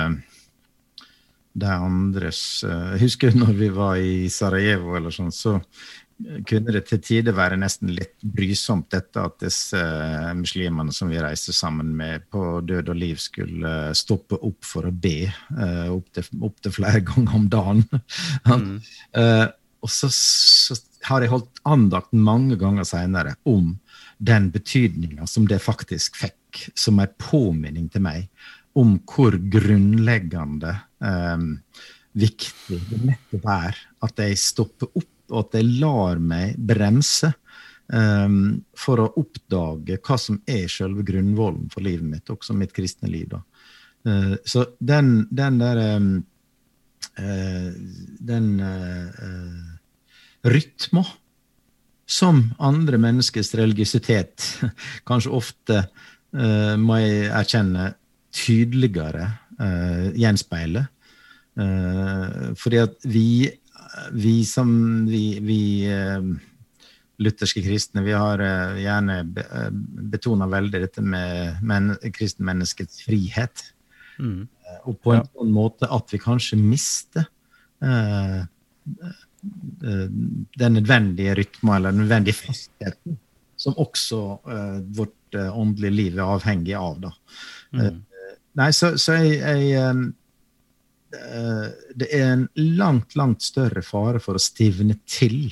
de 1.56 1.68
andres 1.72 2.40
eh, 2.66 2.96
Jeg 2.96 3.06
husker 3.06 3.36
når 3.36 3.54
vi 3.56 3.70
var 3.74 4.00
i 4.00 4.26
Sarajevo, 4.32 4.96
eller 4.98 5.14
sånn, 5.14 5.32
så 5.34 5.58
kunne 6.48 6.72
det 6.72 6.86
til 6.88 7.00
tider 7.04 7.34
være 7.36 7.58
nesten 7.60 7.90
litt 7.92 8.14
brysomt 8.24 8.88
dette 8.94 9.20
at 9.20 9.36
disse 9.42 9.76
eh, 9.76 10.32
muslimene 10.36 10.94
som 10.96 11.10
vi 11.12 11.20
reiste 11.20 11.52
sammen 11.56 11.92
med 11.96 12.24
på 12.32 12.62
død 12.64 12.92
og 12.92 13.00
liv, 13.02 13.20
skulle 13.20 13.92
stoppe 13.96 14.38
opp 14.40 14.64
for 14.64 14.88
å 14.88 14.94
be 14.94 15.28
opptil 15.92 16.46
opp 16.48 16.72
flere 16.72 17.04
ganger 17.10 17.40
om 17.40 17.48
dagen. 17.52 17.86
Mm. 18.46 18.76
uh, 19.18 19.48
og 19.82 19.90
så, 19.90 20.08
så, 20.12 20.76
har 21.06 21.22
jeg 21.22 21.30
holdt 21.30 21.60
andakt 21.68 22.14
mange 22.14 22.56
ganger 22.58 22.86
seinere 22.86 23.34
om 23.46 23.74
den 24.18 24.48
betydninga 24.54 25.26
som 25.30 25.46
det 25.50 25.60
faktisk 25.62 26.16
fikk, 26.18 26.62
som 26.74 26.98
en 27.02 27.12
påminning 27.20 27.88
til 27.92 28.02
meg 28.06 28.28
om 28.76 28.96
hvor 29.08 29.36
grunnleggende 29.52 30.72
eh, 31.00 31.46
viktig 32.16 32.78
det 32.90 33.02
nettopp 33.10 33.50
er 33.52 33.80
at 34.06 34.22
jeg 34.24 34.38
stopper 34.40 34.90
opp, 34.92 35.12
og 35.32 35.40
at 35.42 35.58
jeg 35.58 35.68
lar 35.80 36.20
meg 36.22 36.56
bremse 36.68 37.32
eh, 37.32 38.38
for 38.78 39.02
å 39.02 39.10
oppdage 39.22 39.98
hva 40.00 40.18
som 40.20 40.40
er 40.46 40.68
selve 40.72 41.04
grunnvollen 41.06 41.68
for 41.72 41.86
livet 41.86 42.06
mitt, 42.08 42.32
også 42.32 42.56
mitt 42.56 42.74
kristne 42.76 43.10
liv. 43.12 43.34
Eh, 44.06 44.34
så 44.44 44.68
den, 44.78 45.26
den 45.30 45.60
der 45.62 45.82
eh, 45.82 46.08
eh, 47.24 47.70
Den 48.32 48.50
eh, 48.60 49.70
rytma 50.46 51.02
som 52.06 52.44
andre 52.62 53.00
menneskers 53.02 53.50
religiøsitet 53.58 54.44
kanskje 55.08 55.32
ofte, 55.34 55.80
må 56.78 56.98
jeg 57.00 57.30
erkjenne, 57.34 57.86
tydeligere 58.36 59.30
uh, 59.60 60.12
gjenspeile. 60.16 60.86
Uh, 61.56 62.52
fordi 62.60 62.82
at 62.82 63.06
vi, 63.08 63.48
vi 64.12 64.44
som 64.44 64.68
vi, 65.08 65.38
vi 65.44 65.60
uh, 65.88 66.20
lutherske 67.22 67.62
kristne, 67.64 68.04
vi 68.04 68.12
har 68.12 68.42
uh, 68.42 68.76
gjerne 68.80 69.22
be, 69.24 69.46
betona 70.12 70.48
veldig 70.52 70.82
dette 70.84 71.04
med 71.04 71.62
men, 71.64 71.94
kristenmenneskets 72.12 73.06
frihet. 73.08 73.72
Mm. 74.16 74.48
og 74.88 74.94
på 75.04 75.12
en 75.12 75.18
ja. 75.18 75.26
sånn 75.28 75.50
måte 75.52 75.84
at 75.92 76.08
vi 76.08 76.16
kanskje 76.16 76.56
mister 76.56 77.26
den 80.56 80.72
nødvendige 80.72 81.34
rytma 81.36 81.74
eller 81.76 81.92
den 81.92 82.00
nødvendige 82.06 82.38
fastheten 82.38 83.18
som 83.60 83.76
også 83.76 84.22
vårt 84.96 85.36
åndelige 85.36 85.92
liv 85.98 86.16
er 86.16 86.32
avhengig 86.32 86.72
av. 86.80 86.96
da. 87.04 87.12
Mm. 87.76 88.00
Nei, 88.56 88.70
så, 88.72 88.94
så 89.00 89.18
jeg, 89.20 89.40
jeg 89.42 89.82
um, 89.84 90.06
uh, 91.16 91.68
Det 91.98 92.08
er 92.08 92.30
en 92.32 92.46
langt, 92.78 93.16
langt 93.18 93.44
større 93.44 93.84
fare 93.84 94.22
for 94.22 94.38
å 94.38 94.42
stivne 94.42 94.98
til 95.08 95.50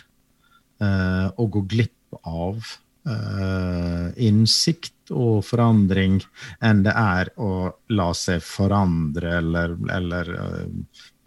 uh, 0.83 1.29
og 1.37 1.51
gå 1.59 1.65
glipp 1.75 2.19
av 2.25 2.63
uh, 3.09 4.09
innsikt 4.17 5.13
og 5.13 5.43
forandring 5.45 6.23
enn 6.65 6.85
det 6.87 6.95
er 6.97 7.29
å 7.37 7.51
la 7.93 8.13
seg 8.17 8.41
forandre 8.45 9.35
eller, 9.43 9.75
eller 9.93 10.31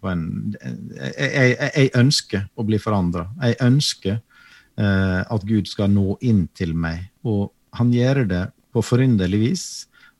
en 0.06 0.24
jeg, 0.56 1.28
jeg, 1.30 1.54
jeg, 1.58 1.90
ønsker 1.98 2.46
å 2.54 2.64
bli 2.66 2.78
forandra. 2.82 3.26
Jeg 3.42 3.58
ønsker 3.64 4.18
eh, 4.18 5.22
at 5.26 5.46
Gud 5.48 5.70
skal 5.70 5.90
nå 5.90 6.16
inn 6.26 6.46
til 6.54 6.74
meg. 6.78 7.08
Og 7.26 7.50
han 7.78 7.92
gjør 7.94 8.24
det 8.30 8.44
på 8.74 8.84
forunderlig 8.84 9.40
vis, 9.42 9.66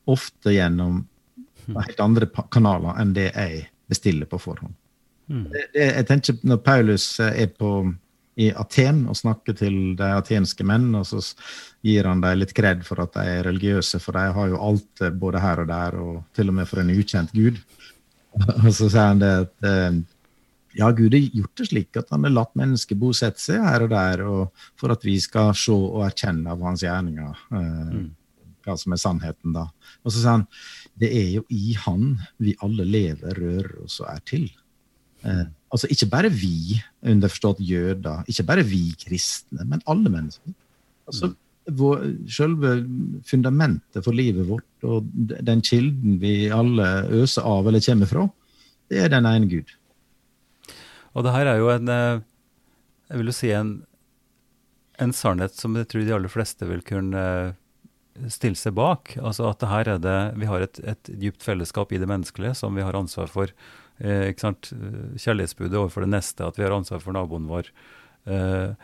ofte 0.09 0.55
gjennom 0.55 1.03
helt 1.77 2.03
andre 2.03 2.29
kanaler 2.51 2.99
enn 3.01 3.15
det 3.15 3.29
jeg 3.29 3.65
bestiller 3.89 4.29
på 4.29 4.39
forhånd. 4.41 4.75
Mm. 5.29 5.45
Det, 5.53 5.65
det, 5.73 5.87
jeg 5.93 6.05
tenker 6.09 6.37
Når 6.49 6.61
Paulus 6.65 7.05
er 7.21 7.49
på, 7.53 7.71
i 8.41 8.49
Aten 8.49 9.03
og 9.11 9.17
snakker 9.17 9.57
til 9.57 9.75
de 9.99 10.11
atenske 10.17 10.65
menn, 10.65 10.87
og 10.97 11.05
så 11.05 11.21
gir 11.85 12.09
han 12.09 12.23
dem 12.23 12.39
litt 12.41 12.55
kred 12.57 12.85
for 12.87 13.01
at 13.03 13.13
de 13.17 13.25
er 13.37 13.43
religiøse, 13.49 14.01
for 14.01 14.17
de 14.17 14.29
har 14.35 14.53
jo 14.53 14.61
alt 14.69 15.03
både 15.21 15.43
her 15.43 15.63
og 15.65 15.69
der, 15.69 15.99
og 16.01 16.23
til 16.37 16.49
og 16.49 16.57
med 16.61 16.69
for 16.69 16.81
en 16.81 16.93
ukjent 16.95 17.35
gud. 17.35 17.59
Og 18.63 18.69
så 18.77 18.85
sier 18.85 19.07
han 19.07 19.21
det 19.23 19.29
at 19.41 19.65
eh, 19.65 19.95
ja, 20.77 20.91
Gud 20.93 21.15
har 21.15 21.23
gjort 21.33 21.57
det 21.57 21.65
slik 21.65 21.97
at 21.97 22.11
han 22.13 22.27
har 22.27 22.33
latt 22.35 22.51
mennesker 22.59 22.99
bosette 22.99 23.41
seg 23.41 23.63
her 23.65 23.87
og 23.87 23.89
der, 23.89 24.21
og 24.21 24.67
for 24.79 24.93
at 24.93 25.05
vi 25.05 25.15
skal 25.21 25.49
se 25.57 25.73
og 25.73 26.03
erkjenne 26.05 26.53
av 26.53 26.61
hans 26.63 26.83
gjerninger 26.85 27.41
eh, 27.57 27.89
mm. 27.89 28.05
hva 28.67 28.75
som 28.77 28.93
er 28.93 29.01
sannheten, 29.01 29.55
da. 29.57 29.65
Og 30.03 30.13
så 30.13 30.19
sier 30.19 30.35
han 30.37 30.45
det 30.99 31.09
er 31.15 31.29
jo 31.37 31.43
i 31.53 31.75
han 31.79 32.15
vi 32.43 32.55
alle 32.65 32.85
lever, 32.87 33.37
rører 33.37 33.75
oss 33.85 33.99
og 34.03 34.09
er 34.11 34.23
til. 34.27 34.47
Eh, 35.23 35.45
altså 35.71 35.89
ikke 35.91 36.09
bare 36.11 36.31
vi, 36.33 36.79
underforstått 37.01 37.61
jøder, 37.63 38.25
ikke 38.27 38.47
bare 38.47 38.65
vi 38.67 38.83
kristne, 38.99 39.65
men 39.65 39.83
alle 39.87 40.11
mennesker. 40.11 40.55
Altså, 41.09 41.31
mm. 41.31 41.75
vår, 41.79 42.05
selve 42.31 42.73
fundamentet 43.27 44.03
for 44.05 44.15
livet 44.15 44.47
vårt 44.49 44.87
og 44.87 45.07
den 45.25 45.63
kilden 45.65 46.19
vi 46.21 46.49
alle 46.53 46.87
øser 47.21 47.47
av 47.47 47.67
eller 47.67 47.83
kommer 47.83 48.09
fra, 48.09 48.25
det 48.89 49.03
er 49.03 49.13
den 49.13 49.27
ene 49.29 49.49
Gud. 49.49 49.75
Og 51.17 51.25
det 51.25 51.33
her 51.33 51.49
er 51.51 51.61
jo 51.61 51.71
en 51.73 51.89
eh, 51.89 52.25
jeg 53.09 53.21
vil 53.21 53.31
jo 53.31 53.35
si 53.35 53.49
en, 53.55 53.71
en 55.01 55.13
sannhet 55.15 55.55
som 55.57 55.73
jeg 55.77 55.89
tror 55.89 56.05
de 56.05 56.13
aller 56.13 56.31
fleste 56.31 56.67
vil 56.69 56.83
kunne 56.85 57.23
eh, 57.25 57.55
stille 58.31 58.59
seg 58.59 58.75
bak. 58.77 59.15
Altså 59.21 59.49
at 59.49 59.63
her 59.65 59.95
er 59.95 60.01
det, 60.01 60.17
Vi 60.39 60.49
har 60.49 60.65
et, 60.65 60.79
et 60.83 61.11
dypt 61.21 61.45
fellesskap 61.45 61.93
i 61.93 62.01
det 62.01 62.09
menneskelige 62.09 62.55
som 62.57 62.75
vi 62.75 62.85
har 62.85 62.97
ansvar 62.97 63.31
for. 63.31 63.53
Eh, 63.99 64.29
ikke 64.31 64.47
sant? 64.47 64.71
Kjærlighetsbudet 65.19 65.79
overfor 65.79 66.05
det 66.05 66.13
neste, 66.13 66.45
at 66.45 66.59
vi 66.59 66.65
har 66.65 66.75
ansvar 66.75 67.03
for 67.03 67.15
naboen 67.15 67.47
vår. 67.49 67.71
Eh, 68.29 68.75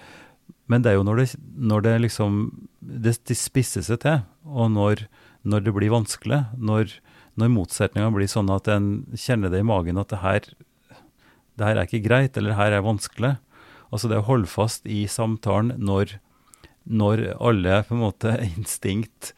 men 0.71 0.81
det 0.81 0.91
er 0.91 0.97
jo 0.97 1.05
når 1.05 1.21
det, 1.21 1.27
når 1.57 1.85
det 1.85 1.95
liksom 2.07 2.39
det, 2.79 3.15
det, 3.27 3.37
spisser 3.37 3.85
seg 3.85 4.01
til, 4.01 4.21
og 4.45 4.71
når, 4.73 5.05
når 5.45 5.65
det 5.65 5.73
blir 5.75 5.93
vanskelig, 5.93 6.41
når, 6.57 6.97
når 7.37 7.53
motsetningene 7.53 8.15
blir 8.15 8.29
sånn 8.31 8.49
at 8.53 8.69
en 8.73 8.89
kjenner 9.13 9.53
det 9.53 9.61
i 9.61 9.67
magen 9.67 10.01
at 10.01 10.13
det 10.13 10.21
her, 10.23 10.49
det 11.55 11.69
her 11.69 11.77
er 11.77 11.87
ikke 11.87 12.05
greit, 12.07 12.37
eller 12.37 12.53
det 12.53 12.59
her 12.59 12.77
er 12.77 12.85
vanskelig. 12.85 13.35
Altså 13.93 14.09
det 14.11 14.19
å 14.19 14.27
holde 14.27 14.49
fast 14.49 14.89
i 14.89 15.05
samtalen 15.09 15.75
når, 15.77 16.17
når 16.85 17.27
alle 17.41 17.81
på 17.87 17.95
en 17.95 18.03
måte 18.05 18.35
instinkt 18.55 19.33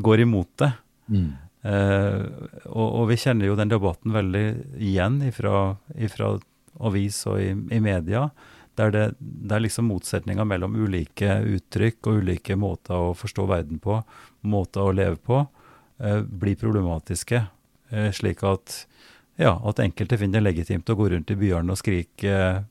går 0.00 0.24
imot 0.26 0.50
det. 0.62 0.72
Mm. 1.10 1.30
Eh, 1.62 2.22
og, 2.70 2.86
og, 2.86 3.02
vi 3.10 3.18
kjenner 3.20 3.50
jo 3.50 3.58
den 3.58 3.72
debatten 3.72 4.14
veldig 4.14 4.44
igjen 4.80 5.18
ifra, 5.28 5.74
ifra 6.00 6.34
avis 6.80 7.18
og 7.28 7.40
i, 7.42 7.50
i 7.52 7.80
media, 7.82 8.28
der 8.80 8.94
det, 8.94 9.04
der 9.20 9.60
liksom 9.60 9.90
motsetninger 9.90 10.46
mellom 10.48 10.78
ulike 10.78 11.40
uttrykk 11.56 12.08
og 12.08 12.22
ulike 12.22 12.56
måter 12.56 13.10
å 13.10 13.16
forstå 13.18 13.48
verden 13.50 13.80
på, 13.82 13.98
måter 14.48 14.86
å 14.86 14.94
leve 14.96 15.18
på, 15.20 15.42
eh, 16.00 16.22
blir 16.22 16.56
problematiske. 16.60 17.42
Eh, 17.90 18.08
slik 18.14 18.44
at, 18.46 18.84
ja, 19.40 19.56
at 19.66 19.82
enkelte 19.82 20.18
finner 20.20 20.40
det 20.40 20.48
legitimt 20.52 20.88
å 20.88 20.96
gå 20.96 21.10
rundt 21.12 21.32
i 21.34 21.38
byene 21.38 21.74
og 21.74 21.80
skrike 21.80 22.32
eh, 22.32 22.64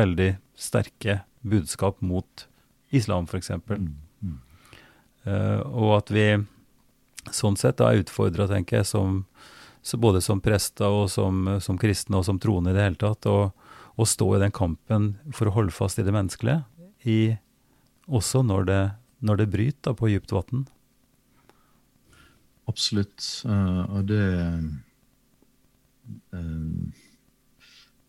veldig 0.00 0.32
sterke 0.56 1.20
budskap 1.46 2.00
mot 2.02 2.48
islam, 2.96 3.28
f.eks. 3.28 3.50
Mm. 3.68 3.88
Mm. 4.22 4.36
Uh, 5.26 5.60
og 5.70 5.96
at 6.00 6.12
vi 6.14 6.26
sånn 7.34 7.58
sett 7.58 7.78
da 7.80 7.90
er 7.90 8.04
utfordra, 8.04 8.46
tenker 8.50 8.80
jeg, 8.80 8.88
som, 8.88 9.24
både 9.98 10.22
som 10.24 10.42
prester 10.42 10.86
og 10.86 11.08
som, 11.10 11.56
som, 11.62 11.78
kristne 11.80 12.20
og 12.20 12.26
som 12.28 12.38
troende 12.42 12.72
i 12.72 12.76
det 12.76 12.86
hele 12.86 13.00
tatt, 13.00 13.26
å 13.26 14.06
stå 14.06 14.28
i 14.36 14.42
den 14.44 14.54
kampen 14.54 15.14
for 15.34 15.48
å 15.48 15.56
holde 15.56 15.74
fast 15.74 15.98
i 15.98 16.06
det 16.06 16.14
menneskelige, 16.14 16.62
i, 17.06 17.36
også 18.06 18.42
når 18.46 18.68
det, 18.70 18.82
når 19.26 19.42
det 19.42 19.52
bryter 19.52 19.96
på 19.96 20.10
dypt 20.12 20.34
vann. 20.34 20.66
Absolutt. 22.66 23.22
Uh, 23.46 23.82
og 23.94 24.06
det 24.10 24.24
uh, 26.34 27.02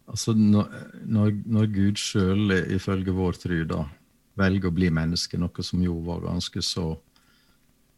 Altså, 0.07 0.31
når, 0.31 1.33
når 1.51 1.65
Gud 1.75 1.97
sjøl, 1.99 2.53
ifølge 2.71 3.11
vår 3.11 3.39
tro, 3.41 3.57
da, 3.67 3.81
velge 4.38 4.69
å 4.69 4.75
bli 4.75 4.89
menneske, 4.93 5.39
noe 5.39 5.65
som 5.65 5.81
jo 5.83 5.97
var 6.05 6.23
ganske 6.25 6.63
så 6.65 6.91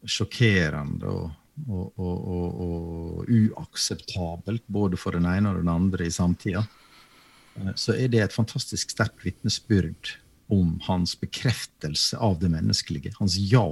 sjokkerende 0.08 1.10
og, 1.12 1.32
og, 1.68 2.00
og, 2.00 2.62
og, 2.64 3.26
uakseptabelt 3.28 4.64
både 4.72 5.00
for 5.00 5.18
den 5.18 5.28
ene 5.28 5.52
og 5.52 5.60
den 5.60 5.72
andre 5.74 6.08
i 6.08 6.14
samtida, 6.14 6.64
eh, 7.60 7.74
så 7.76 7.98
er 7.98 8.12
det 8.12 8.24
et 8.24 8.36
fantastisk 8.36 8.96
sterkt 8.96 9.26
vitnesbyrd 9.28 10.16
om 10.50 10.80
hans 10.88 11.14
bekreftelse 11.20 12.18
av 12.18 12.40
det 12.42 12.50
menneskelige. 12.50 13.12
Hans 13.20 13.36
ja 13.38 13.68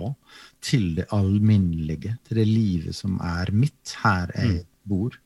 til 0.61 0.91
det 0.99 1.07
alminnelige, 1.15 2.17
til 2.27 2.41
det 2.41 2.45
livet 2.49 2.97
som 2.97 3.17
er 3.23 3.49
mitt, 3.55 3.95
her 4.03 4.29
jeg 4.35 4.59
mm. 4.59 4.67
bor. 4.85 5.17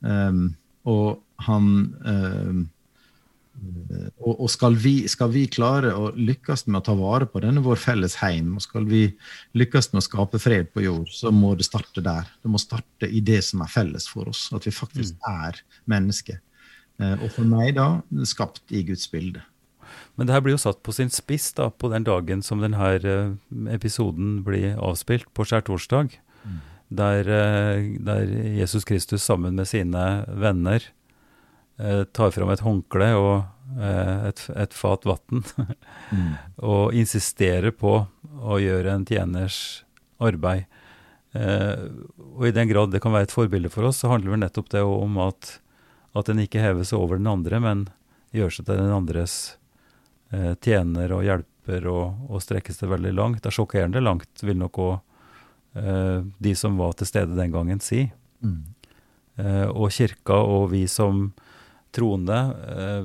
Um, 0.00 0.48
og 0.90 1.20
han 1.46 1.68
um, 2.02 2.64
og, 4.20 4.34
og 4.44 4.48
skal, 4.52 4.76
vi, 4.80 4.94
skal, 5.10 5.30
vi, 5.34 5.44
klare 5.52 5.92
å 5.96 6.10
lykkes 6.16 6.66
med 6.68 6.80
å 6.80 6.84
ta 6.86 6.94
vare 6.96 7.26
på 7.28 7.42
denne 7.44 7.62
vår 7.64 7.80
felles 7.82 8.16
heim, 8.22 8.54
og 8.56 8.64
skal 8.64 8.86
vi 8.88 9.02
lykkes 9.58 9.90
med 9.92 10.00
å 10.00 10.06
skape 10.06 10.40
fred 10.40 10.70
på 10.74 10.84
jord, 10.84 11.10
så 11.12 11.32
må 11.34 11.52
det 11.58 11.66
starte 11.68 12.04
der. 12.04 12.28
Det 12.40 12.52
må 12.52 12.60
starte 12.62 13.08
i 13.08 13.22
det 13.24 13.40
som 13.46 13.64
er 13.64 13.72
felles 13.72 14.08
for 14.10 14.30
oss, 14.32 14.46
at 14.56 14.68
vi 14.68 14.74
faktisk 14.74 15.18
mm. 15.18 15.42
er 15.48 15.60
mennesker. 15.90 16.40
Eh, 17.00 17.16
og 17.18 17.28
for 17.34 17.48
meg, 17.48 17.74
da, 17.76 18.00
skapt 18.28 18.64
i 18.72 18.84
Guds 18.88 19.08
bilde. 19.12 19.44
Men 20.16 20.28
det 20.28 20.36
her 20.36 20.44
blir 20.44 20.54
jo 20.54 20.62
satt 20.62 20.80
på 20.86 20.94
sin 20.94 21.10
spiss 21.12 21.50
da, 21.56 21.68
på 21.72 21.90
den 21.92 22.06
dagen 22.06 22.44
som 22.46 22.62
denne 22.64 22.92
eh, 23.00 23.34
episoden 23.74 24.40
blir 24.46 24.78
avspilt, 24.78 25.28
på 25.36 25.48
skjærtorsdag. 25.48 26.16
Mm. 26.44 26.62
Der, 27.00 27.34
eh, 27.34 27.90
der 28.08 28.32
Jesus 28.56 28.88
Kristus 28.88 29.26
sammen 29.26 29.58
med 29.58 29.68
sine 29.68 30.24
venner 30.28 30.80
Eh, 30.80 30.99
tar 32.12 32.32
fram 32.34 32.50
et 32.52 32.62
håndkle 32.64 33.10
og 33.16 33.34
eh, 33.78 34.28
et, 34.30 34.42
et 34.64 34.74
fat 34.76 35.06
vann 35.08 35.44
mm. 36.12 36.32
og 36.66 36.96
insisterer 36.96 37.72
på 37.76 37.94
å 38.40 38.58
gjøre 38.60 38.94
en 38.94 39.06
tjeners 39.08 39.84
arbeid. 40.20 40.66
Eh, 41.32 41.86
og 42.34 42.48
i 42.48 42.54
den 42.54 42.68
grad 42.70 42.92
det 42.92 43.02
kan 43.02 43.14
være 43.14 43.28
et 43.28 43.34
forbilde 43.34 43.70
for 43.72 43.86
oss, 43.88 44.00
så 44.02 44.10
handler 44.12 44.34
det 44.34 44.44
nettopp 44.44 44.70
det 44.74 44.82
om 44.86 45.18
at, 45.22 45.56
at 46.16 46.30
en 46.30 46.42
ikke 46.42 46.62
hever 46.62 46.86
seg 46.86 47.00
over 47.00 47.20
den 47.20 47.30
andre, 47.30 47.60
men 47.62 47.86
gjør 48.34 48.54
seg 48.54 48.66
til 48.68 48.80
den 48.80 48.94
andres 48.94 49.36
eh, 50.34 50.54
tjener 50.62 51.14
og 51.14 51.24
hjelper 51.26 51.86
og, 51.90 52.26
og 52.30 52.42
strekker 52.42 52.74
seg 52.74 52.90
veldig 52.92 53.14
langt. 53.16 53.42
Det 53.42 53.52
er 53.52 53.58
sjokkerende 53.60 54.02
langt, 54.02 54.30
vil 54.42 54.58
nok 54.58 54.82
òg 54.82 54.96
eh, 55.78 56.18
de 56.38 56.56
som 56.58 56.78
var 56.80 56.96
til 56.98 57.10
stede 57.10 57.38
den 57.38 57.54
gangen, 57.54 57.82
si. 57.84 58.06
Mm. 58.42 58.62
Eh, 59.40 59.68
og 59.70 59.92
kirka 59.94 60.40
og 60.40 60.70
vi 60.74 60.86
som 60.90 61.30
troende. 61.94 62.38
Eh, 62.76 63.04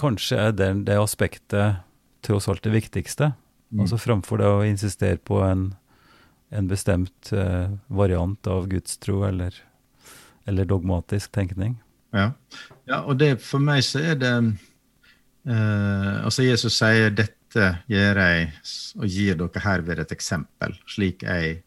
kanskje 0.00 0.38
er 0.48 0.52
det, 0.56 0.70
det 0.88 0.98
aspektet 1.00 1.80
tross 2.26 2.48
alt 2.48 2.62
det 2.66 2.74
viktigste. 2.74 3.32
Mm. 3.70 3.84
Altså 3.84 3.98
Framfor 4.00 4.40
det 4.40 4.48
å 4.50 4.64
insistere 4.66 5.20
på 5.22 5.40
en, 5.46 5.70
en 6.50 6.70
bestemt 6.70 7.32
eh, 7.32 7.70
variant 7.86 8.50
av 8.50 8.68
gudstro 8.70 9.22
eller, 9.28 9.54
eller 10.50 10.68
dogmatisk 10.68 11.32
tenkning. 11.36 11.78
Ja. 12.10 12.32
ja, 12.90 13.04
og 13.04 13.20
det, 13.20 13.36
for 13.44 13.62
meg 13.62 13.84
så 13.86 14.00
er 14.02 14.16
det 14.18 14.32
eh, 15.46 16.16
Altså 16.24 16.42
Jesus 16.42 16.74
sier 16.74 17.12
'dette 17.14 17.68
gjør 17.90 18.18
jeg 18.18 18.48
og 18.98 19.06
gir 19.06 19.38
dere 19.38 19.62
herved 19.62 20.02
et 20.02 20.14
eksempel'. 20.14 20.74
Slik 20.90 21.22
jeg 21.26 21.62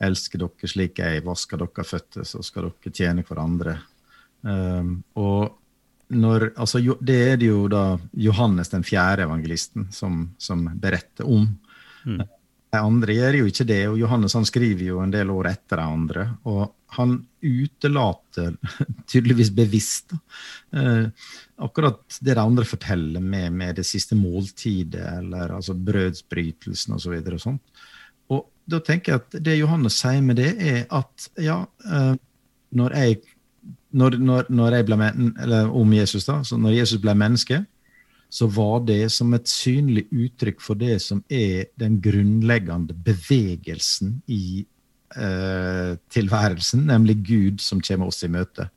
elsker 0.00 0.40
dere, 0.40 0.68
slik 0.68 1.00
jeg 1.00 1.24
vasker 1.24 1.60
dere 1.60 1.84
føtter, 1.84 2.24
så 2.24 2.42
skal 2.44 2.70
dere 2.70 2.92
tjene 2.92 3.24
hverandre. 3.24 3.78
Um, 4.46 5.00
og 5.18 5.56
når, 6.14 6.52
altså, 6.54 6.80
det 7.02 7.18
er 7.32 7.38
det 7.40 7.48
jo 7.50 7.66
da 7.70 7.96
Johannes 8.12 8.70
den 8.70 8.84
fjerde 8.86 9.26
evangelisten 9.26 9.88
som, 9.94 10.28
som 10.38 10.66
beretter 10.78 11.26
om. 11.26 11.48
Mm. 12.06 12.20
De 12.76 12.82
andre 12.82 13.16
gjør 13.16 13.40
jo 13.40 13.48
ikke 13.50 13.66
det, 13.66 13.82
og 13.90 13.98
Johannes 13.98 14.36
han 14.36 14.46
skriver 14.46 14.84
jo 14.90 15.00
en 15.02 15.14
del 15.14 15.30
år 15.34 15.50
etter 15.50 15.80
de 15.80 15.86
andre. 15.96 16.26
Og 16.46 16.68
han 16.96 17.16
utelater, 17.42 18.54
tydeligvis 19.10 19.50
bevisst, 19.56 20.14
uh, 20.76 21.08
akkurat 21.66 22.20
det 22.20 22.36
de 22.36 22.42
andre 22.42 22.66
forteller 22.68 23.22
med, 23.22 23.50
med 23.56 23.80
det 23.80 23.86
siste 23.88 24.18
måltidet, 24.18 25.02
eller 25.18 25.56
altså 25.58 25.74
brødsbrytelsen 25.74 26.94
osv. 26.98 27.18
Og, 27.18 27.40
så 27.42 27.56
og, 27.56 28.36
og 28.36 28.44
da 28.66 28.82
tenker 28.84 29.14
jeg 29.14 29.24
at 29.24 29.40
det 29.48 29.58
Johannes 29.58 29.98
sier 30.02 30.22
med 30.22 30.38
det, 30.38 30.52
er 30.62 30.84
at 30.94 31.30
ja, 31.42 31.64
uh, 31.90 32.14
når 32.76 32.94
jeg 33.00 33.18
når, 33.96 34.18
når, 34.20 34.50
når 34.52 34.76
jeg 34.78 34.86
ble 34.88 34.98
men, 35.00 35.32
eller 35.42 35.72
om 35.72 35.96
Jesus 35.96 36.28
da, 36.28 36.40
så 36.44 36.58
når 36.60 36.76
Jesus 36.80 37.00
ble 37.02 37.14
menneske, 37.16 37.62
så 38.28 38.48
var 38.50 38.80
det 38.84 39.06
som 39.14 39.32
et 39.36 39.48
synlig 39.48 40.06
uttrykk 40.10 40.62
for 40.62 40.78
det 40.78 40.98
som 41.02 41.22
er 41.32 41.70
den 41.78 42.00
grunnleggende 42.02 42.96
bevegelsen 43.06 44.18
i 44.26 44.64
eh, 45.16 45.92
tilværelsen, 46.12 46.88
nemlig 46.90 47.20
Gud 47.26 47.62
som 47.64 47.80
kommer 47.80 48.10
oss 48.10 48.24
i 48.26 48.32
møte. 48.32 48.68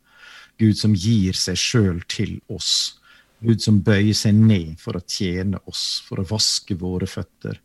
Gud 0.59 0.78
som 0.78 0.93
gir 0.95 1.38
seg 1.39 1.57
sjøl 1.59 2.03
til 2.11 2.38
oss. 2.51 2.99
Gud 3.39 3.63
som 3.63 3.80
bøyer 3.84 4.15
seg 4.17 4.36
ned 4.36 4.78
for 4.82 4.99
å 4.99 5.03
tjene 5.07 5.61
oss, 5.72 6.01
for 6.05 6.22
å 6.22 6.28
vaske 6.30 6.76
våre 6.78 7.07
føtter. 7.09 7.59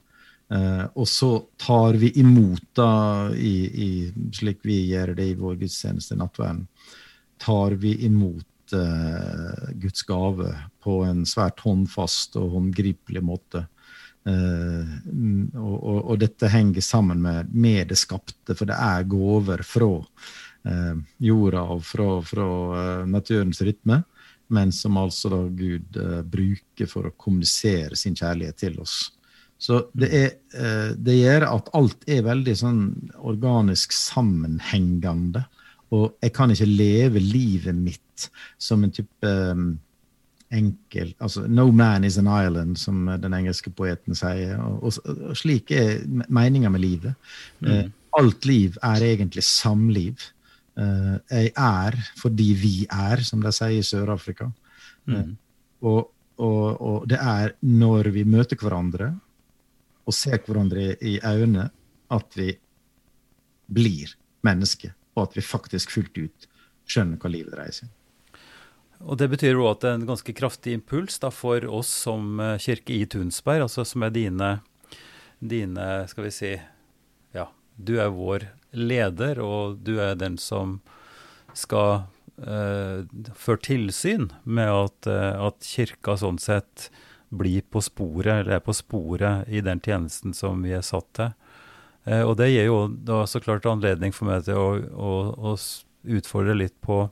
Eh, 0.54 0.84
og 0.94 1.08
så 1.10 1.30
tar 1.60 1.98
vi 2.00 2.12
imot, 2.20 2.66
da, 2.78 2.90
i, 3.34 3.56
i, 3.86 3.88
slik 4.34 4.62
vi 4.66 4.84
gjør 4.92 5.14
det 5.18 5.30
i 5.32 5.38
vår 5.38 5.58
gudstjeneste, 5.64 6.16
nattverden, 6.20 6.66
tar 7.44 7.76
vi 7.80 7.92
imot 8.08 8.74
eh, 8.76 9.68
Guds 9.82 10.06
gave 10.08 10.50
på 10.84 11.02
en 11.04 11.22
svært 11.28 11.60
håndfast 11.64 12.38
og 12.40 12.56
håndgripelig 12.56 13.22
måte. 13.24 13.66
Eh, 14.24 14.94
og, 15.60 15.76
og, 15.76 16.00
og, 16.00 16.16
dette 16.24 16.48
henger 16.48 16.84
sammen 16.84 17.20
med, 17.22 17.52
med, 17.52 17.90
det 17.92 18.00
skapte, 18.00 18.56
for 18.56 18.70
det 18.70 18.80
er 18.80 19.06
gaver 19.10 19.66
fra 19.66 19.92
jorda 21.20 21.60
og 21.74 21.82
fra, 21.84 22.06
fra 22.24 22.44
naturens 23.04 23.58
rytme 23.60 23.98
men 24.54 24.72
som 24.72 24.96
altså 25.00 25.30
da 25.32 25.42
Gud 25.48 25.98
uh, 25.98 26.20
bruker 26.22 26.88
for 26.90 27.08
å 27.08 27.14
kommunisere 27.16 27.96
sin 27.98 28.16
kjærlighet 28.18 28.58
til 28.60 28.78
oss. 28.82 28.98
Så 29.60 29.86
det, 29.96 30.10
er, 30.12 30.30
uh, 30.58 30.92
det 30.96 31.18
gjør 31.18 31.48
at 31.48 31.70
alt 31.76 32.08
er 32.10 32.26
veldig 32.26 32.56
sånn 32.58 32.82
organisk 33.22 33.94
sammenhengende. 33.96 35.46
Og 35.94 36.14
jeg 36.22 36.32
kan 36.34 36.52
ikke 36.52 36.68
leve 36.68 37.22
livet 37.22 37.76
mitt 37.76 38.28
som 38.60 38.84
en 38.84 38.92
type 38.94 39.30
um, 39.30 39.74
enkel 40.54 41.12
altså 41.22 41.46
No 41.50 41.66
man 41.74 42.04
is 42.04 42.18
an 42.18 42.30
island, 42.30 42.78
som 42.78 43.06
den 43.20 43.34
engelske 43.36 43.72
poeten 43.74 44.16
sier. 44.18 44.58
Og, 44.62 44.86
og, 44.86 45.20
og 45.30 45.36
slik 45.38 45.72
er 45.74 46.02
meninga 46.28 46.70
med 46.72 46.84
livet. 46.84 47.14
Mm. 47.60 47.68
Uh, 47.70 47.84
alt 48.20 48.48
liv 48.48 48.78
er 48.82 49.06
egentlig 49.10 49.44
samliv. 49.46 50.30
Uh, 50.78 51.18
jeg 51.30 51.52
er 51.54 51.98
fordi 52.18 52.50
vi 52.58 52.74
er, 52.90 53.22
som 53.26 53.42
de 53.42 53.52
sier 53.54 53.78
i 53.78 53.86
Sør-Afrika. 53.86 54.50
Mm. 55.06 55.14
Uh, 55.14 55.30
og, 55.84 56.10
og, 56.40 56.66
og, 56.80 56.98
det 57.10 57.20
er 57.20 57.54
når 57.60 58.10
vi 58.14 58.26
møter 58.26 58.58
hverandre 58.58 59.12
og 60.04 60.14
ser 60.16 60.40
hverandre 60.44 60.94
i 61.00 61.18
øynene, 61.24 61.70
at 62.12 62.36
vi 62.36 62.50
blir 63.74 64.10
mennesker, 64.44 64.92
og 65.14 65.26
at 65.26 65.36
vi 65.38 65.44
faktisk 65.46 65.94
fullt 65.94 66.18
ut 66.18 66.48
skjønner 66.90 67.20
hva 67.20 67.30
livet 67.32 67.54
dreier 67.54 67.74
seg 67.74 67.88
om. 67.88 67.94
Og 69.04 69.18
Det 69.20 69.28
betyr 69.28 69.58
jo 69.58 69.66
at 69.68 69.82
det 69.82 69.90
er 69.90 69.98
en 69.98 70.08
ganske 70.08 70.34
kraftig 70.36 70.76
impuls 70.78 71.18
da, 71.20 71.30
for 71.34 71.64
oss 71.68 71.90
som 72.06 72.40
eh, 72.40 72.56
kirke 72.62 72.94
i 72.94 73.06
Tunsberg, 73.10 73.66
altså 73.66 73.84
som 73.86 74.04
er 74.06 74.14
dine, 74.14 74.50
dine 75.40 75.88
skal 76.08 76.28
vi 76.28 76.32
si, 76.32 76.52
ja, 77.36 77.48
du 77.76 77.98
er 78.00 78.14
vår 78.14 78.48
leder, 78.74 79.40
og 79.44 79.82
du 79.84 79.98
er 80.02 80.16
den 80.18 80.38
som 80.40 80.78
skal 81.54 82.06
eh, 82.40 83.04
føre 83.38 83.64
tilsyn 83.66 84.30
med 84.42 84.70
at, 84.72 85.10
uh, 85.10 85.50
at, 85.50 85.60
kirka 85.62 86.16
sånn 86.18 86.40
sett 86.42 86.88
blir 87.34 87.62
på 87.70 87.82
sporet, 87.84 88.40
eller 88.40 88.58
er 88.58 88.64
på 88.64 88.74
sporet 88.74 89.50
i 89.50 89.62
den 89.64 89.82
tjenesten 89.82 90.34
som 90.34 90.64
vi 90.64 90.74
er 90.74 90.86
satt 90.86 91.10
til. 91.18 91.34
Uh, 92.04 92.22
og 92.28 92.36
det 92.40 92.50
gir 92.52 92.68
jo 92.68 92.78
da 93.06 93.22
så 93.30 93.40
klart 93.40 93.66
anledning 93.68 94.12
for 94.12 94.28
meg 94.28 94.44
til 94.48 94.60
å, 94.60 94.68
å, 94.92 95.12
å 95.52 95.56
utfordre 96.04 96.56
litt 96.58 96.76
på 96.84 97.06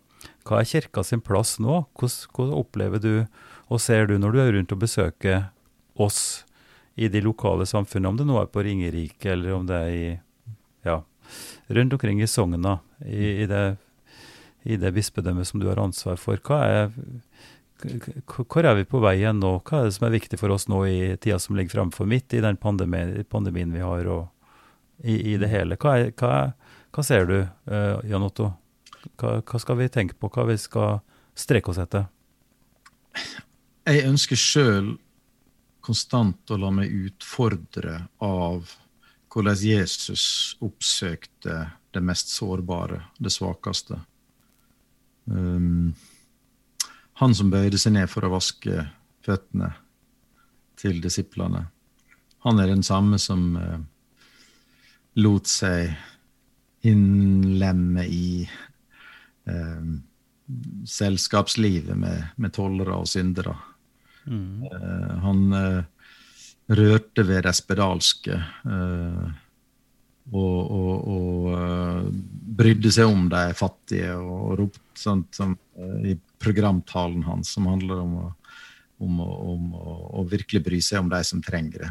hva 0.47 0.61
er 0.61 0.69
kirka 0.69 1.05
sin 1.07 1.23
plass 1.23 1.57
nå? 1.63 1.85
Hvordan, 1.99 2.55
opplever 2.59 3.03
du 3.03 3.13
og 3.73 3.81
ser 3.81 4.09
du 4.11 4.19
når 4.21 4.35
du 4.35 4.41
er 4.43 4.53
rundt 4.57 4.75
og 4.75 4.83
besøker 4.83 5.47
oss 6.01 6.45
i 6.95 7.09
de 7.09 7.23
lokale 7.25 7.65
samfunnene, 7.69 8.11
om 8.11 8.19
det 8.19 8.27
nå 8.29 8.37
er 8.41 8.51
på 8.53 8.65
Ringerike 8.67 9.33
eller 9.33 9.55
om 9.57 9.65
det 9.69 9.79
er 9.79 9.93
i 9.97 10.09
ja, 10.85 10.99
rundt 11.73 11.95
omkring 11.97 12.21
i 12.21 12.29
sogna, 12.29 12.79
i, 13.07 13.45
i, 13.45 13.47
det, 13.49 13.63
i 14.69 14.77
det 14.77 14.93
bispedømmet 14.93 15.49
som 15.49 15.63
du 15.63 15.69
har 15.71 15.81
ansvar 15.81 16.21
for. 16.21 16.43
Er, 16.59 16.93
hvor 18.27 18.67
er 18.67 18.77
vi 18.77 18.89
på 18.89 19.01
vei 19.03 19.17
igjen 19.23 19.41
nå? 19.41 19.55
Hva 19.65 19.81
er 19.81 19.89
det 19.89 19.97
som 19.97 20.09
er 20.09 20.17
viktig 20.19 20.41
for 20.43 20.53
oss 20.53 20.69
nå 20.69 20.85
i 20.91 20.99
tida 21.17 21.39
som 21.41 21.57
ligger 21.57 21.79
framfor, 21.79 22.11
midt 22.11 22.37
i 22.37 22.43
den 22.45 22.61
pandemien, 22.61 23.23
pandemien 23.31 23.73
vi 23.73 23.85
har, 23.85 24.11
og 24.11 24.29
i, 24.99 25.33
i 25.33 25.37
det 25.41 25.49
hele? 25.51 25.79
Hva, 25.81 25.97
er, 25.99 26.13
hva, 26.19 26.53
hva 26.93 27.05
ser 27.07 27.29
du, 27.31 27.39
uh, 27.43 28.01
Jan 28.09 28.27
Otto? 28.27 28.51
Hva, 29.19 29.39
hva, 29.41 29.61
skal 29.63 29.79
vi 29.81 29.89
tenke 29.93 30.19
på? 30.19 30.31
Hva 30.33 30.47
vi 30.51 30.59
skal 30.61 31.01
streke 31.39 31.73
oss 31.73 31.81
etter? 31.83 32.07
Jeg 33.89 34.07
ønsker 34.09 34.39
sjøl 34.39 34.95
konstant 35.83 36.53
å 36.55 36.59
la 36.61 36.71
meg 36.75 36.93
utfordre 37.09 37.97
av 38.23 38.71
hvordan 39.33 39.59
Jesus 39.59 40.25
oppsøkte 40.63 41.57
det 41.93 42.03
mest 42.05 42.31
sårbare, 42.33 43.01
det 43.19 43.33
svakeste. 43.33 43.99
Um, 45.25 45.95
han 47.21 47.35
som 47.35 47.51
bøyde 47.53 47.81
seg 47.81 47.97
ned 47.97 48.11
for 48.13 48.27
å 48.27 48.33
vaske 48.35 48.87
føttene 49.25 49.73
til 50.81 51.01
disiplene. 51.03 51.67
Han 52.47 52.61
er 52.61 52.73
den 52.73 52.85
samme 52.87 53.19
som 53.23 53.57
uh, 53.57 53.81
lot 55.21 55.51
seg 55.51 55.93
innlemme 56.89 58.07
i 58.09 58.43
eh, 59.47 59.85
selskapslivet 60.89 61.99
med, 61.99 62.33
med 62.37 62.55
tollere 62.57 62.97
og 63.03 63.11
syndere. 63.11 63.55
Mm. 64.27 64.65
Eh, 64.67 65.13
han 65.27 65.45
rørte 66.71 67.25
ved 67.27 67.47
det 67.47 67.55
spedalske. 67.57 68.37
Uh, 68.67 69.31
og, 70.33 70.59
og, 70.71 71.09
og 71.13 71.49
uh, 71.51 72.05
brydde 72.59 72.93
seg 72.95 73.11
om 73.11 73.27
de 73.33 73.43
fattige, 73.59 74.13
og, 74.15 74.37
og 74.53 74.61
ropte 74.63 75.03
sånt 75.03 75.35
som 75.35 75.57
i 76.07 76.15
programtalen 76.43 77.25
hans, 77.27 77.55
som 77.57 77.67
handler 77.71 78.03
om 78.05 78.15
å, 78.21 78.29
om, 79.03 79.21
om 79.25 79.69
å, 79.75 80.25
virkelig 80.31 80.63
bry 80.63 80.79
seg 80.85 81.03
om 81.03 81.11
de 81.11 81.23
som 81.27 81.41
trenger 81.43 81.87
det. 81.87 81.91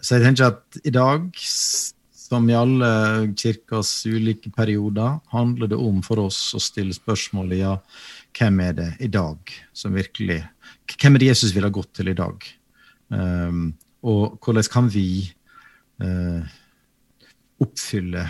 så 0.00 0.16
jeg 0.16 0.24
tenker 0.24 0.48
at 0.48 0.78
i 0.88 0.92
dag, 0.94 1.28
som 2.32 2.48
i 2.48 2.56
alle 2.56 2.88
kirkas 3.36 3.90
ulike 4.08 4.50
perioder, 4.54 5.18
handler 5.34 5.68
det 5.68 5.78
om 5.80 6.00
for 6.04 6.22
oss 6.24 6.40
å 6.56 6.60
stille 6.62 6.94
spørsmålet 6.96 7.60
ja, 7.60 7.76
hvem 8.38 8.60
er 8.64 8.76
det 8.78 8.88
i 9.04 9.10
dag 9.12 9.52
som 9.76 9.96
virkelig 9.96 10.40
Hvem 10.92 11.16
er 11.16 11.22
det 11.22 11.28
Jesus 11.30 11.52
ville 11.54 11.68
ha 11.68 11.72
gått 11.72 11.92
til 11.96 12.10
i 12.10 12.16
dag? 12.16 12.42
Um, 13.08 13.72
og 14.04 14.38
hvordan 14.42 14.66
kan 14.70 14.88
vi 14.92 15.24
uh, 16.02 16.42
oppfylle 17.62 18.24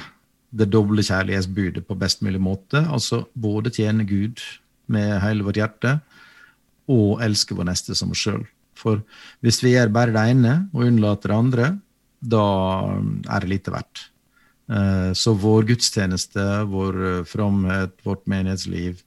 det 0.52 0.68
doble 0.70 1.02
kjærlighetsbudet 1.02 1.84
på 1.88 1.96
best 1.98 2.22
mulig 2.22 2.42
måte? 2.44 2.82
Altså 2.84 3.24
både 3.34 3.72
tjene 3.74 4.06
Gud 4.06 4.42
med 4.92 5.16
hele 5.24 5.46
vårt 5.46 5.58
hjerte 5.58 5.96
og 6.92 7.22
elske 7.24 7.56
vår 7.56 7.70
neste 7.72 7.96
som 7.98 8.12
oss 8.14 8.22
sjøl. 8.22 8.44
For 8.78 9.02
hvis 9.42 9.62
vi 9.64 9.74
gjør 9.74 9.92
bare 9.94 10.14
det 10.14 10.26
ene 10.34 10.54
og 10.74 10.86
unnlater 10.90 11.32
det 11.32 11.40
andre, 11.40 11.72
da 12.22 12.46
er 13.26 13.44
det 13.44 13.50
lite 13.50 13.74
verdt. 13.74 14.08
Uh, 14.70 15.10
så 15.18 15.34
vår 15.34 15.66
gudstjeneste, 15.72 16.44
vår 16.70 17.24
fromhet, 17.28 17.96
vårt 18.06 18.24
menighetsliv 18.30 19.02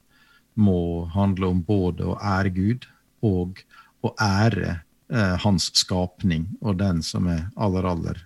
må 0.55 1.05
handle 1.16 1.51
om 1.51 1.61
både 1.63 2.05
å 2.07 2.18
ære 2.20 2.51
Gud 2.55 2.88
og 3.26 3.61
å 4.05 4.11
ære 4.22 4.72
eh, 5.11 5.36
hans 5.43 5.70
skapning, 5.78 6.47
og 6.61 6.80
den 6.80 7.01
som 7.03 7.28
er 7.32 7.47
aller, 7.55 7.88
aller 7.89 8.22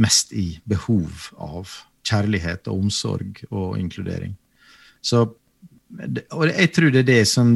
mest 0.00 0.32
i 0.32 0.60
behov 0.68 1.28
av 1.42 1.74
kjærlighet 2.08 2.70
og 2.70 2.86
omsorg 2.86 3.42
og 3.50 3.76
inkludering. 3.80 4.34
Så, 5.04 5.24
og 6.32 6.44
jeg 6.48 6.70
tror 6.74 6.94
det 6.94 7.04
er 7.04 7.10
det 7.10 7.24
som 7.28 7.50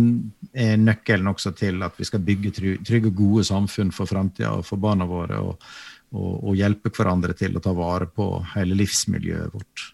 er 0.52 0.76
nøkkelen 0.80 1.30
også 1.32 1.54
til 1.56 1.82
at 1.84 1.96
vi 1.98 2.06
skal 2.08 2.22
bygge 2.24 2.52
trygge 2.58 3.08
og 3.08 3.16
gode 3.16 3.46
samfunn 3.48 3.92
for 3.94 4.10
framtida 4.10 4.52
og 4.58 4.66
for 4.68 4.80
barna 4.82 5.08
våre, 5.08 5.40
og, 5.40 5.72
og, 6.12 6.32
og, 6.42 6.52
hjelpe 6.58 6.92
hverandre 6.92 7.34
til 7.36 7.56
å 7.56 7.62
ta 7.64 7.72
vare 7.76 8.06
på 8.06 8.28
hele 8.54 8.76
livsmiljøet 8.78 9.54
vårt. 9.54 9.86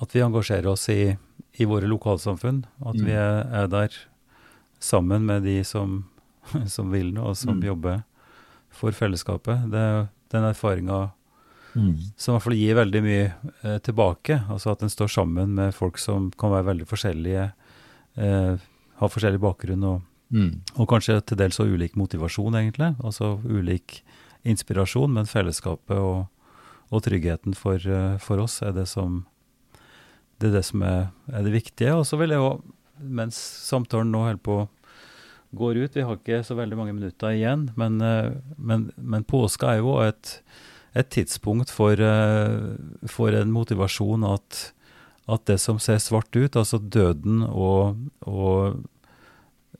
At 0.00 0.14
vi 0.14 0.22
engasjerer 0.24 0.70
oss 0.70 0.86
i, 0.92 1.10
i 1.58 1.66
våre 1.68 1.90
lokalsamfunn, 1.90 2.62
at 2.80 2.96
mm. 2.96 3.04
vi 3.04 3.18
er, 3.18 3.42
er 3.62 3.68
der 3.70 3.98
sammen 4.80 5.26
med 5.28 5.44
de 5.44 5.58
som 5.66 6.04
som 6.74 6.90
vil 6.92 7.12
noe, 7.14 7.32
og 7.32 7.38
som 7.38 7.58
mm. 7.58 7.64
jobber 7.70 8.02
for 8.74 8.94
fellesskapet. 8.96 9.66
Det 9.70 9.80
er 9.80 10.04
den 10.30 10.46
erfaringa 10.46 11.00
mm. 11.74 11.94
som 12.16 12.32
i 12.32 12.36
hvert 12.36 12.46
fall 12.46 12.58
gir 12.58 12.78
veldig 12.78 13.02
mye 13.06 13.24
eh, 13.26 13.78
tilbake. 13.86 14.42
Altså 14.52 14.74
at 14.74 14.84
en 14.84 14.92
står 14.92 15.12
sammen 15.12 15.56
med 15.58 15.74
folk 15.76 15.98
som 16.02 16.30
kan 16.38 16.54
være 16.54 16.70
veldig 16.72 16.88
forskjellige, 16.90 17.48
eh, 18.20 18.68
ha 19.00 19.10
forskjellig 19.10 19.42
bakgrunn 19.42 19.88
og, 19.88 20.06
mm. 20.30 20.50
og, 20.76 20.88
kanskje 20.90 21.20
til 21.26 21.40
dels 21.40 21.58
så 21.60 21.66
ulik 21.68 21.96
motivasjon, 22.00 22.58
egentlig. 22.58 22.94
Altså 23.04 23.36
ulik 23.44 24.00
inspirasjon, 24.48 25.12
men 25.14 25.28
fellesskapet 25.28 25.98
og, 25.98 26.26
og 26.90 27.04
tryggheten 27.04 27.54
for, 27.58 27.82
uh, 27.84 28.16
for, 28.22 28.42
oss 28.42 28.60
er 28.66 28.74
det 28.76 28.88
som 28.90 29.24
det 30.40 30.48
er 30.48 30.54
det 30.56 30.64
som 30.64 30.82
er, 30.86 31.10
er 31.28 31.44
det 31.44 31.52
viktige. 31.52 31.92
Og 31.92 32.06
så 32.08 32.16
vil 32.16 32.32
jeg 32.32 32.40
òg, 32.40 32.62
mens 33.00 33.36
samtalen 33.68 34.08
nå 34.12 34.24
holder 34.24 34.44
på 34.44 34.62
går 35.56 35.80
ut, 35.82 35.96
vi 35.96 36.04
har 36.06 36.18
ikke 36.18 36.42
så 36.46 36.54
veldig 36.58 36.78
mange 36.78 36.94
minutter 36.94 37.34
igjen, 37.34 37.68
men, 37.78 37.98
eh, 38.04 38.32
men, 38.56 38.90
men 38.96 39.26
påska 39.26 39.74
er 39.74 39.82
jo 39.82 39.96
et, 40.04 40.36
et 40.94 41.10
tidspunkt 41.10 41.72
for, 41.74 41.98
eh, 41.98 42.76
for, 43.10 43.34
en 43.34 43.50
motivasjon 43.54 44.26
at, 44.30 44.60
at, 45.26 45.44
det 45.50 45.58
som 45.62 45.80
ser 45.82 45.98
svart 46.02 46.30
ut, 46.36 46.56
altså 46.56 46.78
døden 46.78 47.42
og, 47.48 47.98
og 48.22 48.80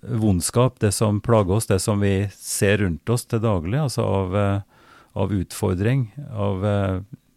vondskap, 0.00 0.78
det 0.80 0.92
som 0.96 1.20
plager 1.20 1.58
oss, 1.58 1.68
det 1.70 1.80
som 1.82 2.00
vi 2.00 2.14
ser 2.34 2.80
rundt 2.84 3.12
oss 3.12 3.26
til 3.28 3.42
daglig, 3.44 3.78
altså 3.80 4.06
av, 4.06 4.36
eh, 4.36 4.86
av 5.20 5.34
utfordring, 5.34 6.08
av 6.30 6.64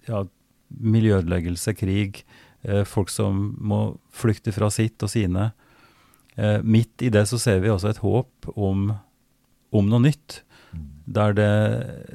ja, 0.08 0.24
miljøødeleggelse, 0.70 1.74
krig, 1.76 2.24
folk 2.88 3.10
som 3.12 3.50
må 3.60 3.80
flykte 4.16 4.54
fra 4.56 4.70
sitt 4.72 5.04
og 5.04 5.12
sine, 5.12 5.50
Eh, 6.36 6.64
midt 6.64 7.02
i 7.02 7.10
det 7.10 7.26
så 7.30 7.38
ser 7.40 7.60
vi 7.62 7.70
også 7.70 7.92
et 7.92 8.02
håp 8.02 8.50
om, 8.56 8.90
om 9.74 9.90
noe 9.90 10.02
nytt. 10.08 10.42
Der, 11.04 11.34
det, 11.36 11.50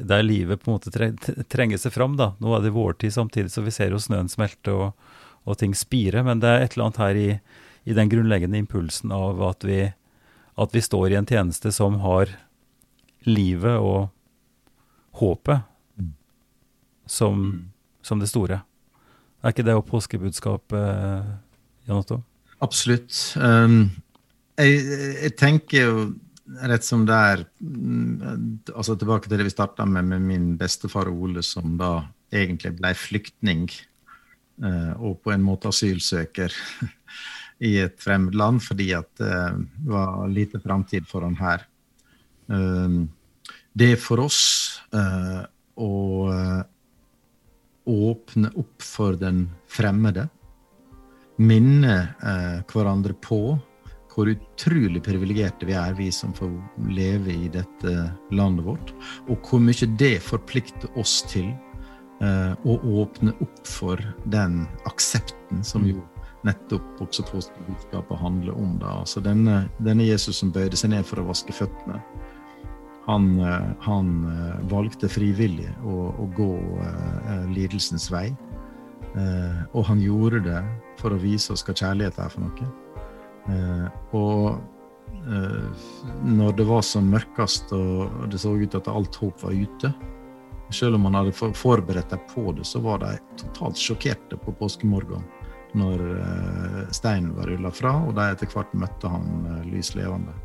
der, 0.08 0.24
livet 0.24 0.62
på 0.62 0.70
en 0.70 0.78
måte 0.78 1.44
trenger 1.52 1.78
seg 1.78 1.94
fram. 1.94 2.16
da. 2.18 2.32
Nå 2.42 2.56
er 2.56 2.64
det 2.64 2.74
vårtid 2.74 3.14
samtidig, 3.14 3.52
så 3.52 3.62
vi 3.62 3.74
ser 3.74 3.94
jo 3.94 4.02
snøen 4.02 4.30
smelte 4.32 4.74
og, 4.74 5.10
og 5.44 5.58
ting 5.60 5.76
spire. 5.76 6.24
Men 6.26 6.42
det 6.42 6.50
er 6.50 6.64
et 6.64 6.74
eller 6.74 6.88
annet 6.88 7.02
her 7.04 7.20
i, 7.20 7.28
i 7.84 7.96
den 7.96 8.10
grunnleggende 8.10 8.58
impulsen 8.58 9.14
av 9.14 9.42
at 9.52 9.66
vi, 9.68 9.84
at 10.58 10.74
vi, 10.74 10.82
står 10.82 11.12
i 11.12 11.18
en 11.18 11.28
tjeneste 11.28 11.72
som 11.74 12.00
har 12.02 12.32
livet 13.26 13.78
og 13.78 14.08
håpet 15.18 15.62
som, 17.08 17.44
som 18.02 18.20
det 18.20 18.30
store. 18.30 18.60
Er 19.42 19.54
ikke 19.54 19.66
det 19.66 19.76
å 19.78 19.86
påskebudskapet, 19.86 21.28
Jan 21.88 22.00
Otto? 22.00 22.20
Absolutt. 22.64 23.14
Um, 23.38 23.88
jeg, 24.58 24.80
jeg, 25.22 25.34
tenker 25.38 25.84
jo 25.84 26.06
rett 26.66 26.84
som 26.86 27.04
det 27.06 27.14
er 27.14 27.44
mm, 27.60 28.72
altså 28.72 28.96
Tilbake 28.98 29.28
til 29.28 29.38
det 29.38 29.46
vi 29.46 29.52
starta 29.54 29.86
med, 29.86 30.08
med 30.10 30.24
min 30.26 30.48
bestefar 30.58 31.10
Ole, 31.12 31.44
som 31.46 31.76
da 31.78 32.00
egentlig 32.34 32.74
ble 32.80 32.92
flyktning 32.98 33.68
uh, 34.64 34.94
og 34.98 35.20
på 35.22 35.32
en 35.32 35.44
måte 35.44 35.70
asylsøker 35.70 36.52
i 37.64 37.74
et 37.82 37.98
fremmed 38.00 38.36
land 38.38 38.62
fordi 38.62 38.92
at 38.96 39.10
det 39.18 39.34
var 39.90 40.26
lite 40.30 40.60
framtid 40.62 41.08
for 41.10 41.26
han 41.26 41.38
her. 41.38 41.64
Uh, 42.48 43.04
det 43.78 43.92
er 43.94 44.00
for 44.02 44.24
oss 44.24 44.40
uh, 44.94 45.44
å 45.78 45.92
åpne 47.88 48.50
opp 48.58 48.84
for 48.84 49.16
den 49.16 49.46
fremmede. 49.70 50.26
Minne 51.38 51.94
hverandre 52.68 53.14
på 53.22 53.38
hvor 54.12 54.28
utrolig 54.32 55.00
privilegerte 55.06 55.68
vi 55.68 55.76
er, 55.78 55.94
vi 55.94 56.08
som 56.12 56.34
får 56.34 56.50
leve 56.90 57.36
i 57.46 57.48
dette 57.54 57.94
landet 58.34 58.66
vårt. 58.66 58.92
Og 59.30 59.38
hvor 59.46 59.62
mye 59.62 59.88
det 60.02 60.16
forplikter 60.26 60.90
oss 60.98 61.20
til 61.30 61.52
å 62.18 62.74
åpne 62.98 63.36
opp 63.38 63.62
for 63.62 64.02
den 64.26 64.64
aksepten 64.90 65.62
som 65.62 65.86
jo 65.86 66.02
nettopp 66.46 67.02
også 67.02 67.24
påskebudskapet 67.30 68.20
handler 68.20 68.56
om. 68.58 68.76
Da. 68.82 69.00
Altså 69.02 69.22
denne, 69.24 69.64
denne, 69.82 70.06
Jesus 70.06 70.38
som 70.42 70.52
bøyde 70.54 70.78
seg 70.78 70.92
ned 70.94 71.06
for 71.08 71.22
å 71.22 71.28
vaske 71.28 71.54
føttene, 71.54 72.00
han, 73.08 73.30
uh, 73.40 73.70
han 73.86 74.10
uh, 74.28 74.58
valgte 74.70 75.08
frivillig 75.08 75.70
å, 75.82 76.10
å 76.12 76.28
gå 76.36 76.52
lidelsens 77.54 78.10
vei. 78.12 78.28
og 79.72 79.84
han 79.88 80.00
gjorde 80.04 80.38
det 80.44 80.58
for 81.00 81.14
å 81.14 81.18
vise 81.18 81.54
oss 81.54 81.64
hva 81.64 81.74
kjærlighet 81.74 82.18
er 82.20 82.28
for 82.32 82.44
noe. 82.44 82.68
Uh, 83.48 83.86
og 84.12 84.60
eh, 85.24 85.86
når 86.28 86.52
det 86.58 86.66
var 86.68 86.82
som 86.84 87.08
mørkest 87.08 87.72
og 87.72 88.28
det 88.28 88.40
så 88.42 88.52
ut 88.52 88.76
at 88.76 88.90
alt 88.92 89.16
håp 89.22 89.44
var 89.44 89.56
ute, 89.56 89.92
selv 90.74 90.98
om 90.98 91.06
man 91.06 91.16
hadde 91.16 91.32
forberedt 91.56 92.12
deg 92.12 92.26
på 92.28 92.50
det, 92.52 92.66
så 92.68 92.82
var 92.84 93.00
de 93.00 93.14
totalt 93.40 93.80
sjokkerte 93.80 94.36
på 94.42 94.52
påskemorgen 94.58 95.24
når 95.76 96.04
eh, 96.14 96.78
steinen 96.96 97.34
var 97.36 97.50
rulla 97.50 97.72
fra, 97.74 97.96
og 98.06 98.14
de 98.16 98.28
etter 98.32 98.50
hvert 98.52 98.72
møtte 98.78 99.10
han 99.12 99.64
lys 99.68 99.94
levende. 99.98 100.36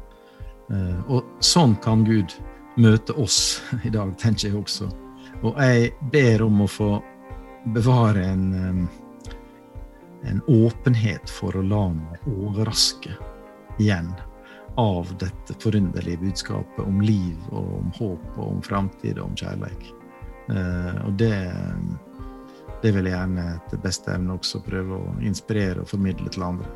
Og 1.12 1.28
sånn 1.44 1.76
kan 1.84 2.06
Gud 2.08 2.32
møte 2.80 3.14
oss 3.20 3.62
i 3.88 3.92
dag, 3.94 4.14
tenker 4.18 4.50
jeg 4.50 4.58
også. 4.58 4.88
Og 5.44 5.60
jeg 5.60 5.92
ber 6.14 6.46
om 6.46 6.64
å 6.64 6.70
få 6.72 6.92
bevare 7.76 8.24
en 8.32 8.88
en 10.24 10.42
åpenhet 10.48 11.30
for 11.30 11.56
å 11.56 11.66
la 11.68 11.88
meg 11.94 12.28
overraske 12.28 13.16
igjen 13.82 14.12
av 14.80 15.10
dette 15.22 15.56
forunderlige 15.62 16.22
budskapet 16.24 16.86
om 16.86 17.02
liv 17.04 17.38
og 17.52 17.74
om 17.80 17.92
håp 18.00 18.38
og 18.38 18.46
om 18.48 18.62
framtid 18.66 19.20
og 19.20 19.32
om 19.32 19.36
kjærlighet. 19.38 19.92
Og 21.06 21.14
det, 21.20 21.36
det 22.84 22.92
vil 22.92 23.08
jeg 23.08 23.16
gjerne 23.16 23.44
etter 23.56 23.80
beste 23.84 24.12
evne 24.12 24.36
også 24.36 24.60
prøve 24.66 24.98
å 25.00 25.14
inspirere 25.24 25.84
og 25.84 25.90
formidle 25.90 26.32
til 26.34 26.44
andre. 26.44 26.68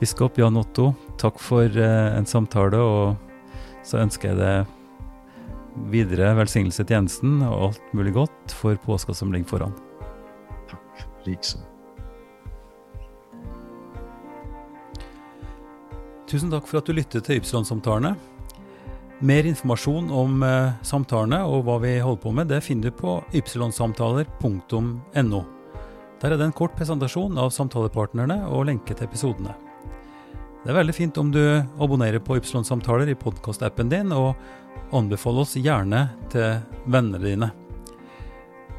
Biskop 0.00 0.40
Jan 0.40 0.58
Otto, 0.58 0.88
takk 1.22 1.38
for 1.38 1.70
uh, 1.78 2.16
en 2.18 2.26
samtale, 2.26 2.80
og 2.82 3.84
så 3.86 4.00
ønsker 4.02 4.32
jeg 4.32 4.40
deg 4.40 5.86
videre 5.90 6.32
velsignelse 6.38 6.82
til 6.82 6.96
tjenesten 6.96 7.38
og 7.46 7.68
alt 7.68 7.94
mulig 7.94 8.14
godt 8.14 8.54
for 8.58 8.78
påska 8.82 9.14
som 9.14 9.32
ligger 9.34 9.54
foran. 9.54 9.78
Takk, 10.70 11.06
Liksom. 11.24 11.62
Tusen 16.28 16.50
takk 16.50 16.66
for 16.66 16.80
at 16.80 16.88
du 16.88 16.96
lyttet 16.96 17.26
til 17.28 17.38
Ypsilon-samtalene. 17.38 18.16
Mer 19.24 19.46
informasjon 19.48 20.10
om 20.12 20.42
eh, 20.44 20.76
samtalene 20.84 21.40
og 21.48 21.64
hva 21.64 21.78
vi 21.80 21.96
holder 21.96 22.20
på 22.20 22.28
med, 22.36 22.52
det 22.52 22.60
finner 22.66 22.90
du 22.90 22.96
på 22.98 23.24
ypsilonsamtaler.no. 23.32 25.40
Der 26.20 26.28
er 26.28 26.36
det 26.36 26.44
en 26.44 26.56
kort 26.56 26.76
presentasjon 26.76 27.40
av 27.40 27.48
samtalepartnerne 27.54 28.44
og 28.50 28.66
lenke 28.68 28.92
til 28.92 29.06
episodene. 29.08 29.54
Det 30.64 30.72
er 30.72 30.76
veldig 30.76 30.94
fint 30.96 31.18
om 31.20 31.28
du 31.32 31.40
abonnerer 31.80 32.20
på 32.24 32.36
Ypsilon-samtaler 32.38 33.08
i 33.12 33.14
podkastappen 33.20 33.90
din, 33.92 34.12
og 34.16 34.34
anbefaler 34.96 35.44
oss 35.44 35.56
gjerne 35.60 36.08
til 36.32 36.56
vennene 36.88 37.20
dine. 37.20 37.50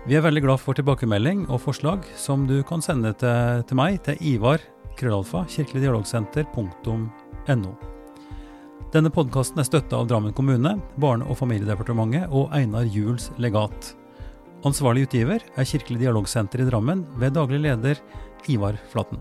Vi 0.06 0.16
er 0.18 0.26
veldig 0.26 0.44
glad 0.46 0.60
for 0.62 0.74
tilbakemelding 0.78 1.50
og 1.50 1.62
forslag 1.66 2.00
som 2.18 2.48
du 2.50 2.64
kan 2.66 2.82
sende 2.86 3.14
til, 3.22 3.64
til 3.70 3.76
meg 3.78 4.04
til 4.06 4.16
Ivar 4.34 4.60
krøllalfa 4.98 5.46
kirkeligdialogsenter.no. 5.58 7.95
Denne 8.96 9.10
podkasten 9.12 9.60
er 9.60 9.66
støtta 9.68 9.98
av 10.00 10.06
Drammen 10.08 10.32
kommune, 10.32 10.78
Barne- 11.04 11.26
og 11.28 11.36
familiedepartementet 11.42 12.32
og 12.32 12.54
Einar 12.56 12.88
Juels 12.88 13.28
legat. 13.44 13.92
Ansvarlig 14.64 15.10
utgiver 15.10 15.44
er 15.44 15.68
Kirkelig 15.68 16.06
dialogsenter 16.06 16.64
i 16.64 16.72
Drammen 16.72 17.04
ved 17.20 17.36
daglig 17.36 17.60
leder 17.68 18.00
Ivar 18.48 18.80
Flaten. 18.94 19.20